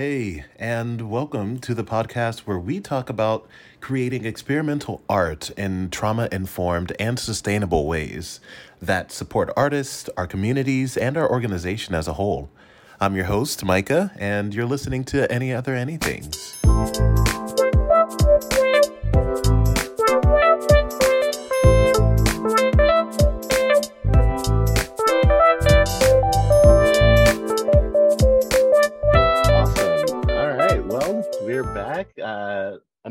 Hey, 0.00 0.46
and 0.58 1.10
welcome 1.10 1.58
to 1.58 1.74
the 1.74 1.84
podcast 1.84 2.46
where 2.46 2.58
we 2.58 2.80
talk 2.80 3.10
about 3.10 3.46
creating 3.82 4.24
experimental 4.24 5.02
art 5.10 5.50
in 5.58 5.90
trauma 5.90 6.26
informed 6.32 6.94
and 6.98 7.18
sustainable 7.18 7.86
ways 7.86 8.40
that 8.80 9.12
support 9.12 9.50
artists, 9.58 10.08
our 10.16 10.26
communities, 10.26 10.96
and 10.96 11.18
our 11.18 11.30
organization 11.30 11.94
as 11.94 12.08
a 12.08 12.14
whole. 12.14 12.48
I'm 12.98 13.14
your 13.14 13.26
host, 13.26 13.62
Micah, 13.62 14.10
and 14.16 14.54
you're 14.54 14.64
listening 14.64 15.04
to 15.04 15.30
Any 15.30 15.52
Other 15.52 15.74
Anythings. 15.74 17.29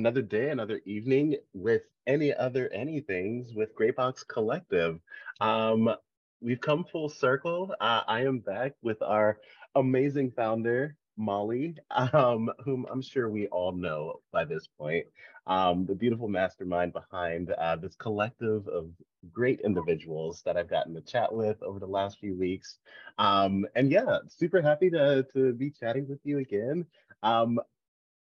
Another 0.09 0.21
day, 0.23 0.49
another 0.49 0.81
evening 0.85 1.35
with 1.53 1.83
any 2.07 2.33
other 2.33 2.71
anythings 2.75 3.53
with 3.53 3.75
Greybox 3.75 4.27
Collective. 4.27 4.99
Um, 5.39 5.93
we've 6.41 6.59
come 6.59 6.83
full 6.83 7.09
circle. 7.09 7.75
Uh, 7.79 8.01
I 8.07 8.25
am 8.25 8.39
back 8.39 8.73
with 8.81 8.99
our 9.03 9.37
amazing 9.75 10.31
founder, 10.31 10.95
Molly, 11.15 11.75
um, 11.91 12.49
whom 12.65 12.87
I'm 12.91 13.03
sure 13.03 13.29
we 13.29 13.45
all 13.49 13.71
know 13.71 14.21
by 14.31 14.45
this 14.45 14.65
point, 14.79 15.05
um, 15.45 15.85
the 15.85 15.93
beautiful 15.93 16.27
mastermind 16.27 16.91
behind 16.91 17.51
uh, 17.51 17.75
this 17.75 17.93
collective 17.93 18.67
of 18.67 18.89
great 19.31 19.61
individuals 19.61 20.41
that 20.43 20.57
I've 20.57 20.71
gotten 20.71 20.95
to 20.95 21.01
chat 21.01 21.31
with 21.31 21.61
over 21.61 21.77
the 21.77 21.85
last 21.85 22.17
few 22.17 22.35
weeks. 22.35 22.79
Um, 23.19 23.67
and 23.75 23.91
yeah, 23.91 24.17
super 24.27 24.59
happy 24.59 24.89
to, 24.89 25.23
to 25.33 25.53
be 25.53 25.69
chatting 25.69 26.07
with 26.09 26.21
you 26.23 26.39
again. 26.39 26.87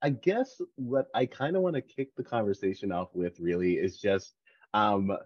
I 0.02 0.10
guess 0.10 0.60
what 0.76 1.06
I 1.14 1.26
kind 1.26 1.56
of 1.56 1.62
want 1.62 1.74
to 1.76 1.82
kick 1.82 2.14
the 2.16 2.22
conversation 2.22 2.92
off 2.92 3.08
with 3.14 3.40
really 3.40 3.74
is 3.74 3.98
just 3.98 4.34
um, 4.74 5.16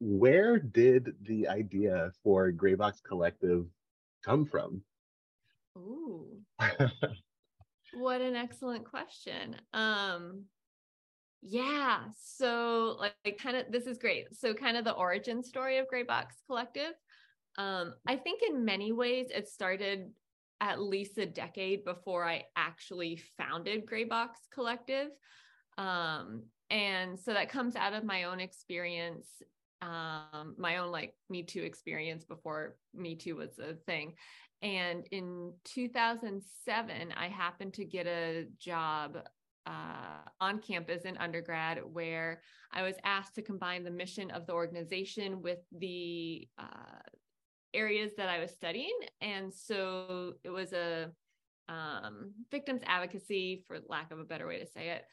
where 0.00 0.58
did 0.58 1.14
the 1.22 1.46
idea 1.48 2.10
for 2.24 2.50
Greybox 2.50 3.02
Collective 3.04 3.66
come 4.24 4.44
from? 4.44 4.82
Ooh, 5.78 6.26
what 7.94 8.20
an 8.20 8.34
excellent 8.34 8.84
question. 8.84 9.56
Um, 9.72 10.44
yeah, 11.40 12.00
so 12.20 12.96
like, 12.98 13.14
like 13.24 13.38
kind 13.38 13.56
of 13.56 13.70
this 13.70 13.86
is 13.86 13.98
great. 13.98 14.26
So 14.32 14.54
kind 14.54 14.76
of 14.76 14.84
the 14.84 14.92
origin 14.92 15.42
story 15.42 15.78
of 15.78 15.86
Greybox 15.92 16.26
Collective. 16.46 16.92
Um, 17.58 17.94
I 18.06 18.16
think 18.16 18.42
in 18.48 18.64
many 18.64 18.92
ways 18.92 19.28
it 19.34 19.48
started 19.48 20.10
at 20.62 20.80
least 20.80 21.18
a 21.18 21.26
decade 21.26 21.84
before 21.84 22.24
I 22.24 22.44
actually 22.54 23.20
founded 23.36 23.84
Greybox 23.84 24.28
Collective. 24.54 25.08
Um, 25.76 26.44
and 26.70 27.18
so 27.18 27.34
that 27.34 27.48
comes 27.48 27.74
out 27.74 27.94
of 27.94 28.04
my 28.04 28.24
own 28.24 28.38
experience, 28.38 29.26
um, 29.82 30.54
my 30.56 30.76
own 30.76 30.92
like 30.92 31.14
Me 31.28 31.42
Too 31.42 31.62
experience 31.62 32.24
before 32.24 32.76
Me 32.94 33.16
Too 33.16 33.34
was 33.34 33.58
a 33.58 33.74
thing. 33.86 34.14
And 34.62 35.04
in 35.10 35.52
2007, 35.64 37.12
I 37.16 37.26
happened 37.26 37.74
to 37.74 37.84
get 37.84 38.06
a 38.06 38.46
job 38.60 39.18
uh, 39.66 40.28
on 40.40 40.60
campus 40.60 41.02
in 41.02 41.16
undergrad 41.16 41.80
where 41.92 42.40
I 42.72 42.82
was 42.82 42.94
asked 43.02 43.34
to 43.34 43.42
combine 43.42 43.82
the 43.82 43.90
mission 43.90 44.30
of 44.30 44.46
the 44.46 44.52
organization 44.52 45.42
with 45.42 45.58
the 45.72 46.46
uh, 46.56 47.00
areas 47.74 48.12
that 48.16 48.28
I 48.28 48.38
was 48.38 48.50
studying. 48.50 48.98
And 49.20 49.52
so 49.52 50.34
it 50.44 50.50
was 50.50 50.72
a 50.72 51.10
um, 51.68 52.32
victims 52.50 52.82
advocacy, 52.86 53.64
for 53.66 53.78
lack 53.88 54.10
of 54.10 54.18
a 54.18 54.24
better 54.24 54.46
way 54.46 54.58
to 54.58 54.66
say 54.66 54.90
it, 54.90 55.04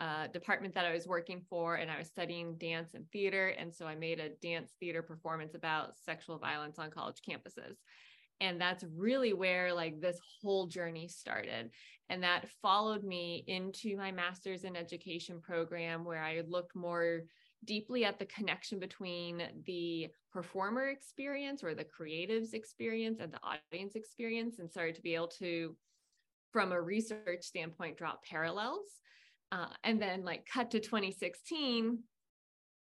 uh, 0.00 0.26
department 0.28 0.74
that 0.74 0.84
I 0.84 0.92
was 0.92 1.06
working 1.06 1.42
for, 1.48 1.76
and 1.76 1.90
I 1.90 1.98
was 1.98 2.08
studying 2.08 2.56
dance 2.58 2.94
and 2.94 3.10
theater. 3.10 3.48
And 3.48 3.74
so 3.74 3.86
I 3.86 3.94
made 3.94 4.20
a 4.20 4.30
dance 4.42 4.72
theater 4.78 5.02
performance 5.02 5.54
about 5.54 5.98
sexual 5.98 6.38
violence 6.38 6.78
on 6.78 6.90
college 6.90 7.20
campuses. 7.28 7.76
And 8.40 8.60
that's 8.60 8.84
really 8.94 9.32
where 9.32 9.72
like 9.72 10.00
this 10.00 10.18
whole 10.42 10.66
journey 10.66 11.08
started. 11.08 11.70
And 12.10 12.22
that 12.22 12.48
followed 12.60 13.02
me 13.02 13.44
into 13.46 13.96
my 13.96 14.12
master's 14.12 14.64
in 14.64 14.76
education 14.76 15.40
program 15.40 16.04
where 16.04 16.22
I 16.22 16.42
looked 16.46 16.76
more 16.76 17.22
deeply 17.64 18.04
at 18.04 18.18
the 18.18 18.26
connection 18.26 18.78
between 18.78 19.42
the 19.66 20.08
performer 20.32 20.88
experience 20.88 21.64
or 21.64 21.74
the 21.74 21.84
creatives 21.84 22.54
experience 22.54 23.18
and 23.20 23.32
the 23.32 23.40
audience 23.42 23.96
experience. 23.96 24.58
And 24.58 24.70
started 24.70 24.94
to 24.96 25.02
be 25.02 25.14
able 25.14 25.28
to 25.38 25.76
from 26.52 26.72
a 26.72 26.80
research 26.80 27.42
standpoint 27.42 27.98
draw 27.98 28.14
parallels. 28.28 28.88
Uh, 29.52 29.68
and 29.84 30.00
then 30.02 30.24
like 30.24 30.46
cut 30.52 30.70
to 30.72 30.80
2016 30.80 31.98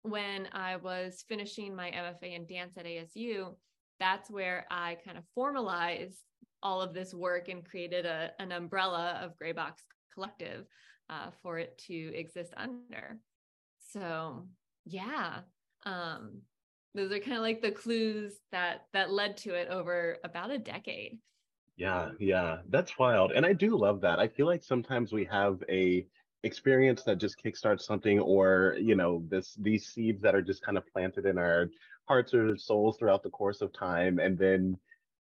when 0.03 0.47
i 0.51 0.75
was 0.75 1.23
finishing 1.27 1.75
my 1.75 1.89
mfa 1.89 2.35
in 2.35 2.45
dance 2.45 2.77
at 2.77 2.85
asu 2.85 3.55
that's 3.99 4.29
where 4.29 4.65
i 4.69 4.97
kind 5.05 5.17
of 5.17 5.23
formalized 5.33 6.19
all 6.61 6.81
of 6.81 6.93
this 6.93 7.13
work 7.13 7.47
and 7.47 7.65
created 7.65 8.05
a, 8.05 8.31
an 8.39 8.51
umbrella 8.51 9.19
of 9.21 9.31
greybox 9.41 9.73
collective 10.13 10.65
uh, 11.09 11.29
for 11.41 11.57
it 11.57 11.77
to 11.77 12.13
exist 12.15 12.53
under 12.57 13.17
so 13.93 14.47
yeah 14.85 15.39
um 15.85 16.41
those 16.95 17.11
are 17.11 17.19
kind 17.19 17.37
of 17.37 17.41
like 17.41 17.61
the 17.61 17.71
clues 17.71 18.33
that 18.51 18.85
that 18.93 19.11
led 19.11 19.37
to 19.37 19.53
it 19.53 19.67
over 19.69 20.17
about 20.23 20.51
a 20.51 20.59
decade. 20.59 21.17
Yeah 21.75 22.09
yeah 22.19 22.57
that's 22.69 22.99
wild 22.99 23.31
and 23.31 23.45
i 23.45 23.53
do 23.53 23.75
love 23.75 24.01
that. 24.01 24.19
I 24.19 24.27
feel 24.27 24.45
like 24.45 24.63
sometimes 24.63 25.11
we 25.11 25.25
have 25.25 25.63
a 25.69 26.05
experience 26.43 27.03
that 27.03 27.19
just 27.19 27.41
kickstarts 27.43 27.81
something 27.81 28.19
or 28.19 28.75
you 28.79 28.95
know 28.95 29.23
this 29.29 29.55
these 29.59 29.87
seeds 29.87 30.21
that 30.21 30.35
are 30.35 30.41
just 30.41 30.63
kind 30.63 30.77
of 30.77 30.85
planted 30.87 31.25
in 31.25 31.37
our 31.37 31.69
hearts 32.05 32.33
or 32.33 32.57
souls 32.57 32.97
throughout 32.97 33.23
the 33.23 33.29
course 33.29 33.61
of 33.61 33.71
time 33.71 34.19
and 34.19 34.37
then 34.37 34.77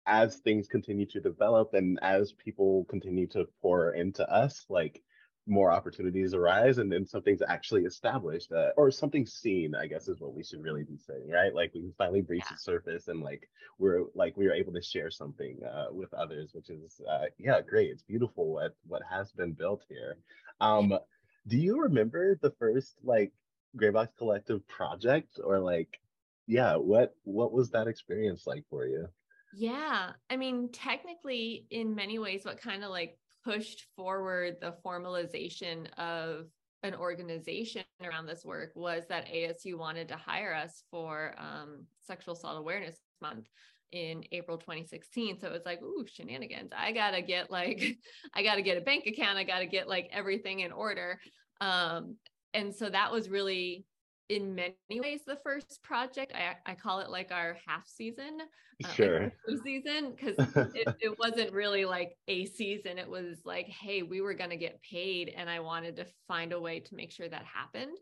as 0.07 0.37
things 0.37 0.69
continue 0.69 1.05
to 1.05 1.21
develop 1.21 1.75
and 1.75 1.99
as 2.03 2.33
people 2.33 2.87
continue 2.89 3.27
to 3.27 3.47
pour 3.61 3.95
into 3.95 4.27
us 4.33 4.65
like 4.69 5.03
more 5.49 5.73
opportunities 5.73 6.35
arise 6.35 6.79
and 6.79 6.93
then 6.93 7.07
something's 7.07 7.43
actually 7.49 7.85
established 7.85 8.53
uh, 8.53 8.71
or 8.77 8.91
something 8.91 9.25
seen 9.25 9.75
i 9.75 9.87
guess 9.87 10.09
is 10.09 10.21
what 10.21 10.35
we 10.35 10.45
should 10.45 10.63
really 10.63 10.85
be 10.85 10.99
saying 10.99 11.29
right? 11.29 11.55
Like 11.55 11.73
we 11.75 11.81
can 11.81 11.95
finally 11.97 12.21
breach 12.21 12.45
yeah. 12.47 12.55
the 12.55 12.61
surface 12.61 13.09
and 13.09 13.21
like 13.21 13.49
we're 13.79 14.05
like 14.15 14.37
we 14.37 14.47
are 14.47 14.53
able 14.53 14.73
to 14.73 14.83
share 14.83 15.11
something 15.11 15.59
uh, 15.65 15.87
with 15.91 16.13
others 16.15 16.51
which 16.53 16.71
is 16.71 17.01
uh, 17.09 17.27
yeah 17.39 17.61
great. 17.61 17.91
It's 17.91 18.03
beautiful 18.03 18.53
what 18.53 18.75
what 18.87 19.03
has 19.09 19.33
been 19.33 19.53
built 19.53 19.85
here. 19.89 20.17
Um 20.61 20.99
do 21.47 21.57
you 21.57 21.81
remember 21.81 22.39
the 22.41 22.51
first 22.59 22.95
like 23.03 23.33
greybox 23.77 24.09
collective 24.19 24.67
project? 24.69 25.39
Or 25.43 25.59
like 25.59 26.01
yeah 26.47 26.77
what 26.77 27.15
what 27.25 27.53
was 27.53 27.71
that 27.71 27.89
experience 27.89 28.47
like 28.47 28.65
for 28.71 28.87
you? 28.87 29.09
Yeah. 29.55 30.11
I 30.29 30.37
mean 30.37 30.71
technically 30.73 31.67
in 31.71 31.95
many 31.95 32.19
ways 32.19 32.45
what 32.45 32.61
kind 32.61 32.85
of 32.85 32.91
like 32.91 33.19
pushed 33.49 33.87
forward 33.97 34.57
the 34.61 34.75
formalization 34.85 35.87
of 35.97 36.47
an 36.83 36.95
organization 36.95 37.83
around 38.05 38.27
this 38.27 38.45
work 38.45 38.73
was 38.75 39.05
that 39.09 39.27
ASU 39.27 39.77
wanted 39.77 40.07
to 40.09 40.17
hire 40.17 40.55
us 40.55 40.85
for 40.91 41.35
um, 41.39 41.87
Sexual 42.07 42.35
Assault 42.35 42.59
Awareness 42.59 42.97
Month 43.23 43.47
in 43.91 44.23
April 44.33 44.59
2016. 44.59 45.41
So 45.41 45.47
it 45.47 45.53
was 45.53 45.65
like, 45.65 45.81
ooh, 45.83 46.05
shenanigans. 46.07 46.73
I 46.77 46.93
gotta 46.93 47.23
get 47.23 47.51
like, 47.51 47.97
I 48.35 48.43
gotta 48.43 48.61
get 48.61 48.77
a 48.77 48.83
bank 48.83 49.07
account. 49.07 49.39
I 49.39 49.45
gotta 49.45 49.67
get 49.67 49.89
like 49.89 50.11
everything 50.13 50.61
in 50.61 50.71
order. 50.71 51.19
Um, 51.63 52.17
and 52.53 52.75
so 52.75 52.91
that 52.91 53.11
was 53.11 53.31
really 53.31 53.87
in 54.29 54.55
many 54.55 54.75
ways 54.91 55.21
the 55.27 55.39
first 55.43 55.81
project. 55.83 56.33
I, 56.35 56.71
I 56.71 56.75
call 56.75 57.01
it 57.01 57.11
like 57.11 57.33
our 57.33 57.57
half 57.67 57.87
season 57.87 58.41
uh, 58.85 58.89
sure. 58.89 59.33
like 59.49 59.59
season 59.65 60.15
because 60.15 60.37
it, 60.75 60.97
it 61.01 61.19
wasn't 61.19 61.53
really 61.53 61.85
like 61.85 62.17
a 62.29 62.45
season. 62.47 62.99
It 62.99 63.09
was 63.09 63.39
like 63.45 63.67
hey 63.67 64.03
we 64.03 64.21
were 64.21 64.35
going 64.35 64.51
to 64.51 64.57
get 64.57 64.81
paid 64.83 65.33
and 65.37 65.49
i 65.49 65.61
wanted 65.61 65.97
to 65.97 66.07
find 66.27 66.53
a 66.53 66.61
way 66.61 66.81
to 66.81 66.95
make 66.95 67.13
sure 67.13 67.29
that 67.29 67.45
happened. 67.45 67.97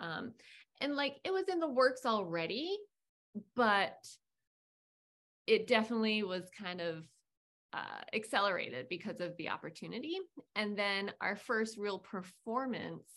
Um, 0.00 0.32
and 0.80 0.96
like 0.96 1.16
it 1.24 1.32
was 1.32 1.44
in 1.50 1.60
the 1.60 1.68
works 1.68 2.06
already 2.06 2.76
but 3.56 3.96
it 5.46 5.66
definitely 5.66 6.22
was 6.22 6.44
kind 6.56 6.80
of 6.80 7.04
uh, 7.72 8.02
accelerated 8.14 8.86
because 8.88 9.20
of 9.20 9.36
the 9.36 9.48
opportunity. 9.48 10.18
And 10.54 10.76
then 10.76 11.12
our 11.20 11.36
first 11.36 11.78
real 11.78 11.98
performance 11.98 13.08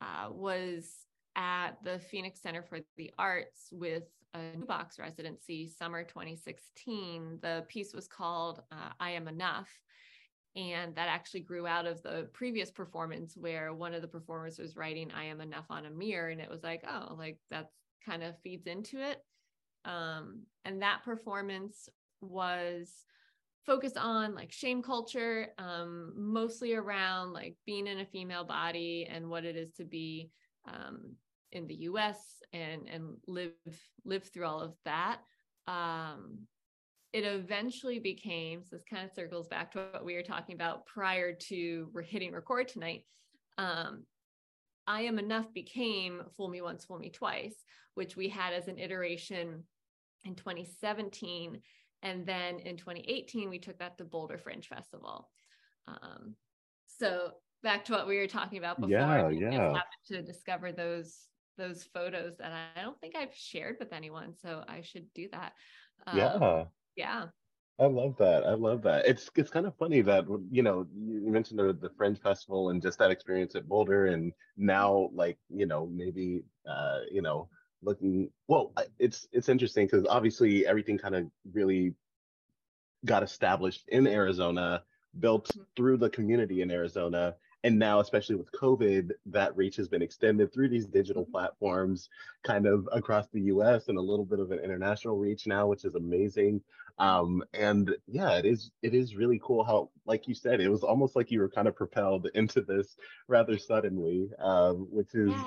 uh, 0.00 0.28
was 0.30 0.90
at 1.36 1.72
the 1.84 1.98
Phoenix 1.98 2.40
Center 2.40 2.62
for 2.62 2.80
the 2.96 3.12
Arts 3.18 3.68
with 3.70 4.04
a 4.34 4.56
new 4.56 4.64
box 4.64 4.98
residency 4.98 5.68
summer 5.68 6.02
2016. 6.02 7.38
The 7.42 7.64
piece 7.68 7.94
was 7.94 8.08
called 8.08 8.62
uh, 8.72 8.90
I 8.98 9.10
Am 9.10 9.28
Enough. 9.28 9.68
And 10.56 10.94
that 10.94 11.08
actually 11.10 11.40
grew 11.40 11.66
out 11.66 11.86
of 11.86 12.02
the 12.02 12.30
previous 12.32 12.70
performance 12.70 13.36
where 13.36 13.74
one 13.74 13.92
of 13.92 14.00
the 14.00 14.08
performers 14.08 14.58
was 14.58 14.74
writing 14.74 15.10
I 15.14 15.24
Am 15.24 15.42
Enough 15.42 15.66
on 15.68 15.84
a 15.84 15.90
mirror. 15.90 16.30
And 16.30 16.40
it 16.40 16.50
was 16.50 16.62
like, 16.62 16.82
oh, 16.88 17.14
like 17.18 17.38
that 17.50 17.70
kind 18.04 18.22
of 18.22 18.38
feeds 18.40 18.66
into 18.66 18.98
it. 18.98 19.22
Um, 19.84 20.42
and 20.64 20.80
that 20.80 21.04
performance 21.04 21.88
was 22.22 22.90
focused 23.66 23.98
on 23.98 24.34
like 24.34 24.50
shame 24.50 24.82
culture, 24.82 25.48
um, 25.58 26.12
mostly 26.16 26.74
around 26.74 27.32
like 27.32 27.56
being 27.66 27.86
in 27.86 28.00
a 28.00 28.06
female 28.06 28.44
body 28.44 29.06
and 29.10 29.28
what 29.28 29.44
it 29.44 29.56
is 29.56 29.72
to 29.74 29.84
be 29.84 30.30
um, 30.66 31.16
in 31.52 31.66
the 31.66 31.74
U.S. 31.74 32.18
and 32.52 32.88
and 32.88 33.16
live 33.26 33.52
live 34.04 34.24
through 34.24 34.46
all 34.46 34.60
of 34.60 34.74
that. 34.84 35.18
Um, 35.66 36.46
it 37.12 37.24
eventually 37.24 37.98
became 37.98 38.62
so 38.62 38.76
this 38.76 38.84
kind 38.88 39.04
of 39.04 39.14
circles 39.14 39.48
back 39.48 39.72
to 39.72 39.78
what 39.92 40.04
we 40.04 40.14
were 40.14 40.22
talking 40.22 40.54
about 40.54 40.86
prior 40.86 41.32
to 41.32 41.88
we're 41.92 42.02
hitting 42.02 42.32
record 42.32 42.68
tonight. 42.68 43.04
Um, 43.58 44.04
I 44.86 45.02
am 45.02 45.18
enough 45.18 45.52
became 45.52 46.22
fool 46.36 46.48
me 46.48 46.60
once, 46.60 46.84
fool 46.84 46.98
me 46.98 47.10
twice, 47.10 47.56
which 47.94 48.16
we 48.16 48.28
had 48.28 48.52
as 48.52 48.68
an 48.68 48.78
iteration 48.78 49.64
in 50.24 50.34
2017 50.34 51.60
and 52.02 52.26
then 52.26 52.60
in 52.60 52.76
2018, 52.76 53.50
we 53.50 53.58
took 53.58 53.78
that 53.78 53.98
to 53.98 54.04
Boulder 54.04 54.38
Fringe 54.38 54.66
Festival. 54.66 55.28
Um, 55.88 56.34
so 56.86 57.32
back 57.62 57.84
to 57.86 57.92
what 57.92 58.06
we 58.06 58.18
were 58.18 58.26
talking 58.26 58.58
about 58.58 58.80
before. 58.80 58.90
Yeah, 58.90 59.28
yeah. 59.30 59.80
to 60.08 60.22
discover 60.22 60.72
those 60.72 61.16
those 61.56 61.84
photos 61.84 62.36
that 62.38 62.52
I 62.52 62.82
don't 62.82 63.00
think 63.00 63.14
I've 63.16 63.34
shared 63.34 63.76
with 63.78 63.92
anyone, 63.92 64.34
so 64.34 64.64
I 64.68 64.82
should 64.82 65.06
do 65.14 65.28
that. 65.32 65.52
Um, 66.06 66.18
yeah, 66.18 66.64
yeah. 66.96 67.24
I 67.78 67.86
love 67.86 68.16
that. 68.18 68.44
I 68.46 68.54
love 68.54 68.82
that. 68.82 69.06
It's 69.06 69.30
it's 69.34 69.50
kind 69.50 69.66
of 69.66 69.76
funny 69.76 70.00
that 70.02 70.24
you 70.50 70.62
know 70.62 70.86
you 70.94 71.30
mentioned 71.30 71.58
the, 71.58 71.74
the 71.74 71.90
Fringe 71.96 72.18
Festival 72.20 72.70
and 72.70 72.80
just 72.80 72.98
that 72.98 73.10
experience 73.10 73.54
at 73.54 73.68
Boulder, 73.68 74.06
and 74.06 74.32
now 74.56 75.10
like 75.14 75.38
you 75.50 75.66
know 75.66 75.86
maybe 75.92 76.42
uh, 76.66 77.00
you 77.10 77.20
know 77.20 77.48
looking 77.82 78.30
well 78.48 78.72
it's 78.98 79.28
it's 79.32 79.48
interesting 79.48 79.86
because 79.86 80.06
obviously 80.08 80.66
everything 80.66 80.98
kind 80.98 81.14
of 81.14 81.26
really 81.52 81.94
got 83.04 83.22
established 83.22 83.84
in 83.88 84.06
arizona 84.06 84.82
built 85.20 85.48
mm-hmm. 85.48 85.62
through 85.76 85.96
the 85.96 86.10
community 86.10 86.62
in 86.62 86.70
arizona 86.70 87.34
and 87.64 87.78
now 87.78 88.00
especially 88.00 88.36
with 88.36 88.50
covid 88.52 89.10
that 89.26 89.56
reach 89.56 89.76
has 89.76 89.88
been 89.88 90.02
extended 90.02 90.52
through 90.52 90.68
these 90.68 90.86
digital 90.86 91.22
mm-hmm. 91.22 91.32
platforms 91.32 92.08
kind 92.44 92.66
of 92.66 92.88
across 92.92 93.26
the 93.32 93.40
us 93.40 93.88
and 93.88 93.98
a 93.98 94.00
little 94.00 94.24
bit 94.24 94.40
of 94.40 94.50
an 94.50 94.60
international 94.60 95.16
reach 95.16 95.46
now 95.46 95.66
which 95.66 95.84
is 95.84 95.94
amazing 95.94 96.60
um, 96.98 97.44
and 97.52 97.94
yeah 98.06 98.38
it 98.38 98.46
is 98.46 98.70
it 98.82 98.94
is 98.94 99.16
really 99.16 99.38
cool 99.42 99.62
how 99.62 99.90
like 100.06 100.26
you 100.26 100.34
said 100.34 100.60
it 100.60 100.68
was 100.68 100.82
almost 100.82 101.14
like 101.14 101.30
you 101.30 101.40
were 101.40 101.50
kind 101.50 101.68
of 101.68 101.76
propelled 101.76 102.28
into 102.34 102.62
this 102.62 102.96
rather 103.28 103.58
suddenly 103.58 104.30
um, 104.38 104.86
which 104.90 105.14
is 105.14 105.30
yeah 105.30 105.44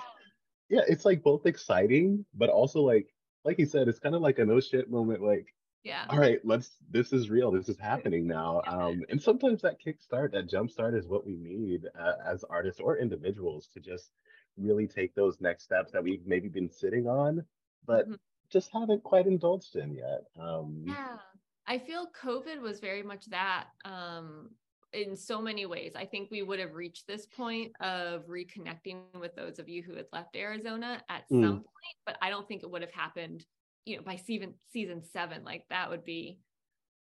yeah, 0.70 0.82
it's 0.88 1.04
like 1.04 1.24
both 1.24 1.46
exciting, 1.46 2.26
but 2.36 2.50
also 2.50 2.82
like 2.82 3.08
like 3.44 3.58
you 3.58 3.66
said, 3.66 3.88
it's 3.88 4.00
kind 4.00 4.16
of 4.16 4.22
like 4.22 4.40
a 4.40 4.46
no 4.46 4.60
shit 4.60 4.90
moment. 4.90 5.24
Like, 5.24 5.48
yeah, 5.84 6.06
all 6.10 6.20
right, 6.20 6.40
let's. 6.44 6.72
This 6.90 7.14
is 7.14 7.30
real. 7.30 7.52
This 7.52 7.70
is 7.70 7.80
happening 7.80 8.28
now. 8.28 8.62
Um, 8.68 9.04
and 9.10 9.22
sometimes 9.22 9.62
that 9.62 9.78
kickstart, 9.82 10.32
that 10.34 10.50
jumpstart, 10.50 10.98
is 10.98 11.08
what 11.08 11.26
we 11.26 11.36
need 11.36 11.86
uh, 11.98 12.14
as 12.26 12.44
artists 12.44 12.82
or 12.82 12.98
individuals 12.98 13.70
to 13.74 13.80
just 13.80 14.12
really 14.58 14.88
take 14.88 15.16
those 15.16 15.40
next 15.40 15.64
steps 15.64 15.92
that 15.94 16.04
we've 16.04 16.26
maybe 16.26 16.50
been 16.50 16.70
sitting 16.70 17.08
on, 17.08 17.46
but 17.86 18.06
mm-hmm. 18.06 18.16
just 18.50 18.72
haven't 18.74 19.04
quite 19.04 19.26
indulged 19.26 19.78
in 19.78 19.94
yet. 19.94 20.24
Um, 20.38 20.84
yeah, 20.86 21.18
I 21.66 21.78
feel 21.78 22.08
COVID 22.22 22.60
was 22.62 22.80
very 22.80 23.04
much 23.04 23.26
that. 23.28 23.68
Um, 23.86 24.50
in 24.94 25.16
so 25.16 25.42
many 25.42 25.66
ways. 25.66 25.94
I 25.96 26.06
think 26.06 26.32
we 26.32 26.42
would 26.42 26.60
have 26.60 26.74
reached 26.74 27.06
this 27.08 27.26
point 27.26 27.72
of 27.80 28.26
reconnecting 28.28 29.02
with 29.20 29.36
those 29.36 29.60
of 29.60 29.70
you 29.70 29.84
who 29.84 29.96
had 29.96 30.08
left 30.12 30.36
Arizona 30.36 31.02
at 31.10 31.24
mm. 31.32 31.44
some 31.44 31.56
point, 31.58 31.98
but 32.06 32.18
I 32.22 32.30
don't 32.30 32.48
think 32.48 32.64
it 32.64 32.72
would 32.72 32.82
have 32.82 32.92
happened, 32.92 33.46
you 33.90 33.98
know, 33.98 34.04
by 34.04 34.16
season 34.16 34.54
season 34.72 35.04
seven. 35.04 35.44
Like 35.44 35.64
that 35.70 35.90
would 35.90 36.06
be, 36.06 36.40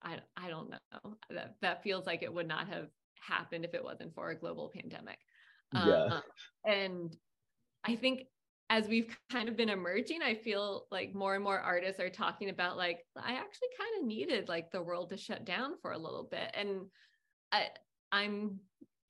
I 0.03 0.17
I 0.35 0.49
don't 0.49 0.69
know. 0.69 1.17
That 1.29 1.55
that 1.61 1.83
feels 1.83 2.05
like 2.05 2.23
it 2.23 2.33
would 2.33 2.47
not 2.47 2.67
have 2.67 2.87
happened 3.19 3.65
if 3.65 3.73
it 3.73 3.83
wasn't 3.83 4.15
for 4.15 4.29
a 4.29 4.39
global 4.39 4.71
pandemic. 4.73 5.17
Yeah. 5.73 6.05
Um, 6.05 6.21
and 6.65 7.15
I 7.83 7.95
think 7.95 8.23
as 8.69 8.87
we've 8.87 9.15
kind 9.29 9.49
of 9.49 9.57
been 9.57 9.69
emerging, 9.69 10.21
I 10.23 10.35
feel 10.35 10.87
like 10.91 11.13
more 11.13 11.35
and 11.35 11.43
more 11.43 11.59
artists 11.59 11.99
are 11.99 12.09
talking 12.09 12.49
about 12.49 12.77
like 12.77 12.99
I 13.17 13.33
actually 13.33 13.67
kind 13.77 13.99
of 13.99 14.07
needed 14.07 14.47
like 14.47 14.71
the 14.71 14.81
world 14.81 15.09
to 15.09 15.17
shut 15.17 15.45
down 15.45 15.73
for 15.81 15.91
a 15.91 15.97
little 15.97 16.27
bit. 16.31 16.51
And 16.53 16.85
I, 17.51 17.67
I'm 18.13 18.59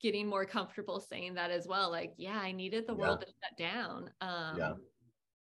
getting 0.00 0.26
more 0.26 0.44
comfortable 0.44 0.98
saying 0.98 1.34
that 1.34 1.52
as 1.52 1.68
well. 1.68 1.90
Like, 1.92 2.14
yeah, 2.16 2.38
I 2.38 2.50
needed 2.50 2.86
the 2.88 2.94
yeah. 2.94 2.98
world 2.98 3.20
to 3.20 3.26
shut 3.26 3.56
down. 3.56 4.10
Um, 4.20 4.58
yeah. 4.58 4.72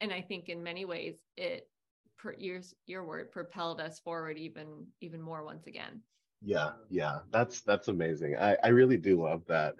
And 0.00 0.12
I 0.12 0.22
think 0.22 0.48
in 0.48 0.62
many 0.62 0.84
ways 0.84 1.14
it, 1.36 1.68
per, 2.22 2.34
your 2.38 2.60
your 2.86 3.04
word 3.04 3.30
propelled 3.30 3.80
us 3.80 3.98
forward 4.00 4.38
even 4.38 4.86
even 5.00 5.20
more 5.20 5.44
once 5.44 5.66
again. 5.66 6.02
Yeah, 6.42 6.72
yeah, 6.88 7.20
that's 7.30 7.60
that's 7.62 7.88
amazing. 7.88 8.36
I 8.36 8.56
I 8.62 8.68
really 8.68 8.96
do 8.96 9.22
love 9.22 9.42
that. 9.48 9.74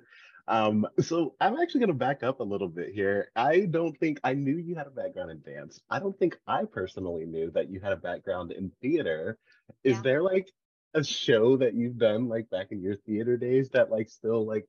Um, 0.49 0.87
so 1.01 1.35
I'm 1.41 1.59
actually 1.59 1.81
going 1.81 1.93
to 1.93 1.95
back 1.95 2.25
up 2.25 2.41
a 2.41 2.45
little 2.45 2.69
bit 2.69 2.93
here. 2.93 3.31
I 3.37 3.69
don't 3.71 3.97
think 3.99 4.19
I 4.25 4.35
knew 4.35 4.57
you 4.57 4.75
had 4.75 4.89
a 4.89 4.91
background 4.91 5.31
in 5.31 5.41
dance. 5.43 5.81
I 5.89 6.01
don't 6.01 6.19
think 6.19 6.37
I 6.47 6.65
personally 6.65 7.25
knew 7.25 7.53
that 7.53 7.71
you 7.71 7.79
had 7.79 7.93
a 7.93 7.97
background 7.97 8.51
in 8.51 8.73
theater. 8.83 9.39
Is 9.85 9.97
yeah. 9.97 10.03
there 10.03 10.23
like 10.23 10.51
a 10.95 11.05
show 11.05 11.57
that 11.59 11.75
you've 11.75 11.99
done 11.99 12.29
like 12.29 12.51
back 12.51 12.73
in 12.73 12.83
your 12.83 12.97
theater 12.97 13.37
days 13.37 13.71
that 13.71 13.93
like 13.93 14.09
still 14.09 14.45
like 14.45 14.67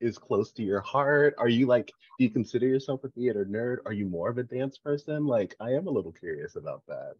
is 0.00 0.18
close 0.18 0.52
to 0.52 0.62
your 0.62 0.80
heart? 0.80 1.34
Are 1.38 1.48
you 1.48 1.66
like, 1.66 1.88
do 2.18 2.24
you 2.24 2.30
consider 2.30 2.66
yourself 2.66 3.04
a 3.04 3.08
theater 3.08 3.44
nerd? 3.44 3.78
Are 3.86 3.92
you 3.92 4.06
more 4.06 4.28
of 4.28 4.38
a 4.38 4.42
dance 4.42 4.78
person? 4.78 5.26
Like, 5.26 5.54
I 5.60 5.72
am 5.72 5.86
a 5.86 5.90
little 5.90 6.12
curious 6.12 6.56
about 6.56 6.82
that. 6.86 7.14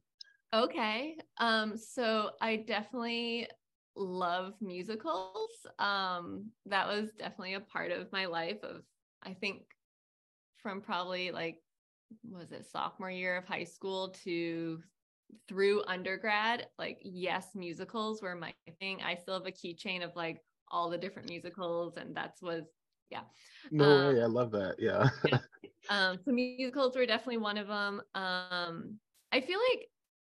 Okay. 0.53 1.19
Um, 1.39 1.77
so 1.77 2.33
I 2.41 2.57
definitely 2.57 3.49
love 3.97 4.55
musicals. 4.61 5.67
Um, 5.79 6.53
that 6.67 6.87
was 6.89 7.13
definitely 7.13 7.55
a 7.55 7.61
part 7.61 7.93
of 7.93 8.11
my 8.13 8.27
life 8.27 8.63
of, 8.63 8.83
I 9.23 9.35
think, 9.35 9.63
from 10.59 10.81
probably 10.81 11.31
like, 11.31 11.63
was 12.25 12.53
it 12.53 12.67
sophomore 12.67 13.11
year 13.11 13.37
of 13.37 13.45
high 13.45 13.65
school 13.65 14.11
to 14.25 14.83
through 15.47 15.85
undergrad, 15.87 16.69
like 16.79 17.01
yes, 17.03 17.55
musicals 17.55 18.23
were 18.23 18.35
my 18.35 18.55
thing. 18.81 19.03
I 19.03 19.15
still 19.15 19.35
have 19.35 19.47
a 19.47 19.53
keychain 19.53 20.03
of 20.03 20.17
like 20.17 20.43
all 20.71 20.91
the 20.91 20.99
different 20.99 21.29
musicals, 21.29 21.97
and 21.97 22.17
that's 22.17 22.43
was 22.43 22.65
yeah. 23.11 23.21
No 23.71 23.85
um, 23.85 24.15
way, 24.15 24.23
I 24.23 24.27
love 24.27 24.51
that. 24.53 24.77
Yeah. 24.79 25.09
yeah. 25.27 25.39
Um, 25.91 26.19
so 26.23 26.33
musicals 26.33 26.95
were 26.95 27.07
definitely 27.07 27.39
one 27.39 27.57
of 27.57 27.69
them. 27.69 28.03
Um, 28.15 28.99
I 29.33 29.41
feel 29.41 29.59
like 29.71 29.89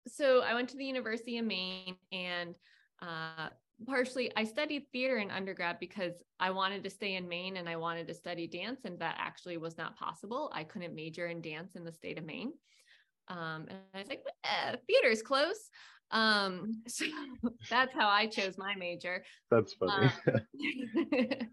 so 0.07 0.41
I 0.41 0.53
went 0.53 0.69
to 0.69 0.77
the 0.77 0.85
University 0.85 1.39
of 1.39 1.45
Maine 1.45 1.95
and 2.11 2.53
uh 3.01 3.49
partially 3.85 4.31
I 4.35 4.43
studied 4.43 4.87
theater 4.91 5.17
in 5.17 5.29
undergrad 5.31 5.79
because 5.79 6.13
I 6.39 6.49
wanted 6.49 6.83
to 6.83 6.89
stay 6.89 7.15
in 7.15 7.27
Maine 7.27 7.57
and 7.57 7.69
I 7.69 7.75
wanted 7.75 8.07
to 8.07 8.13
study 8.13 8.47
dance 8.47 8.81
and 8.85 8.99
that 8.99 9.15
actually 9.19 9.57
was 9.57 9.77
not 9.77 9.97
possible. 9.97 10.51
I 10.53 10.63
couldn't 10.63 10.95
major 10.95 11.27
in 11.27 11.41
dance 11.41 11.75
in 11.75 11.83
the 11.83 11.91
state 11.91 12.17
of 12.17 12.25
Maine. 12.25 12.53
Um, 13.27 13.67
and 13.69 13.77
I 13.93 13.99
was 13.99 14.07
like, 14.07 14.23
eh, 14.43 14.75
theater's 14.87 15.21
close. 15.21 15.69
Um, 16.11 16.81
so 16.87 17.05
that's 17.69 17.93
how 17.93 18.07
I 18.07 18.27
chose 18.27 18.57
my 18.57 18.75
major. 18.75 19.23
That's 19.51 19.73
funny. 19.73 20.11
Um, 20.27 21.31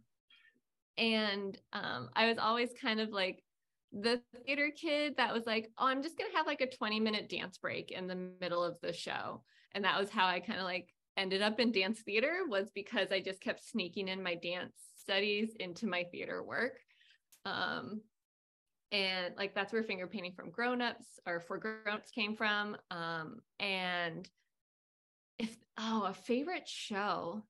and 0.98 1.58
um, 1.72 2.08
I 2.14 2.28
was 2.28 2.38
always 2.38 2.70
kind 2.80 3.00
of 3.00 3.10
like 3.10 3.42
the 3.92 4.20
theater 4.44 4.70
kid 4.74 5.14
that 5.16 5.32
was 5.32 5.46
like, 5.46 5.70
oh, 5.78 5.86
I'm 5.86 6.02
just 6.02 6.18
gonna 6.18 6.36
have 6.36 6.46
like 6.46 6.60
a 6.60 6.70
20 6.70 7.00
minute 7.00 7.28
dance 7.28 7.58
break 7.58 7.90
in 7.90 8.06
the 8.06 8.30
middle 8.40 8.62
of 8.62 8.76
the 8.82 8.92
show. 8.92 9.42
And 9.72 9.84
that 9.84 9.98
was 9.98 10.10
how 10.10 10.26
I 10.26 10.40
kind 10.40 10.58
of 10.58 10.64
like 10.64 10.88
ended 11.16 11.42
up 11.42 11.60
in 11.60 11.72
dance 11.72 12.00
theater 12.00 12.40
was 12.48 12.70
because 12.74 13.12
I 13.12 13.20
just 13.20 13.40
kept 13.40 13.64
sneaking 13.64 14.08
in 14.08 14.22
my 14.22 14.34
dance 14.34 14.74
studies 14.98 15.50
into 15.60 15.86
my 15.86 16.04
theater 16.04 16.42
work. 16.42 16.78
Um, 17.44 18.00
and 18.92 19.34
like 19.36 19.54
that's 19.54 19.72
where 19.72 19.82
finger 19.82 20.06
painting 20.06 20.32
from 20.34 20.50
grown-ups 20.50 21.06
or 21.26 21.40
for 21.40 21.58
grown-ups 21.58 22.10
came 22.10 22.36
from 22.36 22.76
um 22.90 23.40
and 23.58 24.28
oh 25.78 26.04
a 26.08 26.14
favorite 26.14 26.68
show. 26.68 27.42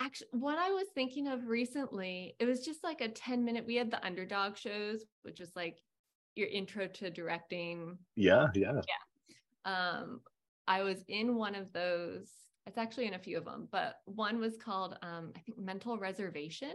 Actually 0.00 0.28
what 0.32 0.58
i 0.58 0.70
was 0.70 0.86
thinking 0.94 1.28
of 1.28 1.46
recently 1.46 2.34
it 2.40 2.46
was 2.46 2.64
just 2.64 2.82
like 2.82 3.00
a 3.00 3.08
10 3.08 3.44
minute 3.44 3.64
we 3.64 3.76
had 3.76 3.92
the 3.92 4.04
underdog 4.04 4.56
shows 4.56 5.04
which 5.22 5.40
is 5.40 5.52
like 5.54 5.80
your 6.34 6.48
intro 6.48 6.88
to 6.88 7.10
directing. 7.10 7.96
Yeah 8.16 8.48
yeah. 8.54 8.80
Yeah. 8.88 10.00
Um 10.00 10.20
i 10.66 10.82
was 10.82 11.04
in 11.08 11.36
one 11.36 11.54
of 11.54 11.72
those 11.72 12.28
it's 12.66 12.76
actually 12.76 13.06
in 13.06 13.14
a 13.14 13.18
few 13.18 13.38
of 13.38 13.44
them 13.44 13.68
but 13.70 13.96
one 14.06 14.40
was 14.40 14.56
called 14.56 14.96
um 15.02 15.32
i 15.36 15.38
think 15.40 15.58
mental 15.58 15.96
reservation 15.96 16.72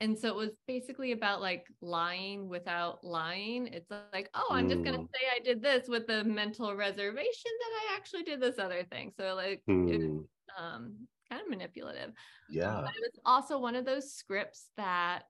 and 0.00 0.16
so 0.16 0.28
it 0.28 0.36
was 0.36 0.50
basically 0.66 1.12
about 1.12 1.40
like 1.40 1.66
lying 1.80 2.48
without 2.48 3.02
lying. 3.02 3.66
It's 3.68 3.90
like, 4.12 4.30
oh, 4.34 4.48
I'm 4.50 4.68
just 4.68 4.84
gonna 4.84 4.98
mm. 4.98 5.08
say 5.12 5.26
I 5.34 5.40
did 5.42 5.60
this 5.60 5.88
with 5.88 6.06
the 6.06 6.22
mental 6.22 6.76
reservation 6.76 7.50
that 7.60 7.92
I 7.92 7.96
actually 7.96 8.22
did 8.22 8.40
this 8.40 8.58
other 8.58 8.84
thing. 8.84 9.12
So 9.18 9.34
like 9.34 9.62
mm. 9.68 9.92
it 9.92 9.98
was 9.98 10.06
hmm. 10.06 10.64
um, 10.64 10.94
kind 11.28 11.42
of 11.42 11.48
manipulative. 11.48 12.12
Yeah. 12.48 12.80
But 12.82 12.94
it 12.94 13.00
was 13.00 13.20
also 13.24 13.58
one 13.58 13.74
of 13.74 13.84
those 13.84 14.12
scripts 14.12 14.68
that 14.76 15.22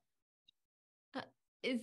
uh, 1.15 1.23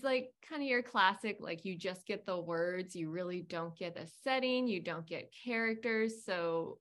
like 0.03 0.29
kind 0.47 0.61
of 0.61 0.67
your 0.67 0.83
classic, 0.83 1.37
like 1.39 1.65
you 1.65 1.75
just 1.75 2.05
get 2.05 2.27
the 2.27 2.39
words, 2.39 2.95
you 2.95 3.09
really 3.09 3.41
don't 3.41 3.75
get 3.75 3.95
the 3.95 4.07
setting, 4.23 4.67
you 4.67 4.79
don't 4.79 5.07
get 5.07 5.33
characters. 5.43 6.23
So 6.23 6.77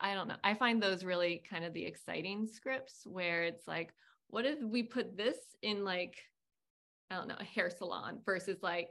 I 0.00 0.12
don't 0.12 0.28
know. 0.28 0.36
I 0.44 0.52
find 0.52 0.82
those 0.82 1.02
really 1.02 1.42
kind 1.48 1.64
of 1.64 1.72
the 1.72 1.86
exciting 1.86 2.46
scripts 2.46 3.06
where 3.06 3.44
it's 3.44 3.66
like, 3.66 3.94
what 4.28 4.44
if 4.44 4.60
we 4.62 4.82
put 4.82 5.16
this 5.16 5.36
in 5.62 5.84
like, 5.84 6.16
I 7.10 7.16
don't 7.16 7.28
know, 7.28 7.36
a 7.38 7.44
hair 7.44 7.70
salon 7.70 8.20
versus 8.24 8.58
like, 8.62 8.90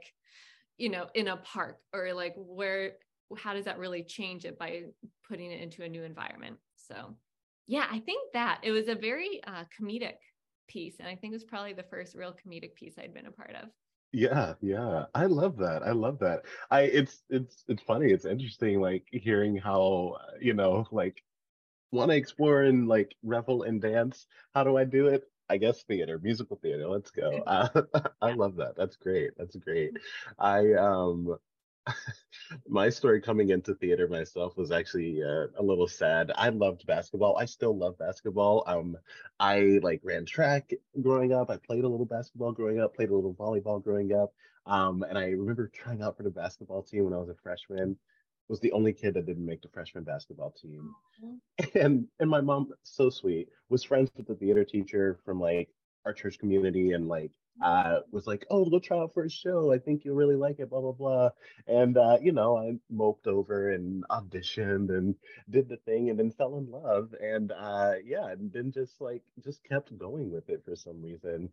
you 0.78 0.88
know, 0.88 1.06
in 1.14 1.28
a 1.28 1.36
park 1.38 1.78
or 1.92 2.12
like 2.14 2.34
where, 2.36 2.92
how 3.36 3.54
does 3.54 3.64
that 3.64 3.78
really 3.78 4.04
change 4.04 4.44
it 4.44 4.58
by 4.58 4.84
putting 5.28 5.50
it 5.50 5.60
into 5.60 5.82
a 5.82 5.88
new 5.88 6.02
environment? 6.04 6.58
So, 6.76 7.16
yeah, 7.66 7.86
I 7.90 7.98
think 8.00 8.32
that 8.32 8.60
it 8.62 8.70
was 8.70 8.88
a 8.88 8.94
very 8.94 9.42
uh, 9.46 9.64
comedic 9.78 10.18
piece. 10.68 10.96
And 11.00 11.08
I 11.08 11.16
think 11.16 11.32
it 11.32 11.36
was 11.36 11.44
probably 11.44 11.72
the 11.72 11.82
first 11.82 12.14
real 12.14 12.34
comedic 12.34 12.74
piece 12.74 12.94
I'd 12.98 13.14
been 13.14 13.26
a 13.26 13.32
part 13.32 13.54
of. 13.54 13.68
Yeah, 14.12 14.54
yeah. 14.62 15.06
I 15.14 15.26
love 15.26 15.56
that. 15.58 15.82
I 15.82 15.90
love 15.90 16.18
that. 16.20 16.42
I 16.70 16.82
it's 16.82 17.22
it's 17.28 17.64
it's 17.68 17.82
funny. 17.82 18.12
It's 18.12 18.24
interesting 18.24 18.80
like 18.80 19.04
hearing 19.10 19.56
how, 19.56 20.16
uh, 20.20 20.36
you 20.40 20.54
know, 20.54 20.86
like 20.90 21.22
want 21.92 22.10
to 22.10 22.16
explore 22.16 22.62
and 22.62 22.88
like 22.88 23.14
revel 23.22 23.62
and 23.62 23.80
dance. 23.80 24.26
How 24.54 24.64
do 24.64 24.76
I 24.76 24.84
do 24.84 25.08
it? 25.08 25.24
I 25.48 25.58
guess 25.58 25.82
theater, 25.84 26.18
musical 26.18 26.56
theater. 26.56 26.88
Let's 26.88 27.10
go. 27.10 27.42
Uh, 27.46 27.68
I 28.22 28.32
love 28.32 28.56
that. 28.56 28.76
That's 28.76 28.96
great. 28.96 29.30
That's 29.36 29.56
great. 29.56 29.96
I 30.38 30.74
um 30.74 31.38
my 32.68 32.88
story 32.88 33.20
coming 33.20 33.50
into 33.50 33.74
theater 33.74 34.08
myself 34.08 34.56
was 34.56 34.72
actually 34.72 35.22
uh, 35.22 35.46
a 35.56 35.62
little 35.62 35.86
sad. 35.86 36.32
I 36.34 36.48
loved 36.48 36.86
basketball. 36.86 37.36
I 37.36 37.44
still 37.44 37.76
love 37.76 37.98
basketball. 37.98 38.64
Um, 38.66 38.96
I 39.38 39.78
like 39.82 40.00
ran 40.02 40.24
track 40.26 40.72
growing 41.00 41.32
up. 41.32 41.50
I 41.50 41.58
played 41.58 41.84
a 41.84 41.88
little 41.88 42.06
basketball 42.06 42.52
growing 42.52 42.80
up. 42.80 42.94
Played 42.94 43.10
a 43.10 43.14
little 43.14 43.34
volleyball 43.34 43.82
growing 43.82 44.12
up. 44.12 44.32
Um, 44.66 45.04
and 45.08 45.16
I 45.16 45.26
remember 45.30 45.68
trying 45.68 46.02
out 46.02 46.16
for 46.16 46.24
the 46.24 46.30
basketball 46.30 46.82
team 46.82 47.04
when 47.04 47.14
I 47.14 47.18
was 47.18 47.28
a 47.28 47.34
freshman. 47.42 47.96
Was 48.48 48.60
the 48.60 48.72
only 48.72 48.92
kid 48.92 49.14
that 49.14 49.26
didn't 49.26 49.44
make 49.44 49.62
the 49.62 49.68
freshman 49.68 50.04
basketball 50.04 50.52
team. 50.52 50.94
Mm-hmm. 51.22 51.78
And 51.78 52.06
and 52.20 52.30
my 52.30 52.40
mom, 52.40 52.68
so 52.82 53.10
sweet, 53.10 53.48
was 53.68 53.82
friends 53.82 54.10
with 54.16 54.26
the 54.26 54.34
theater 54.34 54.64
teacher 54.64 55.18
from 55.24 55.40
like 55.40 55.68
our 56.04 56.12
church 56.12 56.38
community 56.38 56.92
and 56.92 57.08
like 57.08 57.32
uh, 57.62 58.00
was 58.10 58.26
like, 58.26 58.46
"Oh, 58.50 58.68
go 58.68 58.78
try 58.78 58.98
out 58.98 59.14
for 59.14 59.24
a 59.24 59.30
show. 59.30 59.72
I 59.72 59.78
think 59.78 60.04
you'll 60.04 60.16
really 60.16 60.36
like 60.36 60.58
it." 60.58 60.70
Blah 60.70 60.80
blah 60.80 60.92
blah. 60.92 61.30
And 61.66 61.96
uh, 61.96 62.18
you 62.20 62.32
know, 62.32 62.58
I 62.58 62.74
moped 62.90 63.26
over 63.26 63.70
and 63.72 64.04
auditioned 64.10 64.90
and 64.90 65.14
did 65.48 65.68
the 65.68 65.78
thing, 65.78 66.10
and 66.10 66.18
then 66.18 66.30
fell 66.30 66.58
in 66.58 66.70
love. 66.70 67.14
And 67.20 67.52
uh, 67.52 67.94
yeah, 68.04 68.28
and 68.28 68.52
then 68.52 68.72
just 68.72 69.00
like 69.00 69.22
just 69.42 69.64
kept 69.64 69.96
going 69.96 70.30
with 70.30 70.48
it 70.50 70.62
for 70.64 70.76
some 70.76 71.02
reason. 71.02 71.50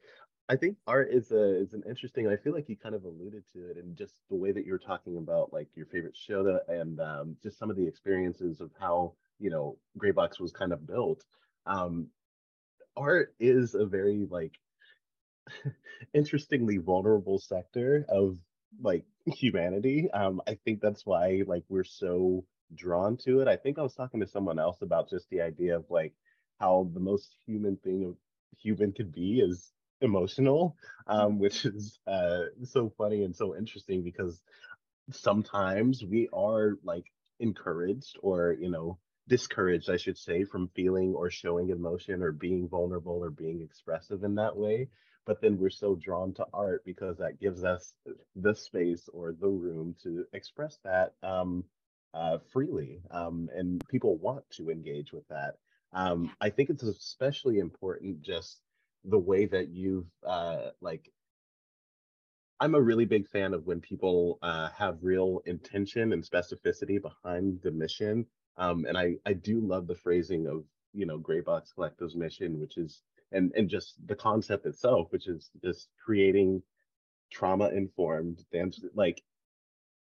I 0.50 0.58
think 0.58 0.78
art 0.88 1.10
is 1.12 1.32
a 1.32 1.62
is 1.62 1.74
an 1.74 1.84
interesting. 1.88 2.28
I 2.28 2.36
feel 2.36 2.54
like 2.54 2.68
you 2.68 2.76
kind 2.76 2.96
of 2.96 3.06
alluded 3.06 3.44
to 3.54 3.70
it, 3.70 3.78
and 3.78 3.96
just 3.96 4.14
the 4.30 4.36
way 4.36 4.52
that 4.52 4.66
you 4.66 4.74
were 4.74 4.80
talking 4.80 5.18
about 5.18 5.54
like 5.54 5.70
your 5.76 5.86
favorite 5.86 6.18
show, 6.18 6.44
that, 6.44 6.64
and 6.68 7.00
um, 7.00 7.38
just 7.42 7.58
some 7.58 7.70
of 7.70 7.78
the 7.78 7.88
experiences 7.88 8.60
of 8.60 8.72
how 8.80 9.14
you 9.40 9.50
know 9.50 9.78
Gray 9.98 10.12
Box 10.12 10.40
was 10.40 10.52
kind 10.52 10.74
of 10.74 10.86
built. 10.86 11.24
Um, 11.66 12.08
art 12.98 13.34
is 13.40 13.74
a 13.74 13.86
very 13.86 14.28
like 14.30 14.54
interestingly 16.14 16.78
vulnerable 16.78 17.40
sector 17.40 18.06
of 18.10 18.38
like 18.82 19.06
humanity. 19.26 20.10
Um, 20.12 20.42
I 20.48 20.58
think 20.66 20.82
that's 20.82 21.06
why 21.06 21.44
like 21.48 21.64
we're 21.70 21.84
so 21.86 22.44
drawn 22.76 23.18
to 23.18 23.40
it. 23.40 23.48
I 23.48 23.56
think 23.56 23.80
I 23.80 23.82
was 23.84 23.96
talking 23.96 24.20
to 24.20 24.28
someone 24.28 24.60
else 24.60 24.82
about 24.82 25.10
just 25.10 25.30
the 25.30 25.42
idea 25.42 25.78
of 25.78 25.86
like 25.90 26.14
how 26.60 26.90
the 26.94 27.00
most 27.00 27.36
human 27.46 27.78
thing 27.78 28.14
a 28.14 28.62
human 28.62 28.92
could 28.92 29.12
be 29.12 29.40
is 29.40 29.72
emotional, 30.02 30.76
um, 31.08 31.40
which 31.40 31.66
is 31.66 32.00
uh, 32.08 32.44
so 32.64 32.92
funny 32.98 33.24
and 33.24 33.36
so 33.36 33.56
interesting 33.56 34.04
because 34.04 34.42
sometimes 35.12 36.04
we 36.04 36.30
are 36.34 36.78
like 36.84 37.06
encouraged 37.40 38.18
or 38.22 38.56
you 38.60 38.70
know 38.70 38.98
discouraged, 39.28 39.90
I 39.90 39.98
should 39.98 40.18
say, 40.18 40.44
from 40.44 40.70
feeling 40.76 41.14
or 41.14 41.30
showing 41.30 41.70
emotion 41.70 42.22
or 42.22 42.32
being 42.32 42.68
vulnerable 42.68 43.24
or 43.24 43.30
being 43.30 43.62
expressive 43.62 44.24
in 44.24 44.36
that 44.36 44.56
way 44.58 44.90
but 45.26 45.42
then 45.42 45.58
we're 45.58 45.70
so 45.70 45.96
drawn 45.96 46.34
to 46.34 46.46
art 46.54 46.84
because 46.86 47.18
that 47.18 47.40
gives 47.40 47.64
us 47.64 47.94
the 48.36 48.54
space 48.56 49.08
or 49.14 49.34
the 49.34 49.48
room 49.48 49.96
to 50.04 50.26
express 50.34 50.80
that 50.84 51.14
um, 51.24 51.64
uh, 52.14 52.38
freely 52.52 53.02
um, 53.12 53.50
and 53.56 53.84
people 53.88 54.18
want 54.18 54.44
to 54.52 54.70
engage 54.70 55.14
with 55.14 55.28
that. 55.30 55.56
Um, 55.94 56.32
i 56.42 56.50
think 56.50 56.72
it's 56.72 56.82
especially 56.82 57.60
important 57.60 58.22
just 58.22 58.60
the 59.06 59.20
way 59.20 59.46
that 59.46 59.70
you've 59.70 60.08
uh, 60.26 60.70
like 60.82 61.12
i'm 62.60 62.76
a 62.76 62.82
really 62.82 63.06
big 63.06 63.28
fan 63.28 63.54
of 63.54 63.66
when 63.66 63.82
people 63.82 64.40
uh, 64.42 64.70
have 64.78 64.98
real 65.02 65.42
intention 65.46 66.14
and 66.14 66.24
specificity 66.24 67.02
behind 67.02 67.60
the 67.62 67.72
mission 67.72 68.26
um, 68.56 68.86
and 68.88 68.96
I, 68.96 69.16
I 69.26 69.34
do 69.34 69.60
love 69.60 69.88
the 69.88 69.96
phrasing 69.96 70.48
of 70.48 70.64
you 70.94 71.06
know 71.06 71.18
gray 71.18 71.42
box 71.42 71.74
collective's 71.74 72.16
mission 72.16 72.60
which 72.60 72.78
is 72.78 73.02
and 73.34 73.52
and 73.56 73.70
just 73.70 73.96
the 74.08 74.16
concept 74.16 74.66
itself, 74.66 75.12
which 75.12 75.28
is 75.28 75.50
just 75.62 75.90
creating 76.04 76.62
trauma 77.32 77.70
informed 77.70 78.46
dance, 78.52 78.80
like 78.94 79.22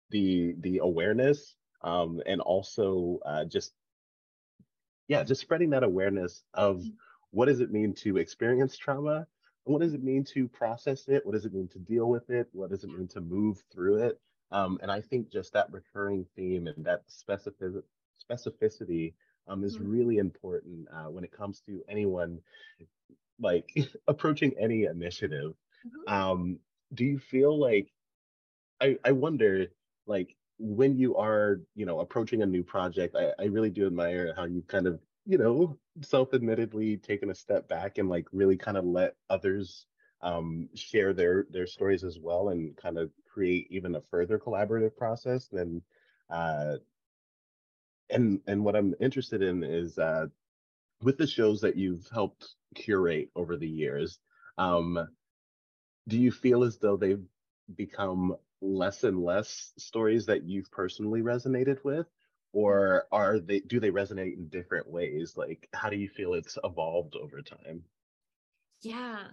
the 0.10 0.56
the 0.60 0.80
awareness, 0.80 1.56
um, 1.82 2.22
and 2.26 2.42
also 2.42 3.20
uh, 3.26 3.46
just 3.46 3.74
yeah, 5.08 5.24
just 5.24 5.42
spreading 5.42 5.70
that 5.70 5.84
awareness 5.84 6.44
of 6.54 6.78
mm-hmm. 6.78 6.90
What 7.34 7.48
does 7.48 7.60
it 7.60 7.72
mean 7.72 7.94
to 7.94 8.18
experience 8.18 8.78
trauma, 8.78 9.28
what 9.66 9.82
does 9.82 9.94
it 9.94 10.04
mean 10.04 10.24
to 10.24 10.48
process 10.48 11.08
it, 11.08 11.26
what 11.26 11.34
does 11.34 11.46
it 11.46 11.54
mean 11.54 11.68
to 11.70 11.80
deal 11.80 12.08
with 12.10 12.30
it, 12.30 12.48
what 12.52 12.70
does 12.70 12.84
it 12.84 12.90
mean 12.90 13.08
to 13.10 13.22
move 13.22 13.64
through 13.72 13.98
it, 14.04 14.20
um, 14.52 14.78
and 14.82 14.92
I 14.92 15.02
think 15.02 15.32
just 15.32 15.52
that 15.54 15.72
recurring 15.72 16.26
theme 16.36 16.68
and 16.68 16.86
that 16.86 17.02
specific 17.08 17.84
specificity 18.24 19.14
um, 19.48 19.64
is 19.64 19.78
mm-hmm. 19.78 19.90
really 19.90 20.18
important 20.20 20.88
uh, 20.94 21.10
when 21.10 21.24
it 21.24 21.32
comes 21.32 21.60
to 21.62 21.82
anyone 21.90 22.40
like 23.42 23.68
approaching 24.08 24.54
any 24.60 24.84
initiative. 24.86 25.54
Mm-hmm. 25.86 26.14
Um, 26.14 26.60
do 26.94 27.04
you 27.04 27.18
feel 27.18 27.60
like 27.60 27.92
I, 28.80 28.98
I 29.04 29.12
wonder 29.12 29.66
like 30.06 30.36
when 30.60 30.98
you 30.98 31.18
are 31.18 31.62
you 31.76 31.86
know 31.86 32.00
approaching 32.00 32.44
a 32.44 32.46
new 32.46 32.64
project 32.64 33.16
I, 33.16 33.32
I 33.42 33.46
really 33.48 33.72
do 33.72 33.88
admire 33.88 34.34
how 34.36 34.46
you 34.46 34.62
kind 34.68 34.88
of 34.88 35.00
you 35.26 35.38
know 35.38 35.78
self-admittedly 36.02 36.98
taken 36.98 37.30
a 37.30 37.36
step 37.36 37.68
back 37.68 37.98
and 37.98 38.10
like 38.10 38.28
really 38.32 38.58
kind 38.58 38.78
of 38.78 38.86
let 38.86 39.16
others 39.30 39.86
um, 40.22 40.70
share 40.76 41.14
their 41.14 41.46
their 41.50 41.68
stories 41.68 42.04
as 42.04 42.20
well 42.20 42.50
and 42.50 42.76
kind 42.78 42.98
of 42.98 43.12
create 43.32 43.68
even 43.70 43.96
a 43.96 44.02
further 44.02 44.40
collaborative 44.40 44.96
process 44.96 45.48
than 45.48 45.82
uh, 46.30 46.78
and 48.10 48.42
and 48.48 48.64
what 48.64 48.76
I'm 48.76 48.96
interested 49.00 49.42
in 49.42 49.64
is 49.64 49.98
uh, 49.98 50.28
with 51.02 51.18
the 51.18 51.28
shows 51.28 51.62
that 51.62 51.76
you've 51.76 52.08
helped 52.10 52.56
curate 52.76 53.32
over 53.36 53.58
the 53.58 53.68
years, 53.70 54.20
um, 54.58 55.08
do 56.08 56.18
you 56.18 56.32
feel 56.32 56.64
as 56.64 56.78
though 56.78 56.98
they've 56.98 57.26
become 57.76 58.36
less 58.62 59.04
and 59.04 59.24
less 59.24 59.74
stories 59.78 60.26
that 60.28 60.44
you've 60.44 60.72
personally 60.72 61.22
resonated 61.22 61.84
with? 61.84 62.08
Or 62.54 63.06
are 63.12 63.40
they 63.40 63.60
do 63.60 63.80
they 63.80 63.90
resonate 63.90 64.38
in 64.38 64.48
different 64.48 64.88
ways? 64.88 65.34
Like 65.36 65.68
how 65.74 65.90
do 65.90 65.98
you 65.98 66.08
feel 66.08 66.34
it's 66.34 66.58
evolved 66.64 67.16
over 67.16 67.42
time? 67.42 67.84
Yeah. 68.82 69.24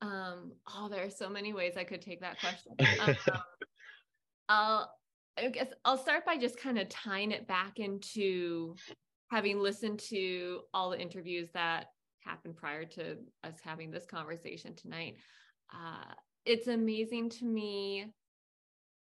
Um, 0.00 0.52
oh, 0.74 0.88
there 0.88 1.04
are 1.04 1.10
so 1.10 1.28
many 1.28 1.52
ways 1.52 1.74
I 1.76 1.84
could 1.84 2.02
take 2.02 2.20
that 2.20 2.38
question. 2.40 2.72
Um, 3.00 3.16
I'll 4.48 4.94
I 5.36 5.48
guess 5.48 5.68
I'll 5.84 5.98
start 5.98 6.24
by 6.24 6.36
just 6.36 6.58
kind 6.58 6.78
of 6.78 6.88
tying 6.88 7.32
it 7.32 7.46
back 7.46 7.78
into 7.78 8.74
having 9.30 9.60
listened 9.60 10.00
to 10.10 10.60
all 10.72 10.90
the 10.90 11.00
interviews 11.00 11.48
that 11.54 11.86
happened 12.20 12.56
prior 12.56 12.84
to 12.84 13.16
us 13.44 13.56
having 13.62 13.90
this 13.90 14.06
conversation 14.06 14.74
tonight. 14.74 15.16
Uh, 15.72 16.12
it's 16.44 16.66
amazing 16.66 17.30
to 17.30 17.44
me, 17.44 18.06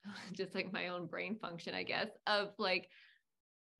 just 0.33 0.55
like 0.55 0.73
my 0.73 0.89
own 0.89 1.05
brain 1.05 1.37
function, 1.37 1.73
I 1.73 1.83
guess, 1.83 2.09
of 2.27 2.49
like, 2.57 2.89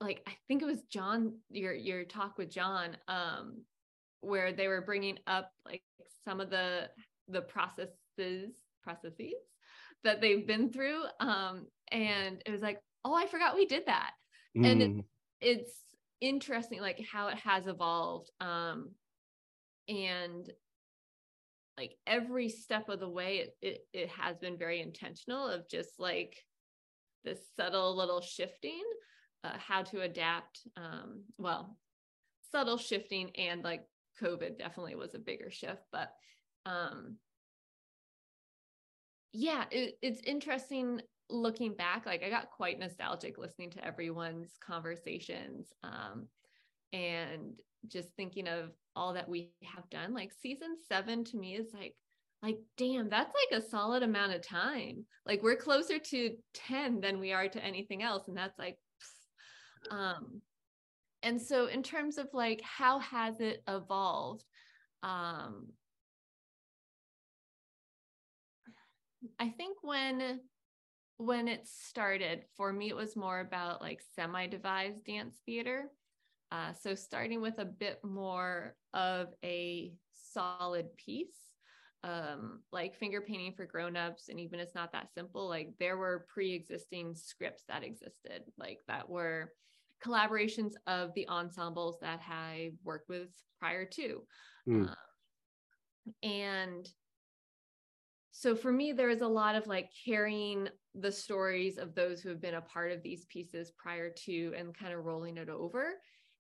like 0.02 0.22
I 0.28 0.32
think 0.48 0.62
it 0.62 0.66
was 0.66 0.82
John, 0.84 1.40
your 1.50 1.74
your 1.74 2.04
talk 2.04 2.38
with 2.38 2.50
John, 2.50 2.98
um, 3.08 3.62
where 4.22 4.52
they 4.52 4.68
were 4.68 4.82
bringing 4.82 5.20
up 5.28 5.52
like 5.66 5.84
some 6.24 6.42
of 6.42 6.50
the 6.50 6.90
the 7.28 7.42
processes 7.42 8.54
processes 8.84 9.34
that 10.04 10.22
they've 10.22 10.46
been 10.46 10.72
through, 10.72 11.04
um, 11.20 11.68
and 11.92 12.42
it 12.46 12.52
was 12.52 12.62
like, 12.62 12.80
oh, 13.04 13.16
I 13.16 13.26
forgot 13.28 13.56
we 13.56 13.66
did 13.66 13.86
that, 13.88 14.12
mm. 14.58 14.70
and 14.70 14.82
it, 14.82 14.92
mm. 14.92 15.04
it's 15.42 15.72
interesting 16.22 16.82
like 16.82 17.04
how 17.12 17.28
it 17.28 17.38
has 17.38 17.68
evolved 17.68 18.32
um 18.40 18.90
and 19.90 20.50
like 21.78 21.96
every 22.08 22.48
step 22.50 22.88
of 22.90 23.00
the 23.00 23.10
way 23.10 23.38
it, 23.38 23.58
it, 23.62 23.80
it 23.94 24.10
has 24.10 24.38
been 24.38 24.58
very 24.58 24.82
intentional 24.82 25.48
of 25.48 25.68
just 25.70 26.00
like 26.00 26.38
this 27.26 27.40
subtle 27.58 27.96
little 27.96 28.22
shifting 28.22 28.82
uh, 29.46 29.58
how 29.58 29.84
to 29.84 30.02
adapt 30.02 30.62
um 30.78 31.24
well 31.38 31.78
subtle 32.52 32.78
shifting 32.78 33.30
and 33.36 33.64
like 33.64 33.84
covid 34.22 34.58
definitely 34.58 34.96
was 34.96 35.14
a 35.14 35.20
bigger 35.20 35.52
shift 35.52 35.84
but 35.92 36.12
um 36.66 37.18
yeah 39.34 39.66
it, 39.72 39.98
it's 40.02 40.22
interesting 40.26 41.02
looking 41.30 41.74
back 41.74 42.06
like 42.06 42.24
i 42.24 42.30
got 42.30 42.50
quite 42.52 42.80
nostalgic 42.80 43.38
listening 43.38 43.70
to 43.70 43.84
everyone's 43.86 44.54
conversations 44.66 45.68
um 45.84 46.28
and 46.94 47.60
just 47.88 48.10
thinking 48.16 48.48
of 48.48 48.72
all 48.96 49.14
that 49.14 49.28
we 49.28 49.52
have 49.64 49.90
done 49.90 50.14
like 50.14 50.32
season 50.42 50.76
7 50.88 51.24
to 51.26 51.38
me 51.38 51.56
is 51.56 51.74
like 51.74 51.96
like 52.46 52.58
damn 52.78 53.10
that's 53.10 53.34
like 53.52 53.60
a 53.60 53.68
solid 53.70 54.04
amount 54.04 54.34
of 54.34 54.42
time. 54.42 55.06
Like 55.26 55.42
we're 55.42 55.56
closer 55.56 55.98
to 55.98 56.36
10 56.54 57.02
than 57.02 57.20
we 57.20 57.34
are 57.34 57.50
to 57.50 57.64
anything 57.64 58.04
else 58.04 58.28
and 58.28 58.38
that's 58.38 58.58
like 58.60 58.78
um 59.92 60.42
and 61.24 61.42
so 61.42 61.68
in 61.68 61.84
terms 61.84 62.18
of 62.18 62.28
like 62.34 62.62
how 62.62 63.00
has 63.00 63.40
it 63.40 63.64
evolved 63.68 64.44
um 65.04 65.68
i 69.40 69.50
think 69.50 69.78
when 69.82 70.40
when 71.18 71.48
it 71.48 71.68
started 71.68 72.44
for 72.58 72.74
me 72.74 72.90
it 72.90 72.96
was 72.96 73.16
more 73.16 73.40
about 73.40 73.82
like 73.82 74.02
semi-devised 74.16 75.04
dance 75.06 75.38
theater. 75.46 75.90
Uh, 76.52 76.74
so 76.74 76.94
starting 76.94 77.42
with 77.42 77.58
a 77.58 77.66
bit 77.66 78.00
more 78.04 78.76
of 78.94 79.28
a 79.44 79.92
solid 80.32 80.86
piece 80.96 81.36
um, 82.04 82.60
like 82.72 82.96
finger 82.96 83.20
painting 83.20 83.52
for 83.52 83.66
grown-ups 83.66 84.30
and 84.30 84.40
even 84.40 84.60
it's 84.60 84.76
not 84.76 84.92
that 84.92 85.12
simple 85.14 85.50
like 85.50 85.70
there 85.80 85.98
were 85.98 86.28
pre-existing 86.32 87.16
scripts 87.16 87.64
that 87.68 87.84
existed 87.84 88.44
like 88.60 88.80
that 88.88 89.10
were 89.10 89.52
collaborations 90.04 90.74
of 90.88 91.14
the 91.16 91.28
ensembles 91.28 91.98
that 92.02 92.22
I 92.30 92.72
worked 92.84 93.10
with 93.10 93.30
prior 93.60 93.86
to. 93.86 94.22
Mm. 94.68 94.94
and 96.24 96.90
so 98.32 98.54
for 98.54 98.70
me, 98.70 98.92
there 98.92 99.10
is 99.10 99.22
a 99.22 99.28
lot 99.28 99.56
of 99.56 99.66
like 99.66 99.90
carrying 100.06 100.68
the 100.94 101.12
stories 101.12 101.78
of 101.78 101.96
those 101.96 102.20
who 102.20 102.28
have 102.28 102.42
been 102.42 102.56
a 102.56 102.62
part 102.62 102.92
of 102.92 103.02
these 103.02 103.24
pieces 103.26 103.72
prior 103.78 104.10
to 104.26 104.54
and 104.58 104.78
kind 104.78 104.94
of 104.94 105.06
rolling 105.06 105.38
it 105.38 105.48
over. 105.48 105.94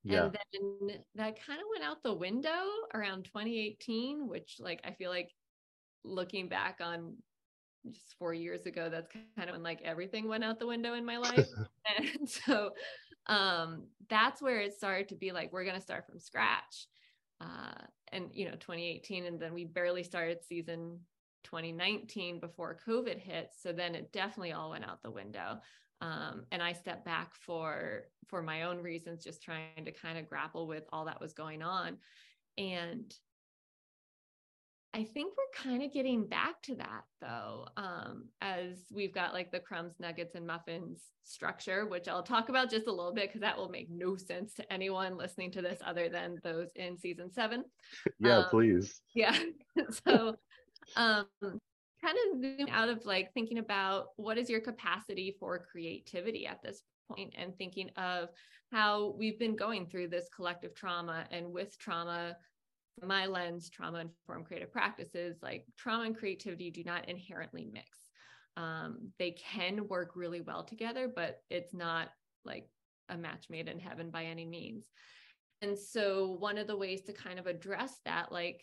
Yeah. 0.03 0.25
And 0.25 0.37
then 0.53 0.97
that 1.15 1.41
kind 1.41 1.59
of 1.61 1.65
went 1.71 1.89
out 1.89 2.03
the 2.03 2.13
window 2.13 2.65
around 2.93 3.23
2018, 3.23 4.27
which 4.27 4.57
like 4.59 4.81
I 4.83 4.91
feel 4.91 5.09
like 5.09 5.29
looking 6.03 6.49
back 6.49 6.79
on 6.81 7.15
just 7.89 8.15
four 8.19 8.33
years 8.33 8.65
ago, 8.65 8.89
that's 8.89 9.11
kind 9.37 9.49
of 9.49 9.55
when 9.55 9.63
like 9.63 9.81
everything 9.81 10.27
went 10.27 10.43
out 10.43 10.59
the 10.59 10.67
window 10.67 10.95
in 10.95 11.05
my 11.05 11.17
life. 11.17 11.47
and 11.97 12.29
so 12.29 12.71
um, 13.27 13.83
that's 14.09 14.41
where 14.41 14.61
it 14.61 14.73
started 14.73 15.09
to 15.09 15.15
be 15.15 15.31
like, 15.31 15.51
we're 15.51 15.63
going 15.63 15.75
to 15.75 15.81
start 15.81 16.05
from 16.05 16.19
scratch. 16.19 16.87
Uh, 17.41 17.81
and, 18.11 18.29
you 18.33 18.45
know, 18.45 18.51
2018, 18.51 19.25
and 19.25 19.39
then 19.39 19.53
we 19.53 19.65
barely 19.65 20.03
started 20.03 20.43
season 20.43 20.99
2019 21.43 22.39
before 22.39 22.79
COVID 22.87 23.19
hit. 23.19 23.51
So 23.57 23.71
then 23.71 23.95
it 23.95 24.11
definitely 24.11 24.53
all 24.53 24.71
went 24.71 24.85
out 24.85 25.01
the 25.03 25.11
window. 25.11 25.59
Um, 26.01 26.45
and 26.51 26.61
I 26.61 26.73
stepped 26.73 27.05
back 27.05 27.33
for 27.33 28.03
for 28.27 28.41
my 28.41 28.63
own 28.63 28.81
reasons, 28.81 29.23
just 29.23 29.41
trying 29.41 29.85
to 29.85 29.91
kind 29.91 30.17
of 30.17 30.27
grapple 30.27 30.67
with 30.67 30.83
all 30.91 31.05
that 31.05 31.21
was 31.21 31.33
going 31.33 31.61
on. 31.61 31.97
And 32.57 33.13
I 34.95 35.03
think 35.03 35.33
we're 35.35 35.61
kind 35.61 35.83
of 35.83 35.91
getting 35.91 36.25
back 36.25 36.61
to 36.63 36.75
that 36.75 37.03
though, 37.19 37.67
um, 37.75 38.29
as 38.39 38.77
we've 38.89 39.13
got 39.13 39.33
like 39.33 39.51
the 39.51 39.59
crumbs, 39.59 39.95
nuggets, 39.99 40.35
and 40.35 40.47
muffins 40.47 41.03
structure, 41.23 41.85
which 41.85 42.07
I'll 42.07 42.23
talk 42.23 42.47
about 42.47 42.69
just 42.69 42.87
a 42.87 42.93
little 42.93 43.13
bit 43.13 43.27
because 43.27 43.41
that 43.41 43.57
will 43.57 43.67
make 43.67 43.89
no 43.89 44.15
sense 44.15 44.53
to 44.53 44.73
anyone 44.73 45.17
listening 45.17 45.51
to 45.51 45.61
this 45.61 45.79
other 45.85 46.07
than 46.07 46.39
those 46.43 46.69
in 46.75 46.97
season 46.97 47.29
seven. 47.33 47.65
Yeah, 48.21 48.37
um, 48.37 48.45
please. 48.49 49.01
Yeah. 49.13 49.37
so, 50.07 50.37
um, 50.95 51.25
kind 51.41 52.17
of 52.31 52.39
zoom 52.39 52.69
out 52.71 52.87
of 52.87 53.05
like 53.05 53.33
thinking 53.33 53.57
about 53.57 54.07
what 54.15 54.37
is 54.37 54.49
your 54.49 54.61
capacity 54.61 55.35
for 55.37 55.67
creativity 55.69 56.47
at 56.47 56.63
this 56.63 56.83
point 57.11 57.33
and 57.37 57.57
thinking 57.57 57.89
of 57.97 58.29
how 58.71 59.13
we've 59.17 59.39
been 59.39 59.57
going 59.57 59.87
through 59.87 60.07
this 60.07 60.29
collective 60.33 60.73
trauma 60.73 61.25
and 61.31 61.51
with 61.51 61.77
trauma 61.77 62.37
my 63.03 63.25
lens, 63.25 63.69
trauma 63.69 63.99
informed 63.99 64.45
creative 64.45 64.71
practices, 64.71 65.37
like 65.41 65.65
trauma 65.77 66.03
and 66.03 66.17
creativity 66.17 66.71
do 66.71 66.83
not 66.83 67.09
inherently 67.09 67.67
mix. 67.71 67.87
Um, 68.57 69.11
they 69.19 69.31
can 69.31 69.87
work 69.87 70.11
really 70.15 70.41
well 70.41 70.63
together, 70.63 71.11
but 71.13 71.39
it's 71.49 71.73
not 71.73 72.09
like 72.45 72.69
a 73.09 73.17
match 73.17 73.47
made 73.49 73.67
in 73.67 73.79
heaven 73.79 74.09
by 74.09 74.25
any 74.25 74.45
means. 74.45 74.85
And 75.61 75.77
so, 75.77 76.37
one 76.39 76.57
of 76.57 76.67
the 76.67 76.77
ways 76.77 77.03
to 77.03 77.13
kind 77.13 77.39
of 77.39 77.47
address 77.47 77.99
that, 78.05 78.31
like, 78.31 78.61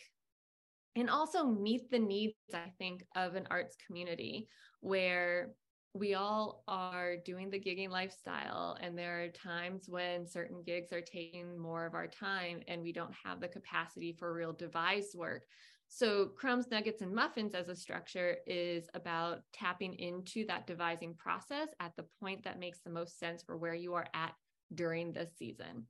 and 0.95 1.09
also 1.09 1.45
meet 1.45 1.91
the 1.91 1.99
needs, 1.99 2.35
I 2.55 2.71
think, 2.79 3.05
of 3.17 3.35
an 3.35 3.47
arts 3.51 3.77
community 3.87 4.49
where 4.81 5.55
we 5.95 6.15
all 6.15 6.65
are 6.69 7.17
doing 7.19 7.51
the 7.51 7.61
gigging 7.61 7.91
lifestyle 7.91 8.79
and 8.81 8.97
there 8.97 9.25
are 9.25 9.29
times 9.29 9.85
when 9.89 10.27
certain 10.27 10.63
gigs 10.63 10.93
are 10.93 11.03
taking 11.03 11.59
more 11.59 11.85
of 11.85 11.95
our 11.95 12.07
time 12.07 12.61
and 12.67 12.83
we 12.83 12.93
don't 12.93 13.13
have 13.25 13.41
the 13.41 13.49
capacity 13.49 14.13
for 14.13 14.33
real 14.33 14.53
devised 14.53 15.15
work. 15.15 15.45
So 15.89 16.29
crumbs 16.29 16.71
nuggets 16.71 17.03
and 17.03 17.15
muffins 17.15 17.55
as 17.55 17.69
a 17.69 17.77
structure 17.77 18.39
is 18.47 18.89
about 18.95 19.41
tapping 19.53 19.93
into 19.95 20.47
that 20.47 20.67
devising 20.67 21.15
process 21.15 21.69
at 21.81 21.93
the 21.97 22.07
point 22.19 22.43
that 22.45 22.59
makes 22.59 22.81
the 22.81 22.91
most 22.91 23.19
sense 23.19 23.43
for 23.43 23.59
where 23.59 23.75
you 23.75 23.93
are 23.93 24.07
at 24.15 24.33
during 24.75 25.13
this 25.13 25.31
season 25.39 25.85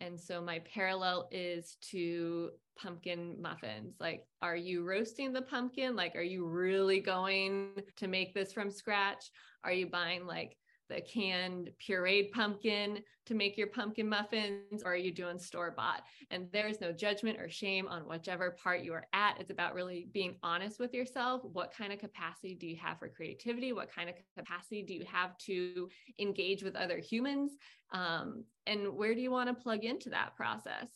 and 0.00 0.18
so 0.18 0.40
my 0.40 0.60
parallel 0.60 1.28
is 1.32 1.76
to 1.90 2.50
pumpkin 2.76 3.36
muffins. 3.40 3.96
Like, 3.98 4.24
are 4.42 4.56
you 4.56 4.84
roasting 4.84 5.32
the 5.32 5.42
pumpkin? 5.42 5.96
Like, 5.96 6.14
are 6.14 6.22
you 6.22 6.46
really 6.46 7.00
going 7.00 7.70
to 7.96 8.06
make 8.06 8.34
this 8.34 8.52
from 8.52 8.70
scratch? 8.70 9.30
Are 9.64 9.72
you 9.72 9.86
buying 9.86 10.26
like 10.26 10.56
the 10.88 11.00
canned 11.00 11.70
pureed 11.80 12.32
pumpkin 12.32 13.02
to 13.26 13.34
make 13.34 13.56
your 13.58 13.66
pumpkin 13.66 14.08
muffins 14.08 14.82
or 14.82 14.92
are 14.92 14.96
you 14.96 15.12
doing 15.12 15.38
store 15.38 15.70
bought? 15.76 16.02
And 16.30 16.48
there's 16.52 16.80
no 16.80 16.92
judgment 16.92 17.38
or 17.38 17.48
shame 17.48 17.86
on 17.88 18.02
whichever 18.02 18.52
part 18.62 18.80
you 18.80 18.92
are 18.94 19.06
at. 19.12 19.38
It's 19.38 19.50
about 19.50 19.74
really 19.74 20.08
being 20.12 20.36
honest 20.42 20.78
with 20.78 20.94
yourself. 20.94 21.42
What 21.44 21.72
kind 21.72 21.92
of 21.92 21.98
capacity 21.98 22.54
do 22.54 22.66
you 22.66 22.76
have 22.76 22.98
for 22.98 23.08
creativity? 23.08 23.72
What 23.72 23.92
kind 23.92 24.08
of 24.08 24.14
capacity 24.36 24.82
do 24.82 24.94
you 24.94 25.04
have 25.10 25.36
to 25.38 25.88
engage 26.18 26.62
with 26.62 26.76
other 26.76 26.98
humans? 26.98 27.52
Um, 27.92 28.44
and 28.66 28.88
where 28.94 29.14
do 29.14 29.20
you 29.20 29.30
want 29.30 29.48
to 29.48 29.62
plug 29.62 29.84
into 29.84 30.10
that 30.10 30.36
process? 30.36 30.88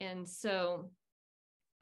And 0.00 0.28
so 0.28 0.90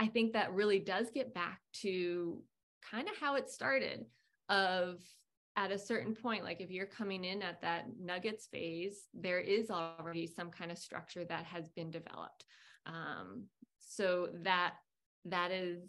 i 0.00 0.06
think 0.06 0.32
that 0.32 0.52
really 0.54 0.78
does 0.80 1.10
get 1.14 1.32
back 1.34 1.60
to 1.74 2.42
kind 2.90 3.08
of 3.08 3.16
how 3.16 3.36
it 3.36 3.50
started 3.50 4.06
of 4.48 5.00
at 5.56 5.72
a 5.72 5.78
certain 5.78 6.14
point, 6.14 6.44
like 6.44 6.60
if 6.60 6.70
you're 6.70 6.86
coming 6.86 7.24
in 7.24 7.42
at 7.42 7.60
that 7.62 7.86
nuggets 8.00 8.46
phase, 8.46 9.08
there 9.14 9.40
is 9.40 9.70
already 9.70 10.26
some 10.26 10.50
kind 10.50 10.70
of 10.70 10.78
structure 10.78 11.24
that 11.24 11.44
has 11.44 11.68
been 11.70 11.90
developed. 11.90 12.44
Um, 12.86 13.44
so 13.78 14.28
that 14.44 14.74
that 15.26 15.50
is 15.50 15.82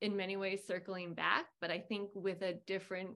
in 0.00 0.16
many 0.16 0.36
ways 0.36 0.62
circling 0.66 1.14
back, 1.14 1.46
but 1.60 1.70
I 1.70 1.78
think 1.78 2.10
with 2.14 2.42
a 2.42 2.54
different 2.66 3.10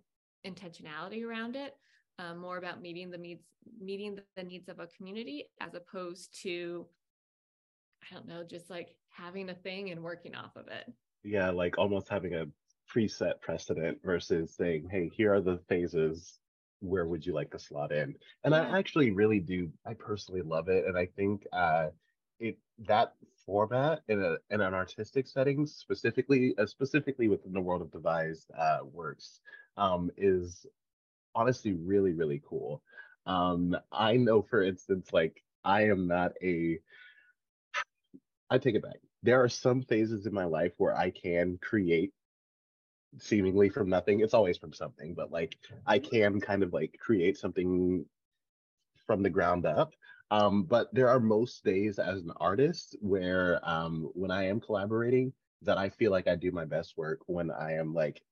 intentionality 0.46 1.24
around 1.24 1.56
it, 1.56 1.74
uh, 2.18 2.34
more 2.34 2.58
about 2.58 2.82
meeting 2.82 3.10
the 3.10 3.18
needs 3.18 3.44
meeting 3.80 4.18
the 4.36 4.42
needs 4.42 4.68
of 4.68 4.78
a 4.78 4.88
community 4.96 5.50
as 5.60 5.74
opposed 5.74 6.36
to 6.42 6.86
I 8.02 8.14
don't 8.14 8.28
know, 8.28 8.44
just 8.44 8.70
like 8.70 8.94
having 9.10 9.50
a 9.50 9.54
thing 9.54 9.90
and 9.90 10.02
working 10.02 10.34
off 10.34 10.56
of 10.56 10.68
it. 10.68 10.92
Yeah, 11.24 11.50
like 11.50 11.78
almost 11.78 12.08
having 12.08 12.34
a 12.34 12.46
preset 12.94 13.40
precedent 13.40 13.98
versus 14.04 14.54
saying, 14.54 14.88
hey, 14.90 15.10
here 15.14 15.34
are 15.34 15.40
the 15.40 15.58
phases. 15.68 16.38
Where 16.80 17.06
would 17.06 17.26
you 17.26 17.34
like 17.34 17.50
to 17.50 17.58
slot 17.58 17.92
in? 17.92 18.14
And 18.44 18.54
yeah. 18.54 18.62
I 18.62 18.78
actually 18.78 19.10
really 19.10 19.40
do. 19.40 19.70
I 19.84 19.94
personally 19.94 20.42
love 20.42 20.68
it, 20.68 20.86
and 20.86 20.96
I 20.96 21.06
think 21.06 21.44
uh, 21.52 21.88
it 22.38 22.56
that 22.86 23.14
format 23.44 24.02
in 24.08 24.22
a 24.22 24.36
in 24.50 24.60
an 24.60 24.74
artistic 24.74 25.26
setting, 25.26 25.66
specifically 25.66 26.54
uh, 26.56 26.66
specifically 26.66 27.26
within 27.26 27.52
the 27.52 27.60
world 27.60 27.82
of 27.82 27.90
devised 27.90 28.50
uh, 28.56 28.78
works, 28.84 29.40
um, 29.76 30.10
is 30.16 30.66
honestly 31.34 31.72
really 31.72 32.12
really 32.12 32.40
cool. 32.48 32.80
Um, 33.26 33.76
I 33.90 34.16
know, 34.16 34.42
for 34.42 34.62
instance, 34.62 35.12
like 35.12 35.42
I 35.64 35.88
am 35.88 36.06
not 36.06 36.32
a. 36.42 36.78
I 38.50 38.58
take 38.58 38.76
it 38.76 38.82
back. 38.82 39.00
There 39.22 39.42
are 39.42 39.48
some 39.48 39.82
phases 39.82 40.26
in 40.26 40.32
my 40.32 40.44
life 40.44 40.72
where 40.78 40.96
I 40.96 41.10
can 41.10 41.58
create 41.60 42.12
seemingly 43.18 43.68
from 43.68 43.88
nothing. 43.88 44.20
It's 44.20 44.34
always 44.34 44.58
from 44.58 44.72
something, 44.72 45.14
but 45.14 45.30
like 45.32 45.56
I 45.86 45.98
can 45.98 46.40
kind 46.40 46.62
of 46.62 46.72
like 46.72 46.96
create 47.00 47.38
something 47.38 48.04
from 49.06 49.22
the 49.22 49.30
ground 49.30 49.66
up. 49.66 49.94
Um, 50.30 50.64
but 50.64 50.92
there 50.92 51.08
are 51.08 51.20
most 51.20 51.64
days 51.64 51.98
as 51.98 52.22
an 52.22 52.32
artist 52.36 52.96
where 53.00 53.60
um, 53.62 54.10
when 54.14 54.30
I 54.30 54.46
am 54.46 54.60
collaborating, 54.60 55.32
that 55.62 55.78
I 55.78 55.88
feel 55.88 56.10
like 56.12 56.28
I 56.28 56.36
do 56.36 56.52
my 56.52 56.64
best 56.64 56.96
work 56.96 57.20
when 57.26 57.50
I 57.50 57.72
am 57.72 57.92
like 57.92 58.22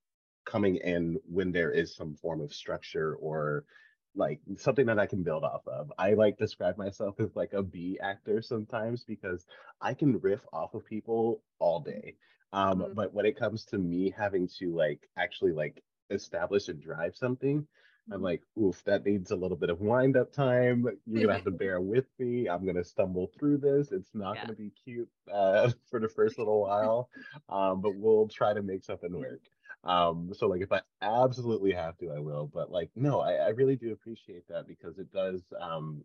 coming 0.45 0.77
in 0.77 1.17
when 1.25 1.51
there 1.51 1.71
is 1.71 1.95
some 1.95 2.15
form 2.15 2.39
of 2.39 2.53
structure 2.53 3.15
or 3.15 3.65
like 4.15 4.39
something 4.55 4.85
that 4.85 4.99
I 4.99 5.05
can 5.05 5.23
build 5.23 5.43
off 5.43 5.67
of. 5.67 5.91
I 5.97 6.13
like 6.13 6.37
describe 6.37 6.77
myself 6.77 7.19
as 7.19 7.35
like 7.35 7.53
a 7.53 7.61
B 7.61 7.99
actor 8.01 8.41
sometimes 8.41 9.03
because 9.03 9.45
I 9.81 9.93
can 9.93 10.19
riff 10.19 10.41
off 10.53 10.73
of 10.73 10.85
people 10.85 11.43
all 11.59 11.81
day. 11.81 12.15
Um, 12.53 12.79
mm-hmm. 12.79 12.93
But 12.93 13.13
when 13.13 13.25
it 13.25 13.37
comes 13.37 13.65
to 13.65 13.77
me 13.77 14.13
having 14.17 14.47
to 14.59 14.73
like 14.73 15.09
actually 15.17 15.51
like 15.51 15.83
establish 16.09 16.69
and 16.69 16.81
drive 16.81 17.15
something, 17.15 17.67
I'm 18.11 18.21
like, 18.21 18.41
oof, 18.57 18.81
that 18.85 19.05
needs 19.05 19.31
a 19.31 19.35
little 19.35 19.57
bit 19.57 19.69
of 19.69 19.81
wind 19.81 20.15
up 20.15 20.31
time. 20.31 20.87
You're 21.05 21.23
gonna 21.23 21.33
have 21.33 21.43
to 21.43 21.51
bear 21.51 21.81
with 21.81 22.05
me. 22.19 22.47
I'm 22.47 22.65
gonna 22.65 22.83
stumble 22.83 23.29
through 23.37 23.57
this. 23.57 23.91
It's 23.91 24.09
not 24.13 24.35
yeah. 24.35 24.43
gonna 24.43 24.55
be 24.55 24.71
cute 24.83 25.09
uh, 25.31 25.71
for 25.89 25.99
the 25.99 26.07
first 26.07 26.37
little 26.37 26.61
while, 26.61 27.09
um, 27.49 27.81
but 27.81 27.95
we'll 27.95 28.27
try 28.27 28.53
to 28.53 28.61
make 28.61 28.83
something 28.83 29.11
work. 29.11 29.41
Um, 29.83 30.31
so 30.33 30.47
like 30.47 30.61
if 30.61 30.71
I 30.71 30.81
absolutely 31.01 31.73
have 31.73 31.97
to, 31.97 32.11
I 32.11 32.19
will. 32.19 32.49
But 32.51 32.71
like, 32.71 32.89
no, 32.95 33.19
I, 33.19 33.33
I 33.33 33.47
really 33.49 33.75
do 33.75 33.91
appreciate 33.91 34.47
that 34.47 34.67
because 34.67 34.97
it 34.99 35.11
does 35.11 35.41
um, 35.59 36.03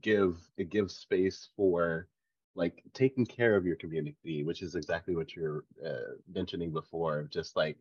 give 0.00 0.38
it 0.56 0.70
gives 0.70 0.96
space 0.96 1.50
for 1.56 2.08
like 2.56 2.82
taking 2.94 3.26
care 3.26 3.56
of 3.56 3.66
your 3.66 3.76
community, 3.76 4.42
which 4.42 4.62
is 4.62 4.74
exactly 4.74 5.14
what 5.14 5.34
you're 5.36 5.64
uh, 5.84 6.14
mentioning 6.32 6.72
before. 6.72 7.28
Just 7.30 7.56
like, 7.56 7.76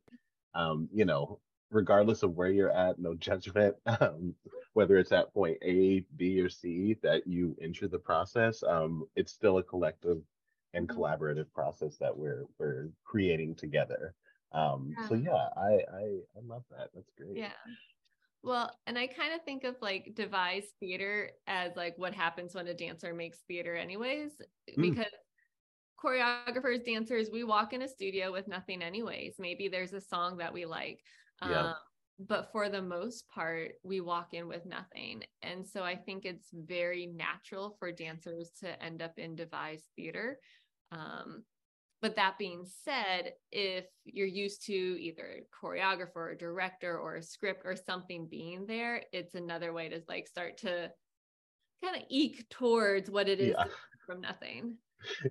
um, 0.53 0.89
you 0.93 1.05
know, 1.05 1.39
regardless 1.71 2.23
of 2.23 2.35
where 2.35 2.49
you're 2.49 2.71
at, 2.71 2.99
no 2.99 3.13
judgment, 3.27 3.75
um, 3.85 4.35
whether 4.73 4.97
it's 4.97 5.11
at 5.11 5.33
point 5.33 5.57
A, 5.63 6.05
B, 6.17 6.39
or 6.41 6.49
C 6.49 6.97
that 7.01 7.25
you 7.25 7.55
enter 7.61 7.87
the 7.87 7.99
process. 7.99 8.63
Um, 8.63 9.05
it's 9.15 9.31
still 9.31 9.57
a 9.57 9.63
collective 9.63 10.21
and 10.73 10.87
mm-hmm. 10.87 10.99
collaborative 10.99 11.51
process 11.53 11.97
that 11.97 12.15
we're 12.15 12.45
we're 12.59 12.89
creating 13.03 13.55
together. 13.55 14.13
Um, 14.51 14.93
yeah. 14.97 15.07
So 15.07 15.15
yeah, 15.15 15.47
I, 15.57 15.79
I 15.93 16.03
I 16.37 16.41
love 16.45 16.63
that. 16.71 16.89
That's 16.93 17.11
great. 17.17 17.37
Yeah. 17.37 17.51
Well, 18.45 18.71
and 18.85 18.97
I 18.97 19.07
kind 19.07 19.33
of 19.33 19.41
think 19.41 19.63
of 19.63 19.75
like 19.81 20.13
devised 20.13 20.67
theater 20.79 21.31
as 21.47 21.75
like 21.75 21.97
what 21.97 22.13
happens 22.13 22.53
when 22.53 22.67
a 22.67 22.75
dancer 22.75 23.11
makes 23.11 23.39
theater, 23.47 23.75
anyways, 23.75 24.31
mm. 24.69 24.81
because 24.81 25.11
choreographers, 26.01 26.85
dancers, 26.85 27.29
we 27.33 27.43
walk 27.43 27.73
in 27.73 27.81
a 27.81 27.87
studio 27.87 28.31
with 28.31 28.47
nothing, 28.47 28.83
anyways. 28.83 29.35
Maybe 29.39 29.67
there's 29.67 29.93
a 29.93 29.99
song 29.99 30.37
that 30.37 30.53
we 30.53 30.65
like. 30.65 30.99
Yeah. 31.41 31.69
Um, 31.69 31.75
but 32.19 32.51
for 32.51 32.69
the 32.69 32.83
most 32.83 33.27
part, 33.29 33.71
we 33.83 33.99
walk 33.99 34.33
in 34.33 34.47
with 34.47 34.65
nothing. 34.65 35.23
And 35.41 35.67
so 35.67 35.83
I 35.83 35.95
think 35.95 36.23
it's 36.23 36.47
very 36.53 37.07
natural 37.07 37.75
for 37.79 37.91
dancers 37.91 38.51
to 38.61 38.81
end 38.81 39.01
up 39.01 39.17
in 39.17 39.35
devised 39.35 39.85
theater. 39.95 40.37
Um, 40.91 41.43
but 42.01 42.15
that 42.17 42.37
being 42.37 42.65
said, 42.83 43.33
if 43.51 43.85
you're 44.03 44.27
used 44.27 44.65
to 44.65 44.73
either 44.73 45.39
a 45.39 45.65
choreographer 45.65 46.15
or 46.15 46.29
a 46.31 46.37
director 46.37 46.97
or 46.99 47.15
a 47.15 47.23
script 47.23 47.61
or 47.65 47.75
something 47.75 48.27
being 48.29 48.65
there, 48.65 49.03
it's 49.11 49.35
another 49.35 49.73
way 49.73 49.89
to 49.89 50.01
like 50.07 50.27
start 50.27 50.57
to 50.59 50.91
kind 51.83 51.95
of 51.95 52.03
eke 52.09 52.47
towards 52.49 53.09
what 53.09 53.27
it 53.27 53.39
is 53.39 53.55
yeah. 53.57 53.65
from 54.05 54.21
nothing. 54.21 54.77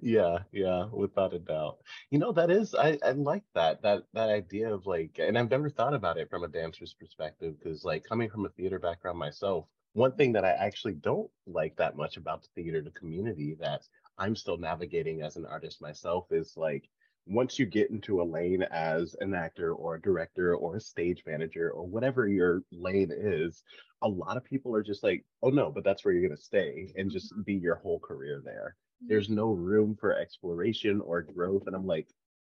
Yeah, 0.00 0.38
yeah, 0.53 0.87
without 0.92 1.35
a 1.35 1.38
doubt. 1.38 1.79
You 2.11 2.18
know, 2.18 2.33
that 2.33 2.50
is 2.50 2.74
I, 2.74 2.98
I 3.05 3.12
like 3.12 3.42
that 3.55 3.83
that 3.83 4.03
that 4.12 4.31
idea 4.31 4.72
of 4.72 4.87
like 4.87 5.18
and 5.18 5.38
I've 5.38 5.50
never 5.50 5.70
thought 5.70 5.94
about 5.94 6.16
it 6.18 6.31
from 6.31 6.44
a 6.44 6.48
dancer's 6.48 6.94
perspective 6.94 7.55
because 7.59 7.85
like 7.85 8.05
coming 8.05 8.31
from 8.31 8.46
a 8.46 8.50
theater 8.50 8.79
background 8.79 9.18
myself, 9.18 9.66
one 9.94 10.12
thing 10.12 10.33
that 10.33 10.44
I 10.44 10.50
actually 10.50 10.94
don't 10.94 11.31
like 11.46 11.77
that 11.77 11.96
much 11.96 12.16
about 12.16 12.42
the 12.42 12.48
theater 12.55 12.83
the 12.83 12.90
community 12.90 13.57
that 13.61 13.83
I'm 14.18 14.37
still 14.37 14.57
navigating 14.57 15.22
as 15.22 15.37
an 15.37 15.46
artist 15.46 15.81
myself 15.81 16.27
is 16.31 16.55
like 16.57 16.88
once 17.27 17.59
you 17.59 17.66
get 17.66 17.90
into 17.90 18.20
a 18.20 18.24
lane 18.24 18.62
as 18.62 19.16
an 19.20 19.35
actor 19.35 19.72
or 19.72 19.94
a 19.94 20.00
director 20.00 20.55
or 20.55 20.77
a 20.77 20.81
stage 20.81 21.22
manager 21.27 21.70
or 21.70 21.87
whatever 21.87 22.29
your 22.29 22.62
lane 22.70 23.11
is, 23.12 23.62
a 24.03 24.09
lot 24.09 24.37
of 24.37 24.44
people 24.44 24.74
are 24.77 24.83
just 24.83 25.03
like, 25.03 25.24
oh 25.42 25.48
no, 25.48 25.70
but 25.70 25.85
that's 25.85 26.05
where 26.05 26.12
you're 26.12 26.27
going 26.27 26.37
to 26.37 26.42
stay 26.42 26.92
and 26.96 27.11
just 27.11 27.33
mm-hmm. 27.33 27.42
be 27.42 27.55
your 27.55 27.77
whole 27.77 27.98
career 27.98 28.42
there. 28.44 28.77
There's 29.00 29.31
no 29.31 29.53
room 29.53 29.96
for 29.98 30.14
exploration 30.14 31.00
or 31.00 31.22
growth. 31.22 31.66
And 31.66 31.74
I'm 31.74 31.87
like, 31.87 32.09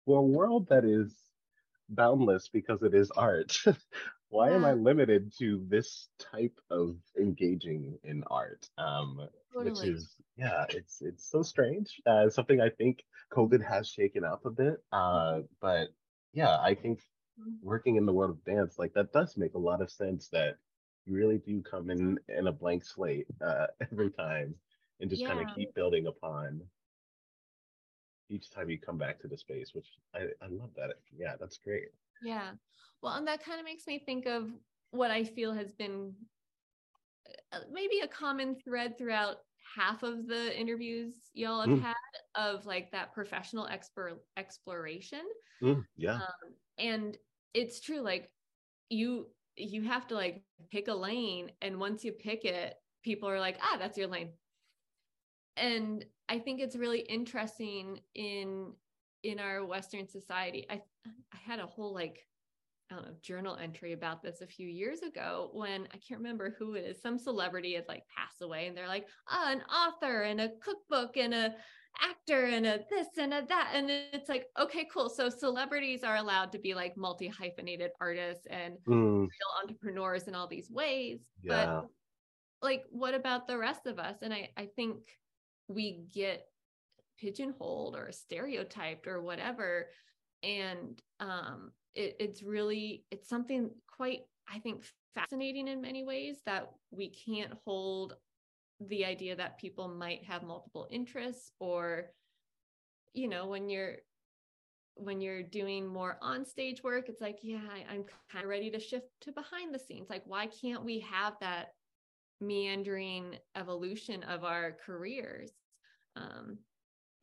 for 0.06 0.20
a 0.20 0.24
world 0.24 0.68
that 0.70 0.86
is 0.86 1.16
boundless 1.90 2.50
because 2.50 2.84
it 2.84 2.94
is 2.94 3.12
art, 3.12 3.58
why 4.30 4.50
yeah. 4.50 4.56
am 4.56 4.66
I 4.66 4.74
limited 4.74 5.34
to 5.40 5.66
this 5.68 6.08
type 6.32 6.60
of 6.70 6.96
engaging 7.20 7.98
in 8.04 8.24
art? 8.30 8.68
Um, 8.78 9.28
totally. 9.54 9.72
Which 9.72 9.90
is, 9.90 10.16
yeah, 10.38 10.66
it's 10.70 11.02
it's 11.02 11.30
so 11.30 11.42
strange. 11.42 12.02
Uh, 12.06 12.30
something 12.30 12.62
I 12.62 12.70
think 12.70 13.04
COVID 13.34 13.68
has 13.68 13.88
shaken 13.90 14.24
up 14.24 14.46
a 14.46 14.52
bit. 14.52 14.84
Uh, 14.92 15.42
but 15.62 15.90
yeah, 16.34 16.58
I 16.60 16.76
think 16.76 17.00
mm-hmm. 17.40 17.56
working 17.62 17.96
in 17.96 18.06
the 18.06 18.14
world 18.14 18.32
of 18.32 18.44
dance, 18.46 18.78
like 18.78 18.94
that 18.94 19.12
does 19.12 19.36
make 19.36 19.56
a 19.56 19.60
lot 19.60 19.82
of 19.82 19.92
sense 19.92 20.30
that 20.30 20.58
you 21.06 21.16
really 21.16 21.40
do 21.40 21.62
come 21.62 21.90
in 21.90 22.20
in 22.28 22.48
a 22.48 22.52
blank 22.52 22.86
slate 22.86 23.28
uh, 23.42 23.68
every 23.92 24.12
time 24.12 24.56
and 25.00 25.10
just 25.10 25.22
yeah. 25.22 25.30
kind 25.30 25.48
of 25.48 25.56
keep 25.56 25.74
building 25.74 26.08
upon 26.08 26.62
each 28.30 28.52
time 28.52 28.70
you 28.70 28.78
come 28.78 28.98
back 28.98 29.20
to 29.20 29.28
the 29.28 29.38
space, 29.38 29.72
which 29.74 29.88
I, 30.14 30.20
I 30.42 30.48
love 30.50 30.70
that. 30.76 30.92
Yeah, 31.18 31.34
that's 31.40 31.58
great. 31.58 31.88
Yeah. 32.24 32.52
Well, 33.02 33.14
and 33.14 33.28
that 33.28 33.44
kind 33.44 33.60
of 33.60 33.66
makes 33.66 33.88
me 33.88 34.00
think 34.06 34.26
of 34.26 34.50
what 34.92 35.12
I 35.12 35.24
feel 35.24 35.54
has 35.54 35.72
been 35.72 36.14
uh, 37.54 37.60
maybe 37.72 38.00
a 38.00 38.08
common 38.08 38.56
thread 38.64 38.98
throughout 38.98 39.38
half 39.76 40.04
of 40.04 40.28
the 40.28 40.60
interviews 40.60 41.14
y'all 41.34 41.62
have 41.62 41.70
mm. 41.70 41.82
had 41.82 41.96
of 42.36 42.66
like 42.66 42.92
that 42.92 43.14
professional 43.14 43.68
expert 43.68 44.20
exploration. 44.38 45.22
Mm, 45.62 45.84
yeah. 45.96 46.16
Um, 46.16 46.54
and 46.78 47.18
it's 47.54 47.80
true, 47.80 48.02
like 48.02 48.30
you 48.90 49.28
you 49.56 49.84
have 49.84 50.08
to 50.08 50.16
like 50.16 50.44
pick 50.72 50.88
a 50.88 50.94
lane, 50.94 51.52
and 51.62 51.80
once 51.80 52.04
you 52.04 52.12
pick 52.12 52.46
it, 52.46 52.76
people 53.04 53.30
are 53.30 53.40
like, 53.40 53.58
ah, 53.62 53.78
that's 53.78 53.98
your 53.98 54.08
lane. 54.08 54.32
And 55.58 56.06
I 56.30 56.40
think 56.40 56.62
it's 56.62 56.76
really 56.76 57.02
interesting 57.02 58.00
in 58.16 58.74
in 59.24 59.40
our 59.40 59.66
Western 59.66 60.08
society. 60.08 60.66
I 60.70 60.82
I 61.06 61.38
had 61.46 61.60
a 61.60 61.66
whole 61.66 61.94
like 61.94 62.26
I 62.92 62.96
don't 62.96 63.06
know, 63.06 63.14
journal 63.22 63.56
entry 63.56 63.94
about 63.94 64.24
this 64.24 64.42
a 64.42 64.48
few 64.48 64.68
years 64.68 65.02
ago 65.02 65.52
when 65.54 65.88
I 65.94 65.98
can't 65.98 66.20
remember 66.20 66.56
who 66.58 66.74
it 66.74 66.86
is. 66.86 67.02
Some 67.02 67.20
celebrity 67.20 67.76
had 67.76 67.86
like 67.88 68.04
passed 68.16 68.42
away, 68.42 68.68
and 68.68 68.76
they're 68.76 68.88
like, 68.88 69.08
oh, 69.30 69.46
an 69.48 69.62
author 69.62 70.24
and 70.24 70.42
a 70.42 70.50
cookbook 70.62 71.16
and 71.18 71.34
a 71.34 71.54
actor 72.02 72.46
and 72.46 72.66
a 72.66 72.80
this 72.90 73.08
and 73.18 73.34
a 73.34 73.46
that. 73.48 73.72
And 73.74 73.90
it's 73.90 74.30
like, 74.30 74.48
okay, 74.60 74.88
cool. 74.92 75.10
So 75.10 75.30
celebrities 75.30 76.04
are 76.04 76.18
allowed 76.18 76.52
to 76.54 76.60
be 76.60 76.74
like 76.74 76.98
multi 76.98 77.28
hyphenated 77.28 77.92
artists 78.02 78.48
and 78.50 78.76
mm. 78.88 79.22
real 79.22 79.30
entrepreneurs 79.62 80.28
in 80.28 80.34
all 80.34 80.48
these 80.48 80.72
ways. 80.72 81.20
Yeah. 81.44 81.82
But 81.82 81.86
like, 82.62 82.84
what 82.90 83.14
about 83.14 83.48
the 83.48 83.58
rest 83.58 83.86
of 83.86 84.00
us? 84.00 84.18
And 84.22 84.34
I, 84.34 84.50
I 84.58 84.68
think 84.76 84.98
we 85.68 86.04
get 86.14 86.46
pigeonholed 87.20 87.96
or 87.96 88.12
stereotyped 88.12 89.08
or 89.08 89.22
whatever. 89.22 89.88
And 90.44 91.02
um, 91.20 91.72
it, 91.96 92.16
it's 92.20 92.44
really 92.44 93.04
it's 93.12 93.28
something 93.28 93.70
quite 93.88 94.22
i 94.54 94.60
think 94.60 94.84
fascinating 95.14 95.68
in 95.68 95.82
many 95.82 96.04
ways 96.04 96.38
that 96.46 96.72
we 96.92 97.10
can't 97.10 97.54
hold 97.66 98.16
the 98.88 99.04
idea 99.04 99.36
that 99.36 99.60
people 99.60 99.88
might 99.88 100.24
have 100.24 100.44
multiple 100.44 100.88
interests 100.90 101.52
or 101.60 102.06
you 103.14 103.28
know 103.28 103.48
when 103.48 103.70
you're 103.70 103.96
when 104.96 105.22
you're 105.22 105.44
doing 105.44 105.88
more 105.88 106.18
on 106.22 106.46
stage 106.46 106.84
work 106.84 107.10
it's 107.10 107.22
like 107.22 107.40
yeah 107.42 107.60
I, 107.72 107.94
i'm 107.94 108.06
kind 108.32 108.44
of 108.44 108.50
ready 108.50 108.70
to 108.72 108.80
shift 108.80 109.08
to 109.22 109.32
behind 109.32 109.74
the 109.74 109.80
scenes. 109.80 110.10
Like 110.10 110.24
why 110.26 110.48
can't 110.48 110.84
we 110.84 111.00
have 111.00 111.34
that 111.42 111.74
meandering 112.42 113.36
evolution 113.56 114.24
of 114.24 114.44
our 114.44 114.76
careers? 114.86 115.52
Um, 116.16 116.58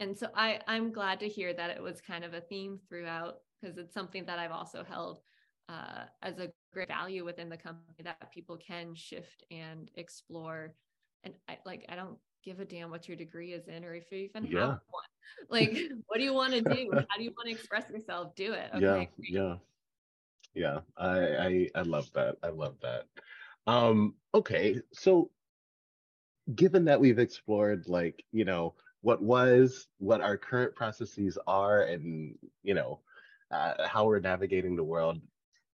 and 0.00 0.16
so 0.16 0.28
I, 0.34 0.60
I'm 0.66 0.92
glad 0.92 1.20
to 1.20 1.28
hear 1.28 1.54
that 1.54 1.70
it 1.70 1.82
was 1.82 2.00
kind 2.00 2.24
of 2.24 2.34
a 2.34 2.40
theme 2.40 2.78
throughout 2.88 3.38
because 3.60 3.78
it's 3.78 3.94
something 3.94 4.24
that 4.26 4.38
I've 4.38 4.52
also 4.52 4.84
held 4.84 5.20
uh, 5.68 6.04
as 6.22 6.38
a 6.38 6.50
great 6.72 6.88
value 6.88 7.24
within 7.24 7.48
the 7.48 7.56
company 7.56 8.02
that 8.04 8.30
people 8.32 8.56
can 8.56 8.94
shift 8.94 9.44
and 9.50 9.90
explore. 9.94 10.74
And 11.24 11.34
I 11.48 11.58
like, 11.64 11.86
I 11.88 11.96
don't 11.96 12.18
give 12.44 12.60
a 12.60 12.64
damn 12.64 12.90
what 12.90 13.08
your 13.08 13.16
degree 13.16 13.52
is 13.52 13.68
in 13.68 13.84
or 13.84 13.94
if 13.94 14.04
you 14.12 14.18
even 14.18 14.46
yeah. 14.46 14.60
have 14.60 14.68
one. 14.68 14.80
Like, 15.50 15.76
what 16.06 16.18
do 16.18 16.22
you 16.22 16.32
want 16.32 16.52
to 16.52 16.60
do? 16.60 16.88
How 16.92 17.16
do 17.18 17.24
you 17.24 17.32
want 17.36 17.46
to 17.46 17.50
express 17.50 17.90
yourself? 17.90 18.36
Do 18.36 18.52
it. 18.52 18.70
Okay. 18.74 19.10
Yeah. 19.18 19.40
Yeah. 19.40 19.54
Yeah. 20.54 20.78
I, 20.96 21.18
I, 21.18 21.68
I 21.74 21.82
love 21.82 22.10
that. 22.12 22.36
I 22.44 22.48
love 22.48 22.76
that. 22.80 23.06
Um, 23.66 24.14
okay. 24.32 24.80
So 24.92 25.30
given 26.54 26.84
that 26.84 27.00
we've 27.00 27.18
explored 27.18 27.88
like, 27.88 28.24
you 28.30 28.44
know, 28.44 28.74
what 29.06 29.22
was, 29.22 29.86
what 29.98 30.20
our 30.20 30.36
current 30.36 30.74
processes 30.74 31.38
are, 31.46 31.82
and 31.82 32.36
you 32.64 32.74
know 32.74 32.98
uh, 33.52 33.86
how 33.86 34.04
we're 34.04 34.18
navigating 34.18 34.74
the 34.74 34.82
world. 34.82 35.20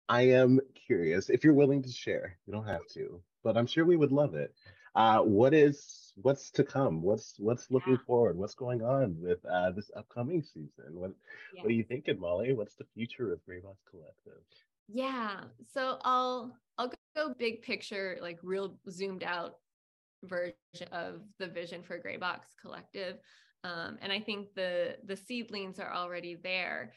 I 0.09 0.23
am 0.23 0.59
curious 0.85 1.29
if 1.29 1.41
you're 1.41 1.53
willing 1.53 1.81
to 1.83 1.91
share. 1.93 2.37
You 2.45 2.51
don't 2.51 2.67
have 2.67 2.85
to, 2.95 3.21
but 3.41 3.55
I'm 3.55 3.67
sure 3.67 3.85
we 3.85 3.95
would 3.95 4.11
love 4.11 4.35
it. 4.35 4.53
Uh, 4.95 5.19
what 5.19 5.53
is 5.53 6.11
what's 6.17 6.51
to 6.51 6.65
come? 6.65 7.01
What's 7.01 7.35
what's 7.37 7.71
looking 7.71 7.93
yeah. 7.93 8.05
forward? 8.05 8.37
What's 8.37 8.53
going 8.53 8.81
on 8.81 9.15
with 9.17 9.39
uh, 9.45 9.71
this 9.71 9.89
upcoming 9.95 10.43
season? 10.43 10.89
What 10.89 11.11
yeah. 11.55 11.61
what 11.61 11.69
are 11.69 11.73
you 11.73 11.85
thinking, 11.85 12.19
Molly? 12.19 12.51
What's 12.51 12.75
the 12.75 12.87
future 12.93 13.31
of 13.31 13.39
Graybox 13.49 13.77
Collective? 13.89 14.43
Yeah, 14.89 15.39
so 15.73 15.99
I'll 16.03 16.53
I'll 16.77 16.91
go 17.15 17.33
big 17.39 17.61
picture, 17.61 18.17
like 18.21 18.39
real 18.43 18.75
zoomed 18.89 19.23
out 19.23 19.55
version 20.23 20.55
of 20.91 21.21
the 21.39 21.47
vision 21.47 21.83
for 21.83 21.99
Graybox 21.99 22.39
Collective. 22.61 23.17
Um, 23.63 23.97
and 24.01 24.11
I 24.11 24.19
think 24.19 24.53
the 24.55 24.97
the 25.05 25.15
seedlings 25.15 25.79
are 25.79 25.93
already 25.93 26.35
there. 26.35 26.93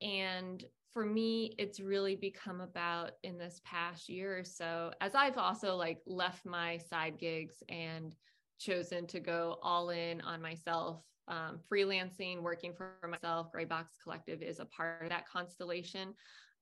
and 0.00 0.64
for 0.92 1.06
me, 1.06 1.54
it's 1.58 1.80
really 1.80 2.16
become 2.16 2.60
about 2.60 3.12
in 3.22 3.38
this 3.38 3.60
past 3.64 4.08
year 4.10 4.38
or 4.38 4.44
so, 4.44 4.92
as 5.00 5.14
I've 5.14 5.38
also 5.38 5.74
like 5.74 6.02
left 6.06 6.44
my 6.44 6.76
side 6.78 7.18
gigs 7.18 7.62
and 7.68 8.14
chosen 8.58 9.06
to 9.08 9.20
go 9.20 9.58
all 9.62 9.90
in 9.90 10.20
on 10.20 10.42
myself. 10.42 11.02
Um, 11.28 11.60
freelancing, 11.72 12.42
working 12.42 12.74
for 12.74 12.96
myself, 13.08 13.50
Gray 13.52 13.64
Box 13.64 13.96
Collective 14.02 14.42
is 14.42 14.60
a 14.60 14.66
part 14.66 15.02
of 15.02 15.08
that 15.08 15.28
constellation. 15.28 16.14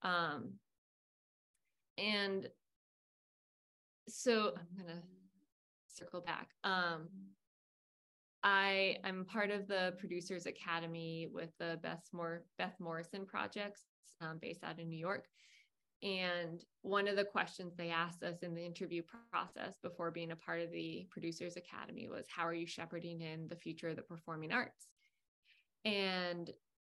Um, 0.03 0.53
and 1.99 2.49
so 4.09 4.53
I'm 4.57 4.77
gonna 4.77 5.03
circle 5.95 6.21
back. 6.21 6.49
Um, 6.65 7.09
I 8.43 8.97
I'm 9.05 9.25
part 9.25 9.51
of 9.51 9.69
the 9.69 9.95
Producers 9.99 10.47
Academy 10.47 11.29
with 11.33 11.51
the 11.59 11.79
Beth 11.83 12.09
More 12.13 12.45
Beth 12.59 12.75
Morrison 12.79 13.27
projects 13.27 13.83
um, 14.21 14.39
based 14.41 14.65
out 14.65 14.81
of 14.81 14.87
New 14.87 14.99
York. 14.99 15.27
And 16.03 16.65
one 16.81 17.09
of 17.09 17.17
the 17.17 17.25
questions 17.25 17.75
they 17.77 17.91
asked 17.91 18.23
us 18.23 18.39
in 18.43 18.55
the 18.55 18.65
interview 18.65 19.03
process 19.31 19.75
before 19.83 20.11
being 20.11 20.31
a 20.31 20.37
part 20.37 20.63
of 20.63 20.71
the 20.71 21.07
Producers 21.11 21.57
Academy 21.57 22.09
was, 22.09 22.25
How 22.35 22.47
are 22.47 22.55
you 22.55 22.67
shepherding 22.67 23.21
in 23.21 23.49
the 23.49 23.57
future 23.57 23.89
of 23.89 23.97
the 23.97 24.03
performing 24.03 24.53
arts? 24.53 24.87
And 25.85 26.51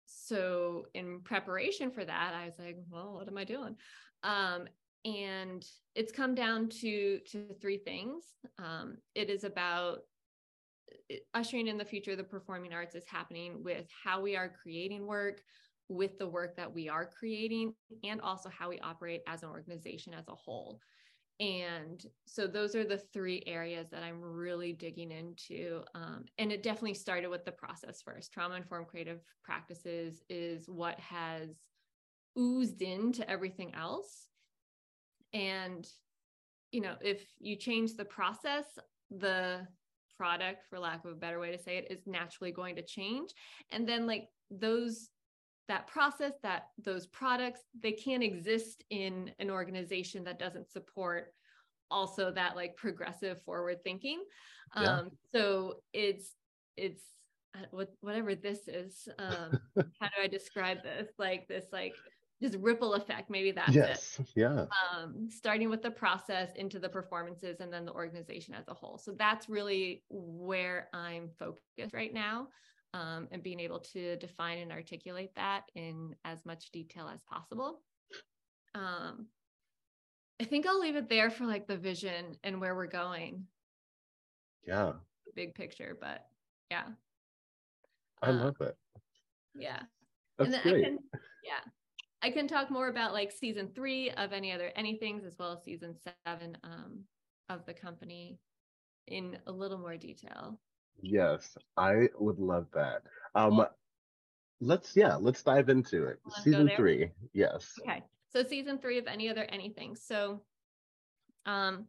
so, 0.05 0.87
in 0.95 1.21
preparation 1.21 1.91
for 1.91 2.05
that, 2.05 2.35
I 2.35 2.45
was 2.47 2.59
like, 2.59 2.77
Well, 2.91 3.15
what 3.15 3.29
am 3.29 3.39
I 3.39 3.45
doing? 3.45 3.77
Um, 4.23 4.69
and 5.05 5.65
it's 5.95 6.13
come 6.13 6.35
down 6.35 6.69
to 6.69 7.21
to 7.31 7.55
three 7.61 7.79
things. 7.79 8.25
Um, 8.59 8.97
it 9.15 9.31
is 9.31 9.45
about 9.45 10.01
uh, 11.11 11.17
ushering 11.35 11.69
in 11.69 11.79
the 11.79 11.85
future 11.85 12.13
of 12.13 12.19
the 12.19 12.25
performing 12.25 12.73
arts 12.73 12.95
is 12.95 13.05
happening 13.09 13.63
with 13.63 13.87
how 14.05 14.21
we 14.21 14.37
are 14.37 14.53
creating 14.63 15.07
work, 15.07 15.41
with 15.89 16.19
the 16.19 16.29
work 16.29 16.57
that 16.57 16.73
we 16.73 16.89
are 16.89 17.07
creating 17.07 17.75
and 18.05 18.21
also 18.21 18.49
how 18.49 18.69
we 18.69 18.79
operate 18.81 19.23
as 19.27 19.43
an 19.43 19.49
organization 19.49 20.15
as 20.15 20.29
a 20.29 20.35
whole. 20.35 20.81
And 21.41 22.05
so 22.27 22.47
those 22.47 22.75
are 22.75 22.85
the 22.85 22.99
three 22.99 23.43
areas 23.47 23.89
that 23.91 24.03
I'm 24.03 24.21
really 24.21 24.75
digging 24.75 25.11
into. 25.11 25.83
Um, 25.95 26.27
and 26.37 26.53
it 26.53 26.63
definitely 26.63 26.95
started 26.95 27.29
with 27.29 27.47
the 27.47 27.53
process 27.53 28.03
first. 28.03 28.31
Trauma 28.31 28.57
informed 28.57 28.89
creative 28.89 29.21
practices 29.43 30.23
is 30.29 30.69
what 30.69 31.01
has 31.01 31.57
oozed 32.39 32.83
into 32.83 33.29
everything 33.29 33.75
else. 33.75 34.29
And, 35.33 35.87
you 36.73 36.81
know, 36.81 36.95
if 37.01 37.25
you 37.39 37.57
change 37.57 37.95
the 37.95 38.05
process, 38.05 38.65
the 39.11 39.67
product, 40.17 40.65
for 40.69 40.79
lack 40.79 41.05
of 41.05 41.13
a 41.13 41.15
better 41.15 41.41
way 41.41 41.51
to 41.51 41.63
say 41.63 41.79
it, 41.79 41.91
is 41.91 42.07
naturally 42.07 42.53
going 42.53 42.77
to 42.77 42.83
change. 42.83 43.31
And 43.71 43.89
then, 43.89 44.07
like, 44.07 44.29
those 44.51 45.11
that 45.71 45.87
process 45.87 46.33
that 46.43 46.65
those 46.83 47.07
products 47.07 47.61
they 47.81 47.93
can't 47.93 48.25
exist 48.25 48.83
in 48.91 49.31
an 49.39 49.51
organization 49.51 50.25
that 50.25 50.37
doesn't 50.37 50.69
support 50.69 51.33
also 51.93 52.33
that 52.33 52.57
like 52.57 52.75
progressive 52.77 53.41
forward 53.43 53.79
thinking 53.85 54.21
yeah. 54.75 54.99
um 54.99 55.11
so 55.33 55.75
it's 55.93 56.35
it's 56.77 57.05
uh, 57.55 57.85
whatever 58.01 58.35
this 58.35 58.67
is 58.67 59.09
um 59.21 59.61
how 60.01 60.09
do 60.09 60.23
i 60.23 60.27
describe 60.27 60.79
this 60.83 61.09
like 61.19 61.47
this 61.47 61.67
like 61.73 61.95
just 62.43 62.57
ripple 62.57 62.95
effect 62.95 63.31
maybe 63.31 63.51
that's 63.51 63.75
yes 63.75 64.19
it. 64.19 64.27
yeah 64.35 64.65
um 64.93 65.29
starting 65.31 65.69
with 65.69 65.83
the 65.83 65.91
process 65.91 66.51
into 66.57 66.79
the 66.79 66.89
performances 66.89 67.61
and 67.61 67.73
then 67.73 67.85
the 67.85 67.93
organization 67.93 68.55
as 68.55 68.67
a 68.69 68.75
whole 68.75 68.97
so 68.99 69.13
that's 69.19 69.49
really 69.49 70.03
where 70.09 70.89
i'm 70.95 71.29
focused 71.39 71.93
right 71.93 72.15
now 72.15 72.49
um, 72.93 73.29
and 73.31 73.43
being 73.43 73.61
able 73.61 73.81
to 73.81 74.17
define 74.17 74.59
and 74.59 74.73
articulate 74.73 75.35
that 75.37 75.65
in 75.75 76.15
as 76.25 76.45
much 76.45 76.71
detail 76.71 77.09
as 77.13 77.23
possible. 77.23 77.81
Um, 78.75 79.27
I 80.41 80.45
think 80.45 80.67
I'll 80.67 80.81
leave 80.81 80.97
it 80.97 81.09
there 81.09 81.31
for 81.31 81.45
like 81.45 81.67
the 81.67 81.77
vision 81.77 82.37
and 82.43 82.61
where 82.61 82.75
we're 82.75 82.87
going. 82.87 83.47
Yeah. 84.67 84.93
Big 85.35 85.55
picture, 85.55 85.97
but 86.01 86.27
yeah. 86.71 86.87
I 88.23 88.29
um, 88.29 88.41
love 88.41 88.57
it. 88.61 88.77
Yeah. 89.55 89.81
That's 90.39 90.59
great. 90.63 90.85
I 90.85 90.89
can, 90.89 90.99
yeah. 91.45 91.71
I 92.23 92.31
can 92.31 92.47
talk 92.47 92.71
more 92.71 92.89
about 92.89 93.13
like 93.13 93.33
season 93.33 93.71
three 93.75 94.11
of 94.11 94.33
any 94.33 94.53
other 94.53 94.73
anythings 94.79 95.27
as 95.27 95.37
well 95.39 95.53
as 95.53 95.65
season 95.65 95.95
seven 96.27 96.57
um, 96.63 97.01
of 97.49 97.65
the 97.67 97.73
company 97.73 98.39
in 99.07 99.39
a 99.47 99.53
little 99.53 99.79
more 99.79 99.97
detail. 99.97 100.61
Yes, 101.03 101.57
I 101.77 102.09
would 102.19 102.39
love 102.39 102.67
that. 102.75 103.03
Um, 103.35 103.57
cool. 103.57 103.69
let's 104.61 104.95
yeah, 104.95 105.15
let's 105.17 105.43
dive 105.43 105.69
into 105.71 106.05
it. 106.05 106.19
Let's 106.27 106.45
season 106.45 106.71
three. 106.77 107.11
Yes. 107.33 107.73
Okay. 107.83 108.03
So 108.33 108.45
season 108.45 108.79
three 108.79 108.99
of 108.99 109.07
any 109.07 109.29
other 109.29 109.45
anything. 109.45 109.97
So 109.97 110.43
um 111.47 111.87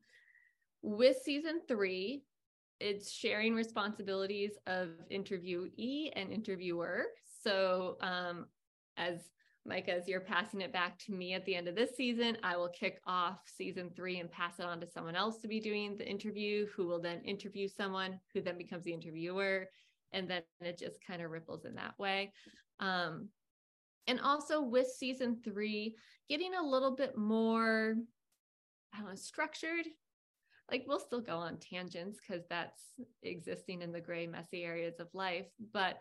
with 0.82 1.18
season 1.24 1.62
three, 1.68 2.24
it's 2.80 3.12
sharing 3.12 3.54
responsibilities 3.54 4.52
of 4.66 4.90
interviewee 5.12 6.12
and 6.16 6.32
interviewer. 6.32 7.04
So 7.44 7.98
um 8.02 8.46
as 8.98 9.30
Mike, 9.66 9.90
as 9.90 10.08
you're 10.08 10.20
passing 10.20 10.62
it 10.62 10.74
back 10.74 10.98
to 10.98 11.12
me 11.12 11.34
at 11.34 11.46
the 11.46 11.56
end 11.56 11.68
of 11.68 11.76
this 11.76 11.96
season, 11.96 12.36
I 12.42 12.58
will 12.58 12.70
kick 12.70 13.00
off 13.06 13.42
season 13.46 13.92
three 13.96 14.20
and 14.20 14.32
pass 14.32 14.60
it 14.60 14.66
on 14.66 14.80
to 14.82 14.88
someone 14.88 15.16
else 15.16 15.38
to 15.42 15.48
be 15.48 15.60
doing 15.60 15.98
the 15.98 16.10
interview, 16.10 16.66
who 16.76 16.88
will 16.88 17.00
then 17.00 17.22
interview 17.22 17.68
someone 17.68 18.20
who 18.34 18.42
then 18.42 18.58
becomes 18.58 18.86
the 18.86 18.94
interviewer. 18.94 19.68
And 20.14 20.30
then 20.30 20.42
it 20.62 20.80
just 20.80 20.98
kind 21.06 21.22
of 21.22 21.30
ripples 21.30 21.66
in 21.66 21.76
that 21.76 21.98
way. 22.00 22.34
Um, 22.80 23.30
and 24.08 24.20
also 24.20 24.62
with 24.62 24.88
season 24.88 25.40
three, 25.44 25.96
getting 26.28 26.56
a 26.56 26.64
little 26.68 26.96
bit 26.96 27.16
more, 27.16 27.96
I 28.94 28.98
don't 28.98 29.10
know, 29.10 29.16
structured. 29.16 29.86
Like 30.72 30.86
we'll 30.88 31.00
still 31.00 31.22
go 31.22 31.38
on 31.38 31.58
tangents 31.58 32.20
because 32.20 32.44
that's 32.50 32.82
existing 33.24 33.84
in 33.84 33.92
the 33.92 34.02
gray, 34.02 34.26
messy 34.26 34.64
areas 34.64 35.00
of 35.00 35.08
life. 35.14 35.48
But 35.72 36.00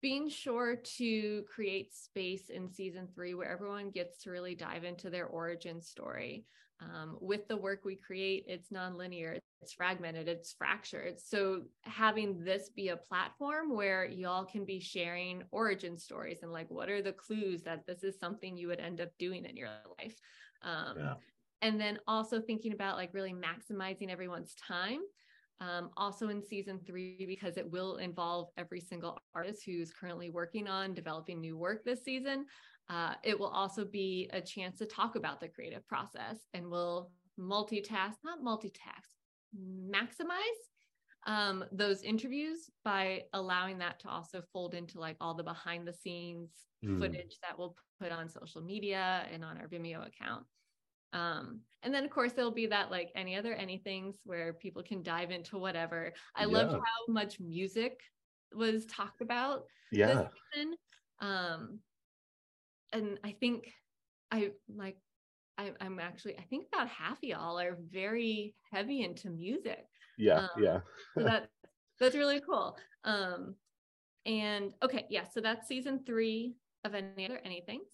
being 0.00 0.28
sure 0.28 0.76
to 0.76 1.42
create 1.52 1.94
space 1.94 2.50
in 2.50 2.70
season 2.70 3.08
three 3.14 3.34
where 3.34 3.50
everyone 3.50 3.90
gets 3.90 4.22
to 4.22 4.30
really 4.30 4.54
dive 4.54 4.84
into 4.84 5.10
their 5.10 5.26
origin 5.26 5.80
story. 5.80 6.44
Um, 6.80 7.16
with 7.20 7.48
the 7.48 7.56
work 7.56 7.80
we 7.84 7.96
create, 7.96 8.44
it's 8.46 8.68
nonlinear, 8.68 9.38
it's 9.60 9.72
fragmented, 9.72 10.28
it's 10.28 10.52
fractured. 10.52 11.20
So, 11.20 11.62
having 11.82 12.44
this 12.44 12.68
be 12.68 12.90
a 12.90 12.96
platform 12.96 13.74
where 13.74 14.04
y'all 14.04 14.44
can 14.44 14.64
be 14.64 14.78
sharing 14.78 15.42
origin 15.50 15.98
stories 15.98 16.38
and 16.42 16.52
like, 16.52 16.70
what 16.70 16.88
are 16.88 17.02
the 17.02 17.12
clues 17.12 17.62
that 17.64 17.84
this 17.84 18.04
is 18.04 18.20
something 18.20 18.56
you 18.56 18.68
would 18.68 18.78
end 18.78 19.00
up 19.00 19.10
doing 19.18 19.44
in 19.44 19.56
your 19.56 19.70
life? 19.98 20.20
Um, 20.62 20.98
yeah. 20.98 21.14
And 21.62 21.80
then 21.80 21.98
also 22.06 22.40
thinking 22.40 22.72
about 22.72 22.96
like 22.96 23.12
really 23.12 23.34
maximizing 23.34 24.08
everyone's 24.08 24.54
time 24.54 25.00
um, 25.60 25.90
also 25.96 26.28
in 26.28 26.42
season 26.42 26.78
three 26.86 27.24
because 27.26 27.56
it 27.56 27.68
will 27.68 27.96
involve 27.96 28.48
every 28.56 28.80
single 28.80 29.18
artist 29.34 29.62
who's 29.64 29.92
currently 29.92 30.30
working 30.30 30.68
on 30.68 30.94
developing 30.94 31.40
new 31.40 31.56
work 31.56 31.84
this 31.84 32.04
season. 32.04 32.46
Uh, 32.88 33.14
it 33.22 33.38
will 33.38 33.48
also 33.48 33.84
be 33.84 34.30
a 34.32 34.40
chance 34.40 34.78
to 34.78 34.86
talk 34.86 35.16
about 35.16 35.40
the 35.40 35.48
creative 35.48 35.86
process 35.86 36.46
and 36.54 36.70
we'll 36.70 37.10
multitask, 37.38 38.14
not 38.24 38.42
multitask, 38.42 39.16
maximize 39.56 40.38
um, 41.26 41.64
those 41.72 42.02
interviews 42.02 42.70
by 42.84 43.24
allowing 43.34 43.78
that 43.78 44.00
to 44.00 44.08
also 44.08 44.42
fold 44.52 44.74
into 44.74 44.98
like 44.98 45.16
all 45.20 45.34
the 45.34 45.42
behind 45.42 45.86
the 45.86 45.92
scenes 45.92 46.50
mm. 46.84 46.98
footage 46.98 47.38
that 47.42 47.58
we'll 47.58 47.74
put 48.00 48.12
on 48.12 48.28
social 48.28 48.62
media 48.62 49.26
and 49.32 49.44
on 49.44 49.58
our 49.58 49.68
Vimeo 49.68 50.06
account. 50.06 50.44
Um, 51.12 51.60
and 51.82 51.94
then 51.94 52.04
of 52.04 52.10
course 52.10 52.32
there'll 52.32 52.50
be 52.50 52.66
that 52.66 52.90
like 52.90 53.10
any 53.14 53.36
other 53.36 53.54
anythings 53.54 54.16
where 54.24 54.52
people 54.52 54.82
can 54.82 55.02
dive 55.02 55.30
into 55.30 55.58
whatever. 55.58 56.12
I 56.34 56.42
yeah. 56.42 56.46
loved 56.48 56.72
how 56.72 57.12
much 57.12 57.40
music 57.40 58.00
was 58.52 58.86
talked 58.86 59.20
about 59.20 59.64
yeah. 59.90 60.28
Um, 61.20 61.80
and 62.92 63.18
I 63.24 63.32
think 63.32 63.72
I 64.30 64.50
like 64.74 64.96
I, 65.56 65.72
am 65.80 65.98
actually 65.98 66.38
I 66.38 66.42
think 66.42 66.66
about 66.72 66.88
half 66.88 67.18
of 67.18 67.24
y'all 67.24 67.58
are 67.58 67.78
very 67.90 68.54
heavy 68.72 69.02
into 69.02 69.30
music. 69.30 69.86
Yeah, 70.16 70.38
um, 70.38 70.48
yeah. 70.58 70.80
so 71.16 71.24
that 71.24 71.48
that's 71.98 72.14
really 72.14 72.40
cool. 72.40 72.76
Um, 73.04 73.54
and 74.26 74.74
okay, 74.82 75.06
yeah. 75.10 75.24
So 75.32 75.40
that's 75.40 75.68
season 75.68 76.04
three 76.04 76.54
of 76.84 76.94
any 76.94 77.26
other 77.26 77.40
anythings. 77.46 77.88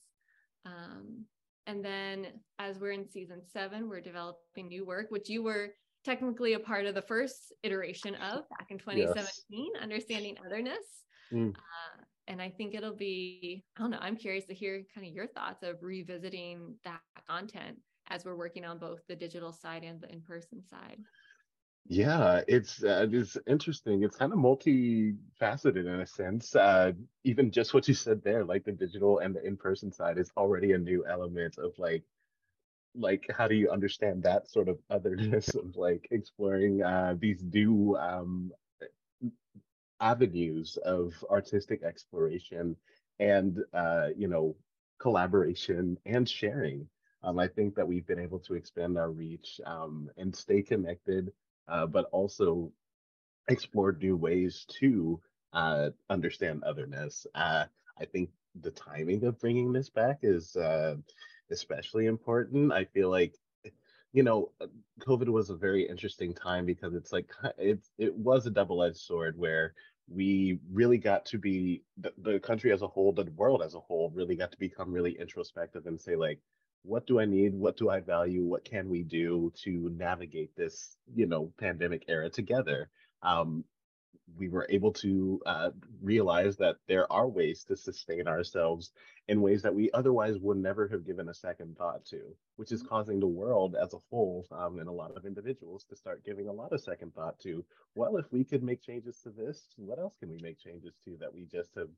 Um, 0.67 1.25
and 1.67 1.85
then 1.85 2.27
as 2.59 2.79
we're 2.79 2.93
in 2.93 3.09
season 3.09 3.41
seven, 3.53 3.89
we're 3.89 4.01
developing 4.01 4.69
new 4.69 4.85
work, 4.85 5.07
which 5.11 5.29
you 5.29 5.43
were 5.43 5.71
technically 6.05 6.53
a 6.53 6.59
part 6.59 6.87
of 6.87 6.95
the 6.95 7.03
first 7.03 7.53
iteration 7.63 8.15
of 8.17 8.49
back 8.51 8.71
in 8.71 8.79
2017, 8.79 9.71
yes. 9.73 9.83
Understanding 9.83 10.37
Otherness. 10.45 10.85
Mm. 11.33 11.51
Uh, 11.51 12.03
and 12.29 12.41
I 12.41 12.51
think 12.51 12.75
it'll 12.75 12.97
be, 12.97 13.65
I 13.77 13.83
don't 13.83 13.91
know, 13.91 13.99
I'm 14.01 14.17
curious 14.17 14.45
to 14.47 14.55
hear 14.55 14.83
kind 14.95 15.07
of 15.07 15.13
your 15.13 15.27
thoughts 15.29 15.63
of 15.63 15.77
revisiting 15.83 16.75
that 16.85 17.01
content 17.29 17.79
as 18.09 18.25
we're 18.25 18.37
working 18.37 18.65
on 18.65 18.79
both 18.79 19.01
the 19.09 19.17
digital 19.17 19.53
side 19.53 19.83
and 19.83 20.01
the 20.01 20.13
in 20.13 20.21
person 20.21 20.63
side. 20.63 20.99
Yeah, 21.87 22.41
it's 22.49 22.83
uh, 22.83 23.07
it's 23.13 23.37
interesting. 23.47 24.03
It's 24.05 24.17
kind 24.17 24.33
of 24.33 24.39
multifaceted 24.39 25.77
in 25.87 26.01
a 26.01 26.07
sense. 26.07 26.57
Uh, 26.57 26.93
even 27.25 27.51
just 27.51 27.75
what 27.75 27.87
you 27.89 27.95
said 27.95 28.23
there, 28.23 28.43
like 28.45 28.65
the 28.65 28.73
digital 28.73 29.19
and 29.19 29.35
the 29.35 29.45
in-person 29.47 29.93
side 29.93 30.17
is 30.19 30.31
already 30.37 30.73
a 30.73 30.79
new 30.79 31.05
element 31.07 31.59
of 31.59 31.79
like 31.79 32.05
like 32.95 33.27
how 33.37 33.49
do 33.49 33.55
you 33.57 33.71
understand 33.71 34.23
that 34.25 34.51
sort 34.51 34.69
of 34.69 34.79
otherness 34.91 35.55
of 35.57 35.77
like 35.77 36.09
exploring 36.11 36.83
uh, 36.83 37.17
these 37.19 37.43
new 37.45 37.97
um, 37.99 38.53
avenues 40.01 40.77
of 40.85 41.13
artistic 41.31 41.83
exploration 41.83 42.77
and 43.19 43.59
uh, 43.73 44.09
you 44.17 44.29
know 44.29 44.57
collaboration 44.99 45.99
and 46.07 46.29
sharing. 46.29 46.89
Um, 47.23 47.39
I 47.39 47.49
think 47.49 47.75
that 47.77 47.89
we've 47.89 48.07
been 48.07 48.19
able 48.19 48.39
to 48.41 48.55
expand 48.55 48.99
our 48.99 49.11
reach 49.11 49.61
um, 49.65 50.11
and 50.19 50.35
stay 50.35 50.61
connected, 50.63 51.33
uh, 51.69 51.87
but 51.87 52.07
also 52.13 52.73
explore 53.49 53.93
new 53.93 54.17
ways 54.17 54.67
to 54.81 55.21
uh, 55.53 55.91
understand 56.11 56.63
otherness. 56.65 57.27
Uh, 57.35 57.65
I 57.99 58.05
think 58.05 58.31
the 58.61 58.71
timing 58.71 59.25
of 59.25 59.41
bringing 59.41 59.73
this 59.73 59.91
back 59.91 60.19
is 60.23 60.57
uh, 60.57 60.97
especially 61.51 62.07
important. 62.07 62.73
I 62.73 62.85
feel 62.85 63.11
like 63.11 63.35
you 64.15 64.23
know, 64.23 64.53
uh, 64.61 64.67
COVID 65.01 65.29
was 65.29 65.51
a 65.51 65.57
very 65.57 65.87
interesting 65.89 66.33
time 66.33 66.65
because 66.65 66.95
it's 66.95 67.13
like 67.13 67.29
it's 67.59 67.91
it 67.99 68.17
was 68.17 68.47
a 68.47 68.51
double-edged 68.51 68.97
sword 68.97 69.37
where 69.37 69.75
we 70.09 70.61
really 70.73 70.99
got 70.99 71.25
to 71.27 71.39
be 71.39 71.83
the, 71.99 72.13
the 72.19 72.39
country 72.39 72.73
as 72.73 72.83
a 72.83 72.87
whole, 72.87 73.13
the 73.13 73.25
world 73.37 73.63
as 73.63 73.75
a 73.75 73.81
whole, 73.81 74.13
really 74.15 74.37
got 74.37 74.53
to 74.53 74.59
become 74.59 74.93
really 74.93 75.19
introspective 75.19 75.87
and 75.87 76.01
say 76.01 76.15
like, 76.15 76.39
what 76.85 77.07
do 77.07 77.19
I 77.19 77.25
need? 77.25 77.55
What 77.55 77.77
do 77.77 77.89
I 77.89 78.01
value? 78.01 78.45
What 78.45 78.65
can 78.65 78.89
we 78.89 79.03
do 79.03 79.53
to 79.65 79.91
navigate 79.97 80.55
this, 80.55 80.97
you 81.15 81.27
know, 81.27 81.53
pandemic 81.59 82.05
era 82.09 82.29
together? 82.29 82.91
Um, 83.23 83.65
we 84.37 84.49
were 84.49 84.67
able 84.71 84.93
to 84.93 85.41
uh, 85.47 85.71
realize 86.03 86.57
that 86.57 86.77
there 86.89 87.11
are 87.13 87.29
ways 87.29 87.65
to 87.65 87.77
sustain 87.77 88.27
ourselves 88.29 88.93
in 89.29 89.41
ways 89.41 89.63
that 89.63 89.75
we 89.75 89.91
otherwise 89.93 90.39
would 90.39 90.59
never 90.59 90.87
have 90.89 91.07
given 91.07 91.29
a 91.29 91.35
second 91.35 91.77
thought 91.77 92.05
to, 92.07 92.21
which 92.57 92.73
is 92.73 92.83
causing 92.83 93.19
the 93.19 93.27
world 93.27 93.75
as 93.81 93.93
a 93.95 93.99
whole 94.11 94.47
um, 94.53 94.79
and 94.79 94.89
a 94.89 94.93
lot 94.93 95.17
of 95.17 95.25
individuals 95.25 95.85
to 95.89 95.97
start 95.97 96.25
giving 96.25 96.49
a 96.49 96.53
lot 96.53 96.73
of 96.73 96.81
second 96.81 97.15
thought 97.15 97.39
to, 97.41 97.65
well, 97.95 98.17
if 98.17 98.27
we 98.31 98.45
could 98.45 98.63
make 98.63 98.83
changes 98.83 99.19
to 99.23 99.31
this, 99.31 99.69
what 99.77 99.99
else 99.99 100.15
can 100.21 100.31
we 100.31 100.39
make 100.43 100.59
changes 100.59 100.95
to 101.05 101.17
that 101.21 101.33
we 101.33 101.45
just 101.45 101.71
have 101.77 101.89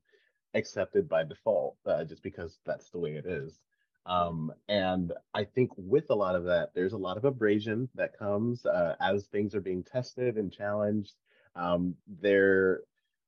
accepted 0.53 1.09
by 1.09 1.23
default, 1.23 1.75
uh, 1.85 2.03
just 2.03 2.23
because 2.23 2.59
that's 2.65 2.89
the 2.89 2.99
way 2.99 3.11
it 3.11 3.25
is. 3.25 3.59
Um, 4.07 4.53
and 4.69 5.11
I 5.33 5.43
think 5.43 5.71
with 5.75 6.09
a 6.09 6.15
lot 6.15 6.35
of 6.35 6.45
that, 6.45 6.71
there's 6.73 6.93
a 6.93 6.97
lot 6.97 7.17
of 7.17 7.25
abrasion 7.25 7.89
that 7.95 8.17
comes 8.17 8.65
uh, 8.65 8.95
as 9.01 9.25
things 9.25 9.53
are 9.53 9.61
being 9.61 9.83
tested 9.83 10.37
and 10.37 10.51
challenged 10.51 11.13
um, 11.57 11.95
there, 12.21 12.81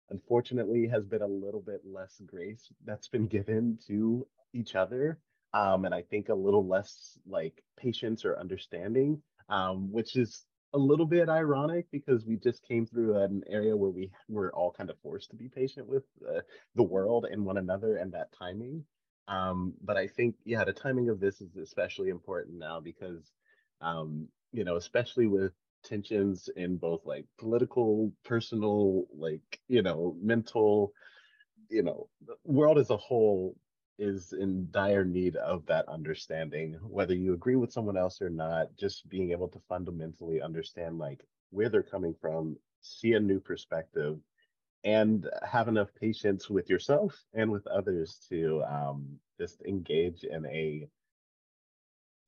unfortunately, 0.09 0.87
has 0.87 1.05
been 1.05 1.21
a 1.21 1.27
little 1.27 1.61
bit 1.61 1.81
less 1.83 2.21
grace 2.25 2.71
that's 2.85 3.07
been 3.07 3.27
given 3.27 3.77
to 3.87 4.25
each 4.53 4.75
other. 4.75 5.19
Um, 5.53 5.85
and 5.85 5.95
I 5.95 6.03
think 6.03 6.29
a 6.29 6.35
little 6.35 6.65
less 6.65 7.17
like 7.27 7.63
patience 7.75 8.23
or 8.23 8.39
understanding, 8.39 9.21
um, 9.49 9.91
which 9.91 10.15
is 10.15 10.45
a 10.73 10.77
little 10.77 11.07
bit 11.07 11.27
ironic 11.27 11.87
because 11.91 12.25
we 12.25 12.37
just 12.37 12.61
came 12.67 12.85
through 12.85 13.17
an 13.17 13.43
area 13.49 13.75
where 13.75 13.89
we 13.89 14.11
were 14.27 14.53
all 14.53 14.71
kind 14.71 14.91
of 14.91 14.99
forced 14.99 15.31
to 15.31 15.35
be 15.35 15.49
patient 15.49 15.87
with 15.87 16.03
uh, 16.27 16.41
the 16.75 16.83
world 16.83 17.25
and 17.25 17.43
one 17.43 17.57
another 17.57 17.97
and 17.97 18.13
that 18.13 18.31
timing. 18.37 18.85
Um, 19.29 19.75
but 19.81 19.95
I 19.95 20.07
think, 20.07 20.35
yeah, 20.43 20.63
the 20.63 20.73
timing 20.73 21.09
of 21.09 21.19
this 21.19 21.39
is 21.39 21.55
especially 21.55 22.09
important 22.09 22.57
now 22.57 22.79
because, 22.79 23.31
um, 23.79 24.27
you 24.51 24.63
know, 24.63 24.75
especially 24.75 25.27
with 25.27 25.53
tensions 25.83 26.49
in 26.55 26.77
both 26.77 27.05
like 27.05 27.25
political, 27.37 28.11
personal, 28.25 29.05
like, 29.15 29.61
you 29.67 29.83
know, 29.83 30.17
mental, 30.19 30.93
you 31.69 31.83
know, 31.83 32.09
the 32.25 32.35
world 32.43 32.79
as 32.79 32.89
a 32.89 32.97
whole 32.97 33.55
is 33.99 34.33
in 34.33 34.67
dire 34.71 35.05
need 35.05 35.35
of 35.35 35.63
that 35.67 35.87
understanding, 35.87 36.79
whether 36.81 37.13
you 37.13 37.33
agree 37.33 37.55
with 37.55 37.71
someone 37.71 37.97
else 37.97 38.21
or 38.21 38.31
not, 38.31 38.75
just 38.79 39.07
being 39.09 39.31
able 39.31 39.49
to 39.49 39.61
fundamentally 39.69 40.41
understand 40.41 40.97
like 40.97 41.21
where 41.51 41.69
they're 41.69 41.83
coming 41.83 42.15
from, 42.19 42.57
see 42.81 43.13
a 43.13 43.19
new 43.19 43.39
perspective, 43.39 44.17
and 44.83 45.29
have 45.43 45.67
enough 45.67 45.89
patience 45.99 46.49
with 46.49 46.69
yourself 46.69 47.15
and 47.33 47.51
with 47.51 47.65
others 47.67 48.19
to 48.29 48.63
um, 48.63 49.19
just 49.39 49.61
engage 49.67 50.23
in 50.23 50.45
a 50.45 50.87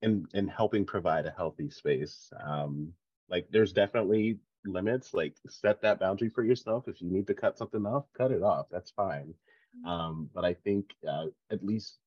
in 0.02 0.26
in 0.34 0.48
helping 0.48 0.84
provide 0.84 1.26
a 1.26 1.34
healthy 1.36 1.70
space. 1.70 2.30
Um, 2.44 2.92
like 3.30 3.46
there's 3.50 3.72
definitely 3.72 4.38
limits. 4.64 5.14
Like 5.14 5.34
set 5.48 5.80
that 5.82 6.00
boundary 6.00 6.28
for 6.28 6.44
yourself. 6.44 6.88
If 6.88 7.00
you 7.00 7.10
need 7.10 7.26
to 7.28 7.34
cut 7.34 7.56
something 7.56 7.86
off, 7.86 8.04
cut 8.16 8.32
it 8.32 8.42
off. 8.42 8.66
That's 8.70 8.90
fine. 8.90 9.34
Mm-hmm. 9.76 9.88
Um, 9.88 10.30
but 10.34 10.44
I 10.44 10.54
think 10.54 10.90
uh, 11.08 11.26
at 11.50 11.64
least 11.64 11.98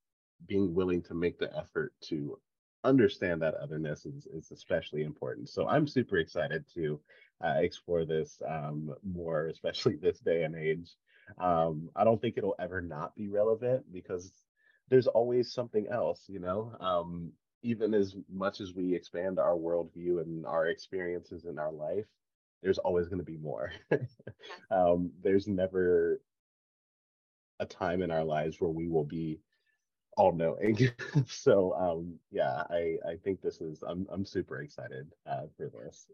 being 0.47 0.73
willing 0.73 1.01
to 1.03 1.13
make 1.13 1.39
the 1.39 1.55
effort 1.57 1.93
to 2.03 2.37
understand 2.83 3.41
that 3.41 3.55
otherness 3.55 4.05
is, 4.05 4.27
is 4.27 4.51
especially 4.51 5.03
important. 5.03 5.49
So 5.49 5.67
I'm 5.67 5.87
super 5.87 6.17
excited 6.17 6.65
to 6.75 6.99
uh, 7.43 7.55
explore 7.59 8.05
this 8.05 8.41
um, 8.47 8.93
more, 9.03 9.47
especially 9.47 9.95
this 10.01 10.19
day 10.19 10.43
and 10.43 10.55
age. 10.55 10.89
Um, 11.39 11.89
I 11.95 12.03
don't 12.03 12.21
think 12.21 12.37
it'll 12.37 12.55
ever 12.59 12.81
not 12.81 13.15
be 13.15 13.29
relevant 13.29 13.91
because 13.91 14.31
there's 14.89 15.07
always 15.07 15.51
something 15.51 15.87
else, 15.89 16.23
you 16.27 16.39
know. 16.39 16.75
Um, 16.79 17.31
even 17.63 17.93
as 17.95 18.15
much 18.31 18.61
as 18.61 18.75
we 18.75 18.93
expand 18.93 19.39
our 19.39 19.55
worldview 19.55 20.21
and 20.21 20.45
our 20.45 20.67
experiences 20.67 21.45
in 21.45 21.57
our 21.57 21.71
life, 21.71 22.05
there's 22.61 22.77
always 22.77 23.07
going 23.07 23.19
to 23.19 23.25
be 23.25 23.37
more. 23.37 23.71
um, 24.71 25.11
there's 25.23 25.47
never 25.47 26.21
a 27.59 27.65
time 27.65 28.01
in 28.01 28.11
our 28.11 28.23
lives 28.23 28.59
where 28.59 28.69
we 28.69 28.87
will 28.87 29.03
be 29.03 29.39
all 30.17 30.31
knowing. 30.31 30.77
so 31.27 31.73
um, 31.73 32.19
yeah, 32.31 32.63
I 32.69 32.97
I 33.07 33.15
think 33.23 33.41
this 33.41 33.61
is 33.61 33.83
I'm 33.87 34.07
I'm 34.11 34.25
super 34.25 34.61
excited 34.61 35.07
uh, 35.27 35.43
for 35.57 35.69
this. 35.69 36.07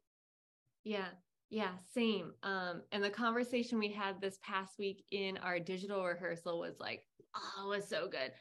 Yeah. 0.84 1.08
Yeah, 1.50 1.72
same. 1.94 2.32
Um, 2.44 2.82
and 2.94 3.04
the 3.04 3.10
conversation 3.10 3.78
we 3.78 3.91
had 3.91 4.22
this 4.22 4.39
past 4.41 4.80
week 4.80 5.04
in 5.12 5.38
our 5.39 5.60
digital 5.60 6.04
rehearsal 6.06 6.60
was 6.60 6.76
like, 6.80 7.04
oh, 7.36 7.65
it 7.65 7.76
was 7.76 7.89
so 7.89 8.08
good 8.08 8.32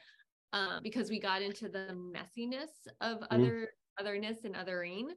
um, 0.53 0.79
because 0.81 1.09
we 1.09 1.19
got 1.19 1.41
into 1.41 1.67
the 1.67 1.87
messiness 1.93 2.69
of 3.01 3.19
mm. 3.19 3.27
other 3.31 3.69
otherness 3.99 4.39
and 4.45 4.55
othering. 4.55 5.07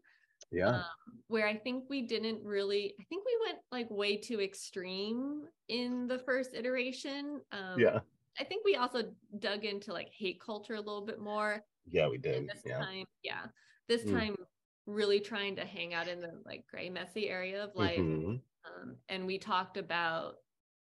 Yeah. 0.51 0.69
Um, 0.69 0.85
where 1.29 1.47
I 1.47 1.57
think 1.57 1.85
we 1.89 2.03
didn't 2.03 2.45
really, 2.45 2.95
I 3.01 3.05
think 3.05 3.25
we 3.25 3.39
went 3.47 3.59
like 3.73 3.87
way 3.91 4.17
too 4.17 4.41
extreme 4.41 5.43
in 5.69 6.07
the 6.07 6.19
first 6.19 6.55
iteration. 6.55 7.41
Um, 7.53 7.79
yeah. 7.79 8.01
I 8.39 8.45
think 8.45 8.65
we 8.65 8.77
also 8.77 9.05
dug 9.39 9.65
into 9.65 9.93
like 9.93 10.09
hate 10.17 10.41
culture 10.41 10.75
a 10.75 10.81
little 10.81 11.05
bit 11.07 11.21
more. 11.21 11.61
Yeah, 11.91 12.09
we 12.09 12.19
did. 12.19 12.49
this 12.49 12.63
yeah. 12.67 12.79
time, 12.79 13.05
yeah. 13.23 13.47
This 13.89 14.03
mm. 14.03 14.13
time, 14.13 14.37
really 14.87 15.21
trying 15.21 15.57
to 15.57 15.65
hang 15.65 15.95
out 15.95 16.09
in 16.09 16.21
the 16.21 16.33
like 16.45 16.67
gray, 16.67 16.91
messy 16.91 17.29
area 17.29 17.65
of 17.65 17.75
life. 17.75 17.99
Mm-hmm. 17.99 18.37
Um, 18.67 18.97
and 19.09 19.27
we 19.27 19.39
talked 19.39 19.77
about 19.77 20.37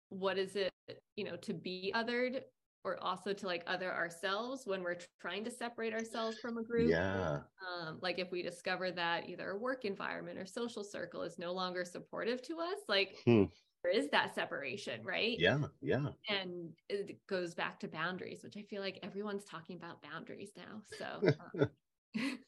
what 0.08 0.38
is 0.38 0.56
it, 0.56 0.70
you 1.16 1.24
know, 1.24 1.36
to 1.36 1.52
be 1.54 1.92
othered 1.94 2.40
or 2.84 3.02
also 3.02 3.32
to 3.32 3.46
like 3.46 3.64
other 3.66 3.92
ourselves 3.92 4.62
when 4.64 4.82
we're 4.82 4.98
trying 5.20 5.42
to 5.42 5.50
separate 5.50 5.92
ourselves 5.92 6.38
from 6.38 6.56
a 6.56 6.62
group. 6.62 6.88
Yeah. 6.88 7.40
Um, 7.68 7.98
like 8.00 8.20
if 8.20 8.30
we 8.30 8.42
discover 8.42 8.92
that 8.92 9.28
either 9.28 9.50
a 9.50 9.58
work 9.58 9.84
environment 9.84 10.38
or 10.38 10.46
social 10.46 10.84
circle 10.84 11.22
is 11.22 11.36
no 11.38 11.52
longer 11.52 11.84
supportive 11.84 12.42
to 12.42 12.58
us, 12.60 12.78
like 12.88 13.16
hmm. 13.24 13.44
there 13.82 13.92
is 13.92 14.08
that 14.10 14.36
separation, 14.36 15.04
right? 15.04 15.36
Yeah. 15.36 15.58
Yeah. 15.82 16.10
And 16.28 16.70
it 16.88 17.18
goes 17.26 17.54
back 17.54 17.80
to 17.80 17.88
boundaries, 17.88 18.44
which 18.44 18.56
I 18.56 18.62
feel 18.62 18.82
like 18.82 19.00
everyone's 19.02 19.44
talking 19.44 19.76
about 19.76 20.00
boundaries 20.02 20.52
now. 20.56 20.82
So 20.96 21.34
um, 21.60 21.68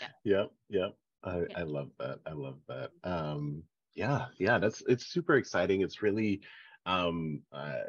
yeah. 0.00 0.08
Yep. 0.24 0.50
Yep. 0.70 0.96
I, 1.24 1.38
yeah. 1.38 1.44
I 1.56 1.62
love 1.62 1.90
that. 1.98 2.20
I 2.26 2.32
love 2.32 2.58
that. 2.68 2.90
Um, 3.04 3.62
yeah, 3.94 4.26
yeah, 4.38 4.58
that's 4.58 4.82
it's 4.86 5.06
super 5.06 5.36
exciting. 5.36 5.80
It's 5.80 6.02
really 6.02 6.40
um 6.84 7.42
uh 7.52 7.80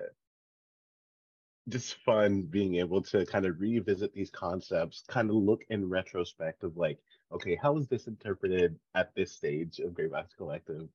just 1.70 1.96
fun 2.06 2.44
being 2.44 2.76
able 2.76 3.02
to 3.02 3.26
kind 3.26 3.46
of 3.46 3.60
revisit 3.60 4.14
these 4.14 4.32
concepts, 4.32 5.04
kind 5.08 5.30
of 5.30 5.36
look 5.36 5.64
in 5.70 5.90
retrospect 5.90 6.64
of 6.64 6.78
like, 6.78 6.98
okay, 7.32 7.60
how 7.62 7.74
was 7.74 7.88
this 7.88 8.08
interpreted 8.08 8.80
at 8.96 9.14
this 9.16 9.34
stage 9.34 9.80
of 9.80 9.94
Gray 9.94 10.08
Box 10.08 10.34
Collective? 10.34 10.88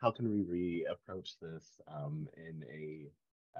How 0.00 0.10
can 0.12 0.30
we 0.30 0.84
reapproach 0.86 1.34
this 1.42 1.80
um, 1.88 2.28
in 2.36 2.64
a 2.72 3.10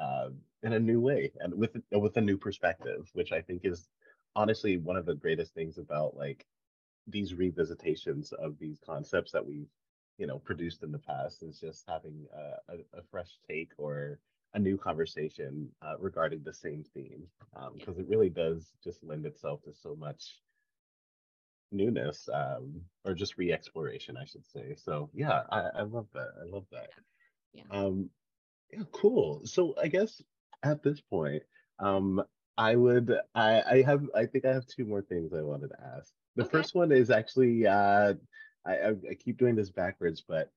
uh, 0.00 0.30
in 0.62 0.74
a 0.74 0.80
new 0.80 1.00
way 1.00 1.32
and 1.40 1.52
with 1.52 1.76
with 1.90 2.16
a 2.16 2.20
new 2.20 2.38
perspective, 2.38 3.10
which 3.14 3.32
I 3.32 3.40
think 3.40 3.62
is 3.64 3.88
honestly 4.36 4.76
one 4.76 4.96
of 4.96 5.06
the 5.06 5.14
greatest 5.14 5.52
things 5.54 5.76
about 5.76 6.16
like 6.16 6.46
these 7.10 7.32
revisitations 7.32 8.32
of 8.32 8.58
these 8.58 8.78
concepts 8.84 9.32
that 9.32 9.46
we've 9.46 9.68
you 10.18 10.26
know 10.26 10.38
produced 10.38 10.82
in 10.82 10.92
the 10.92 10.98
past 10.98 11.42
is 11.42 11.58
just 11.60 11.84
having 11.88 12.26
a, 12.34 12.72
a, 12.72 12.76
a 12.98 13.02
fresh 13.10 13.38
take 13.48 13.70
or 13.78 14.18
a 14.54 14.58
new 14.58 14.76
conversation 14.76 15.68
uh, 15.82 15.94
regarding 15.98 16.42
the 16.42 16.52
same 16.52 16.84
theme 16.92 17.22
because 17.74 17.96
um, 17.96 18.00
it 18.00 18.08
really 18.08 18.28
does 18.28 18.72
just 18.82 19.02
lend 19.04 19.24
itself 19.24 19.62
to 19.62 19.72
so 19.72 19.94
much 19.94 20.40
newness 21.72 22.28
um, 22.32 22.80
or 23.04 23.14
just 23.14 23.38
re-exploration, 23.38 24.16
I 24.16 24.24
should 24.24 24.44
say. 24.46 24.74
So 24.76 25.10
yeah, 25.14 25.42
I, 25.50 25.60
I 25.78 25.82
love 25.82 26.06
that. 26.14 26.28
I 26.40 26.50
love 26.50 26.64
that. 26.72 26.88
Yeah. 27.52 27.62
Um, 27.70 28.10
yeah, 28.72 28.82
cool. 28.92 29.42
So 29.44 29.74
I 29.80 29.88
guess 29.88 30.20
at 30.62 30.82
this 30.82 31.00
point, 31.00 31.42
um, 31.78 32.22
I 32.58 32.76
would 32.76 33.16
I 33.34 33.62
I 33.62 33.82
have 33.82 34.04
I 34.14 34.26
think 34.26 34.44
I 34.44 34.52
have 34.52 34.66
two 34.66 34.84
more 34.84 35.02
things 35.02 35.32
I 35.32 35.42
wanted 35.42 35.68
to 35.68 35.80
ask. 35.96 36.12
The 36.36 36.44
Okay. 36.44 36.44
first 36.44 36.74
one 36.74 36.92
is 36.92 37.10
actually 37.10 37.66
uh, 37.66 38.14
I, 38.64 38.76
I 38.78 38.88
I 39.10 39.14
keep 39.18 39.38
doing 39.38 39.54
this 39.56 39.70
backwards, 39.70 40.22
but 40.22 40.52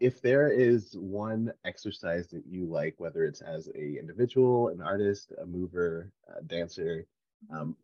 if 0.00 0.20
there 0.22 0.48
is 0.50 0.96
one 0.98 1.52
exercise 1.64 2.28
that 2.30 2.46
you 2.46 2.66
like, 2.66 2.98
whether 2.98 3.24
it's 3.24 3.40
as 3.42 3.68
a 3.74 3.98
individual, 3.98 4.68
an 4.68 4.80
artist, 4.80 5.32
a 5.38 5.46
mover, 5.46 6.12
a 6.28 6.42
dancer, 6.42 7.06
um, 7.50 7.76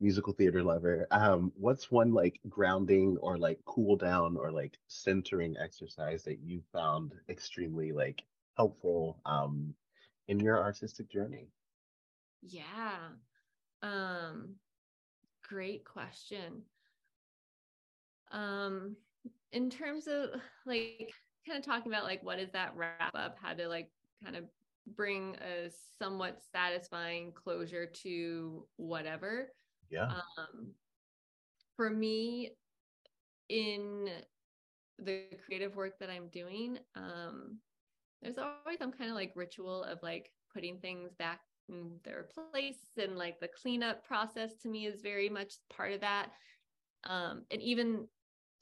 musical 0.00 0.32
theater 0.32 0.62
lover, 0.62 1.06
um, 1.10 1.52
what's 1.56 1.90
one 1.90 2.12
like 2.12 2.40
grounding 2.48 3.16
or 3.18 3.38
like 3.38 3.60
cool 3.64 3.96
down 3.96 4.36
or 4.36 4.50
like 4.52 4.78
centering 4.88 5.56
exercise 5.56 6.24
that 6.24 6.38
you 6.40 6.62
found 6.72 7.14
extremely 7.28 7.92
like 7.92 8.24
helpful 8.56 9.20
um, 9.26 9.74
in 10.28 10.40
your 10.40 10.62
artistic 10.62 11.08
journey? 11.08 11.50
Yeah. 12.42 13.10
Um, 13.82 14.56
great 15.42 15.84
question. 15.84 16.64
Um, 18.32 18.96
in 19.52 19.70
terms 19.70 20.06
of 20.06 20.30
like 20.66 21.12
kind 21.46 21.58
of 21.58 21.64
talking 21.64 21.90
about 21.90 22.04
like 22.04 22.22
what 22.22 22.38
is 22.38 22.50
that 22.52 22.72
wrap 22.76 23.14
up, 23.14 23.36
how 23.40 23.54
to 23.54 23.68
like 23.68 23.90
kind 24.22 24.36
of 24.36 24.44
bring 24.94 25.36
a 25.36 25.70
somewhat 25.98 26.40
satisfying 26.52 27.32
closure 27.32 27.86
to 27.86 28.66
whatever. 28.76 29.52
Yeah. 29.90 30.10
Um, 30.38 30.72
for 31.76 31.90
me, 31.90 32.52
in 33.48 34.08
the 34.98 35.24
creative 35.44 35.76
work 35.76 35.98
that 36.00 36.10
I'm 36.10 36.28
doing, 36.28 36.78
um, 36.94 37.58
there's 38.22 38.38
always 38.38 38.78
some 38.78 38.92
kind 38.92 39.10
of 39.10 39.16
like 39.16 39.32
ritual 39.34 39.84
of 39.84 39.98
like 40.02 40.30
putting 40.52 40.78
things 40.78 41.12
back 41.18 41.40
in 41.68 41.98
their 42.04 42.28
place 42.52 42.78
and 42.96 43.16
like 43.16 43.38
the 43.40 43.48
cleanup 43.48 44.04
process 44.06 44.54
to 44.62 44.68
me 44.68 44.86
is 44.86 45.02
very 45.02 45.28
much 45.28 45.54
part 45.74 45.92
of 45.92 46.00
that. 46.00 46.30
Um, 47.04 47.44
and 47.50 47.60
even 47.60 48.08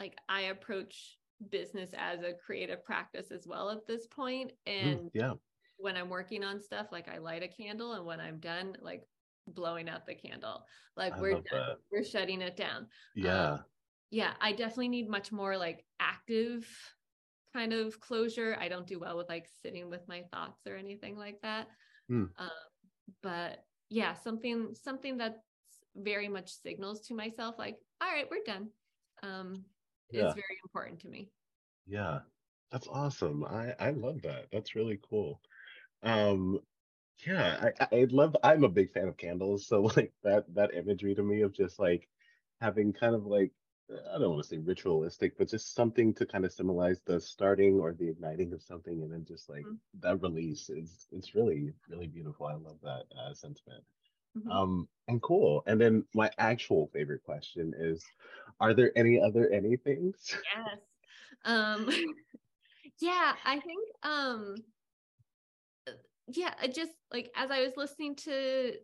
like 0.01 0.17
I 0.29 0.43
approach 0.43 1.19
business 1.51 1.91
as 1.97 2.23
a 2.23 2.33
creative 2.33 2.85
practice 2.85 3.31
as 3.31 3.47
well 3.47 3.71
at 3.71 3.87
this 3.87 4.07
point. 4.07 4.53
Mm, 4.67 4.83
And 4.83 5.11
yeah. 5.15 5.33
when 5.77 5.97
I'm 5.97 6.09
working 6.09 6.45
on 6.45 6.61
stuff, 6.61 6.87
like 6.93 7.09
I 7.09 7.19
light 7.19 7.43
a 7.43 7.49
candle, 7.49 7.95
and 7.95 8.05
when 8.05 8.21
I'm 8.21 8.39
done, 8.39 8.77
like 8.81 9.03
blowing 9.47 9.89
out 9.89 10.07
the 10.07 10.15
candle, 10.15 10.67
like 10.97 11.15
I 11.15 11.21
we're 11.21 11.41
done, 11.41 11.77
we're 11.93 12.05
shutting 12.05 12.43
it 12.43 12.57
down. 12.57 12.89
Yeah. 13.15 13.59
Yeah, 14.11 14.35
I 14.41 14.53
definitely 14.53 14.89
need 14.89 15.09
much 15.09 15.33
more 15.33 15.57
like 15.57 15.85
active 15.99 16.69
kind 17.53 17.73
of 17.73 17.99
closure. 18.01 18.57
I 18.61 18.69
don't 18.69 18.87
do 18.87 19.01
well 19.01 19.17
with 19.17 19.29
like 19.29 19.49
sitting 19.63 19.91
with 19.91 20.07
my 20.07 20.23
thoughts 20.33 20.67
or 20.67 20.77
anything 20.77 21.17
like 21.17 21.41
that. 21.43 21.69
Hmm. 22.09 22.27
Um, 22.39 22.51
but 23.23 23.65
yeah, 23.91 24.15
something 24.15 24.75
something 24.75 25.17
that's 25.17 25.41
very 25.97 26.29
much 26.29 26.51
signals 26.51 27.07
to 27.07 27.15
myself 27.15 27.57
like, 27.59 27.77
all 28.01 28.09
right, 28.09 28.27
we're 28.31 28.45
done. 28.45 28.69
Um, 29.23 29.65
Yeah. 30.11 30.23
is 30.23 30.35
very 30.35 30.59
important 30.65 31.01
to 31.01 31.09
me. 31.09 31.33
Yeah. 31.87 32.21
That's 32.71 32.89
awesome. 32.89 33.45
I 33.45 33.75
I 33.79 33.91
love 33.91 34.23
that. 34.23 34.49
That's 34.51 34.75
really 34.75 34.99
cool. 35.09 35.41
Um, 36.03 36.61
yeah, 37.27 37.73
I 37.81 37.89
I 37.93 38.05
love 38.11 38.37
I'm 38.45 38.65
a 38.65 38.69
big 38.71 38.93
fan 38.93 39.09
of 39.09 39.17
candles, 39.19 39.67
so 39.69 39.83
like 39.97 40.15
that 40.25 40.53
that 40.55 40.75
imagery 40.75 41.15
to 41.17 41.23
me 41.25 41.43
of 41.43 41.53
just 41.55 41.79
like 41.81 42.09
having 42.61 42.93
kind 42.95 43.15
of 43.17 43.27
like 43.27 43.53
I 43.91 44.19
don't 44.19 44.33
want 44.33 44.43
to 44.45 44.49
say 44.51 44.59
ritualistic, 44.59 45.37
but 45.39 45.49
just 45.51 45.75
something 45.75 46.15
to 46.17 46.27
kind 46.27 46.45
of 46.47 46.53
symbolize 46.53 47.03
the 47.03 47.21
starting 47.21 47.81
or 47.81 47.95
the 47.95 48.09
igniting 48.11 48.53
of 48.55 48.63
something 48.63 49.03
and 49.03 49.13
then 49.13 49.25
just 49.27 49.49
like 49.51 49.69
Mhm. 49.69 49.79
that 49.95 50.23
release 50.23 50.71
is 50.71 51.09
it's 51.13 51.35
really 51.35 51.75
really 51.89 52.09
beautiful. 52.09 52.47
I 52.47 52.55
love 52.57 52.81
that 52.83 53.07
uh, 53.17 53.35
sentiment. 53.35 53.85
Mhm. 54.35 54.51
Um, 54.51 54.89
and 55.09 55.23
cool. 55.23 55.63
And 55.67 55.81
then 55.81 56.07
my 56.15 56.31
actual 56.39 56.89
favorite 56.89 57.23
question 57.25 57.75
is, 57.77 58.05
are 58.61 58.75
there 58.75 58.93
any 58.97 59.21
other 59.21 59.49
anythings? 59.51 60.35
Yes. 60.55 60.79
Um, 61.45 61.89
yeah, 63.01 63.37
I 63.45 63.61
think 63.61 63.89
um 64.03 64.57
yeah, 66.29 66.55
I 66.59 66.69
just 66.69 66.93
like 67.13 67.31
as 67.35 67.51
I 67.51 67.61
was 67.63 67.77
listening 67.77 68.17
to 68.17 68.79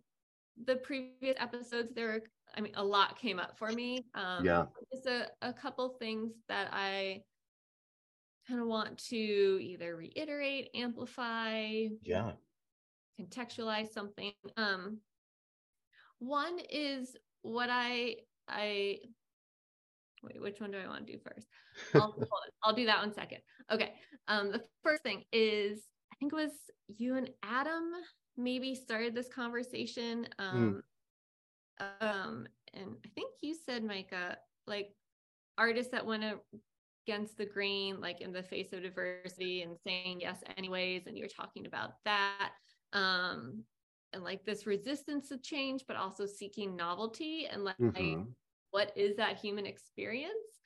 the 0.65 0.77
previous 0.77 1.37
episodes, 1.39 1.95
there 1.95 2.09
were 2.09 2.23
I 2.55 2.61
mean 2.61 2.75
a 2.77 2.85
lot 2.85 3.19
came 3.19 3.39
up 3.41 3.59
for 3.59 3.73
me. 3.73 4.07
Um 4.15 4.45
Yeah. 4.45 4.67
just 4.93 5.07
a, 5.07 5.31
a 5.43 5.53
couple 5.55 5.89
things 5.91 6.35
that 6.49 6.71
I 6.73 7.25
kind 8.47 8.61
of 8.61 8.67
want 8.67 8.99
to 8.99 9.17
either 9.17 9.97
reiterate, 9.97 10.71
amplify, 10.75 11.89
Yeah. 12.03 12.37
contextualize 13.19 13.89
something. 13.93 14.33
Um 14.57 15.01
one 16.21 16.59
is 16.71 17.17
what 17.43 17.69
I 17.71 18.17
I 18.49 18.99
wait, 20.23 20.41
which 20.41 20.61
one 20.61 20.71
do 20.71 20.79
I 20.79 20.87
want 20.87 21.07
to 21.07 21.13
do 21.13 21.19
first? 21.19 21.49
I'll. 21.95 22.15
I'll 22.63 22.75
do 22.75 22.87
that 22.87 23.01
one 23.01 23.15
second. 23.15 23.39
Okay. 23.73 23.95
Um, 24.29 24.53
the 24.53 24.63
first 24.83 25.03
thing 25.03 25.25
is 25.33 25.81
I 26.13 26.17
think 26.17 26.33
it 26.33 26.37
was 26.37 26.53
you 26.89 27.17
and 27.17 27.31
Adam 27.43 27.91
maybe 28.37 28.75
started 28.75 29.15
this 29.15 29.29
conversation. 29.29 30.29
Um, 30.39 30.83
um, 32.01 32.47
and 32.75 32.91
I 33.05 33.09
think 33.15 33.33
you 33.41 33.55
said, 33.55 33.85
Micah, 33.85 34.37
like 34.67 34.95
artists 35.59 35.93
that 35.93 36.05
went 36.05 36.25
against 37.07 37.37
the 37.37 37.47
grain, 37.47 38.01
like 38.01 38.21
in 38.21 38.33
the 38.33 38.43
face 38.43 38.73
of 38.73 38.83
diversity 38.83 39.63
and 39.63 39.77
saying 39.87 40.21
yes 40.21 40.39
anyways, 40.57 41.07
and 41.07 41.17
you're 41.17 41.29
talking 41.29 41.67
about 41.67 41.93
that. 42.05 42.51
Um, 42.93 43.65
and 44.13 44.25
like 44.25 44.45
this 44.45 44.67
resistance 44.67 45.29
to 45.29 45.39
change, 45.39 45.85
but 45.87 45.97
also 45.97 46.27
seeking 46.27 46.77
novelty 46.77 47.47
and 47.47 47.65
like 47.65 47.77
Mhm. 47.79 48.35
what 48.71 48.97
is 48.97 49.17
that 49.17 49.39
human 49.39 49.67
experience 49.67 50.61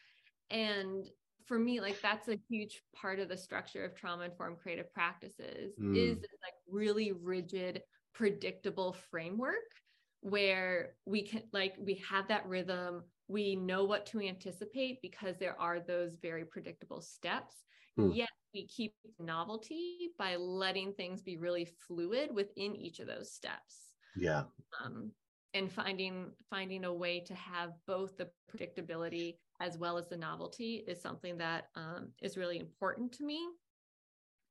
and 0.50 1.06
for 1.44 1.58
me 1.58 1.80
like 1.80 2.00
that's 2.00 2.28
a 2.28 2.38
huge 2.48 2.82
part 2.94 3.18
of 3.20 3.28
the 3.28 3.36
structure 3.36 3.84
of 3.84 3.94
trauma 3.94 4.24
informed 4.24 4.58
creative 4.58 4.92
practices 4.92 5.74
Mm. 5.78 5.94
is 5.94 6.20
this 6.20 6.30
like 6.42 6.54
really 6.68 7.12
rigid 7.12 7.82
predictable 8.14 8.92
framework 8.92 9.72
where 10.20 10.96
we 11.06 11.22
can 11.22 11.42
like 11.52 11.74
we 11.78 11.94
have 11.96 12.28
that 12.28 12.46
rhythm 12.46 13.04
we 13.28 13.56
know 13.56 13.84
what 13.84 14.06
to 14.06 14.20
anticipate 14.20 15.00
because 15.02 15.38
there 15.38 15.58
are 15.60 15.80
those 15.80 16.16
very 16.16 16.44
predictable 16.44 17.00
steps 17.00 17.64
Hmm. 17.96 18.10
yet 18.12 18.28
we 18.54 18.66
keep 18.66 18.94
novelty 19.18 20.12
by 20.18 20.36
letting 20.36 20.92
things 20.92 21.20
be 21.20 21.36
really 21.36 21.66
fluid 21.86 22.30
within 22.32 22.74
each 22.76 23.00
of 23.00 23.06
those 23.06 23.32
steps 23.32 23.92
Yeah. 24.16 24.44
um, 24.82 25.10
and 25.52 25.70
finding 25.70 26.30
finding 26.48 26.84
a 26.84 26.92
way 26.92 27.20
to 27.20 27.34
have 27.34 27.72
both 27.86 28.16
the 28.16 28.30
predictability 28.50 29.36
as 29.60 29.76
well 29.78 29.98
as 29.98 30.08
the 30.08 30.16
novelty 30.16 30.84
is 30.86 31.00
something 31.00 31.36
that 31.38 31.68
um, 31.74 32.12
is 32.22 32.36
really 32.36 32.58
important 32.58 33.12
to 33.12 33.24
me 33.24 33.40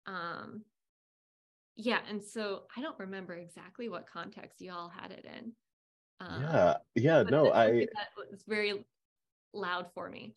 um, 0.05 0.61
yeah 1.75 1.99
and 2.09 2.21
so 2.23 2.63
i 2.77 2.81
don't 2.81 2.99
remember 2.99 3.33
exactly 3.33 3.89
what 3.89 4.05
context 4.07 4.61
y'all 4.61 4.89
had 4.89 5.11
it 5.11 5.25
in 5.25 5.53
um, 6.19 6.41
Yeah. 6.41 6.77
Yeah. 6.95 7.23
No, 7.23 7.51
I 7.51 7.87
that 7.95 8.09
was 8.15 8.43
very 8.47 8.85
loud 9.53 9.87
for 9.93 10.09
me 10.09 10.21
in 10.21 10.23
a 10.23 10.31
good 10.31 10.35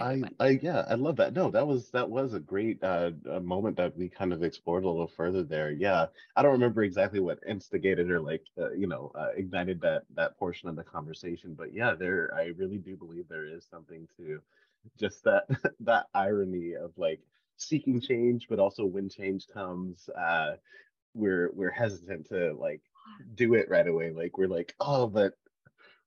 I 0.00 0.28
I 0.38 0.60
yeah, 0.62 0.84
I 0.88 0.94
love 0.94 1.16
that. 1.16 1.34
No, 1.34 1.50
that 1.50 1.66
was 1.66 1.90
that 1.90 2.08
was 2.08 2.32
a 2.32 2.40
great 2.40 2.82
uh, 2.84 3.10
a 3.30 3.40
moment 3.40 3.76
that 3.78 3.96
we 3.96 4.08
kind 4.08 4.32
of 4.32 4.42
explored 4.44 4.84
a 4.84 4.88
little 4.88 5.08
further 5.08 5.42
there. 5.42 5.70
Yeah, 5.72 6.06
I 6.36 6.42
don't 6.42 6.52
remember 6.52 6.82
exactly 6.84 7.20
what 7.20 7.40
instigated 7.46 8.10
or 8.10 8.20
like 8.20 8.44
uh, 8.56 8.70
you 8.72 8.86
know 8.86 9.10
uh, 9.16 9.30
ignited 9.36 9.80
that 9.80 10.04
that 10.14 10.36
portion 10.38 10.68
of 10.68 10.76
the 10.76 10.84
conversation, 10.84 11.54
but 11.54 11.72
yeah, 11.74 11.94
there 11.94 12.32
I 12.34 12.46
really 12.56 12.78
do 12.78 12.96
believe 12.96 13.28
there 13.28 13.46
is 13.46 13.64
something 13.64 14.08
to 14.16 14.40
just 14.98 15.24
that 15.24 15.46
that 15.80 16.06
irony 16.14 16.74
of 16.74 16.96
like 16.96 17.20
seeking 17.56 18.00
change, 18.00 18.46
but 18.48 18.60
also 18.60 18.84
when 18.84 19.08
change 19.08 19.48
comes, 19.48 20.08
uh, 20.10 20.56
we're 21.14 21.50
we're 21.54 21.70
hesitant 21.70 22.28
to 22.28 22.54
like 22.54 22.82
do 23.34 23.54
it 23.54 23.68
right 23.70 23.86
away. 23.86 24.10
Like 24.12 24.38
we're 24.38 24.48
like, 24.48 24.74
oh, 24.80 25.06
but 25.08 25.34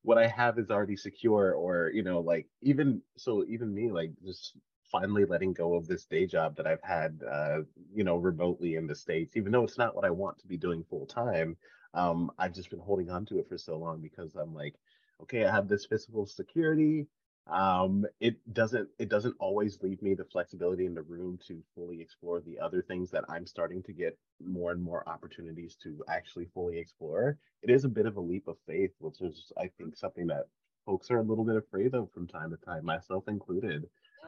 what 0.04 0.18
I 0.18 0.28
have 0.28 0.58
is 0.58 0.72
already 0.72 0.96
secure, 0.96 1.54
or 1.54 1.92
you 1.94 2.04
know, 2.04 2.20
like 2.20 2.48
even 2.62 3.02
so, 3.18 3.46
even 3.48 3.74
me, 3.74 3.92
like 3.92 4.12
just 4.26 4.58
finally 4.92 5.26
letting 5.26 5.54
go 5.54 5.76
of 5.76 5.88
this 5.88 6.06
day 6.06 6.26
job 6.26 6.56
that 6.58 6.68
I've 6.68 6.82
had, 6.84 7.22
uh, 7.30 7.60
you 7.94 8.04
know, 8.04 8.18
remotely 8.18 8.76
in 8.76 8.88
the 8.88 8.96
States, 8.96 9.38
even 9.38 9.52
though 9.52 9.64
it's 9.64 9.78
not 9.78 9.96
what 9.96 10.06
I 10.06 10.10
want 10.10 10.40
to 10.40 10.48
be 10.48 10.58
doing 10.58 10.84
full 10.90 11.06
time. 11.06 11.56
Um, 11.94 12.32
I've 12.38 12.54
just 12.54 12.70
been 12.70 12.80
holding 12.80 13.10
on 13.10 13.26
to 13.28 13.40
it 13.40 13.48
for 13.48 13.58
so 13.58 13.78
long 13.78 14.02
because 14.02 14.36
I'm 14.36 14.54
like, 14.54 14.76
okay, 15.24 15.46
I 15.46 15.52
have 15.52 15.68
this 15.68 15.86
physical 15.86 16.26
security. 16.26 17.08
Um, 17.52 18.06
it 18.20 18.38
doesn't 18.54 18.88
it 18.98 19.10
doesn't 19.10 19.36
always 19.40 19.82
leave 19.82 20.02
me 20.02 20.14
the 20.14 20.24
flexibility 20.24 20.86
in 20.86 20.94
the 20.94 21.02
room 21.02 21.38
to 21.48 21.62
fully 21.76 22.00
explore 22.00 22.40
the 22.40 22.58
other 22.60 22.82
things 22.82 23.12
that 23.12 23.26
I'm 23.28 23.46
starting 23.46 23.84
to 23.84 23.94
get 23.94 24.18
more 24.44 24.72
and 24.72 24.82
more 24.82 25.08
opportunities 25.08 25.76
to 25.84 26.02
actually 26.08 26.48
fully 26.54 26.80
explore 26.80 27.38
it 27.62 27.70
is 27.70 27.86
a 27.86 27.90
bit 27.90 28.06
of 28.06 28.18
a 28.18 28.22
leap 28.22 28.48
of 28.48 28.58
faith, 28.68 28.92
which 29.00 29.22
is, 29.22 29.52
I 29.58 29.70
think, 29.78 29.96
something 29.96 30.28
that 30.28 30.48
folks 30.86 31.12
are 31.12 31.20
a 31.20 31.24
little 31.24 31.46
bit 31.46 31.56
afraid 31.56 31.94
of 31.94 32.12
from 32.12 32.28
time 32.28 32.50
to 32.52 32.58
time, 32.58 32.86
myself 32.86 33.28
included. 33.28 33.86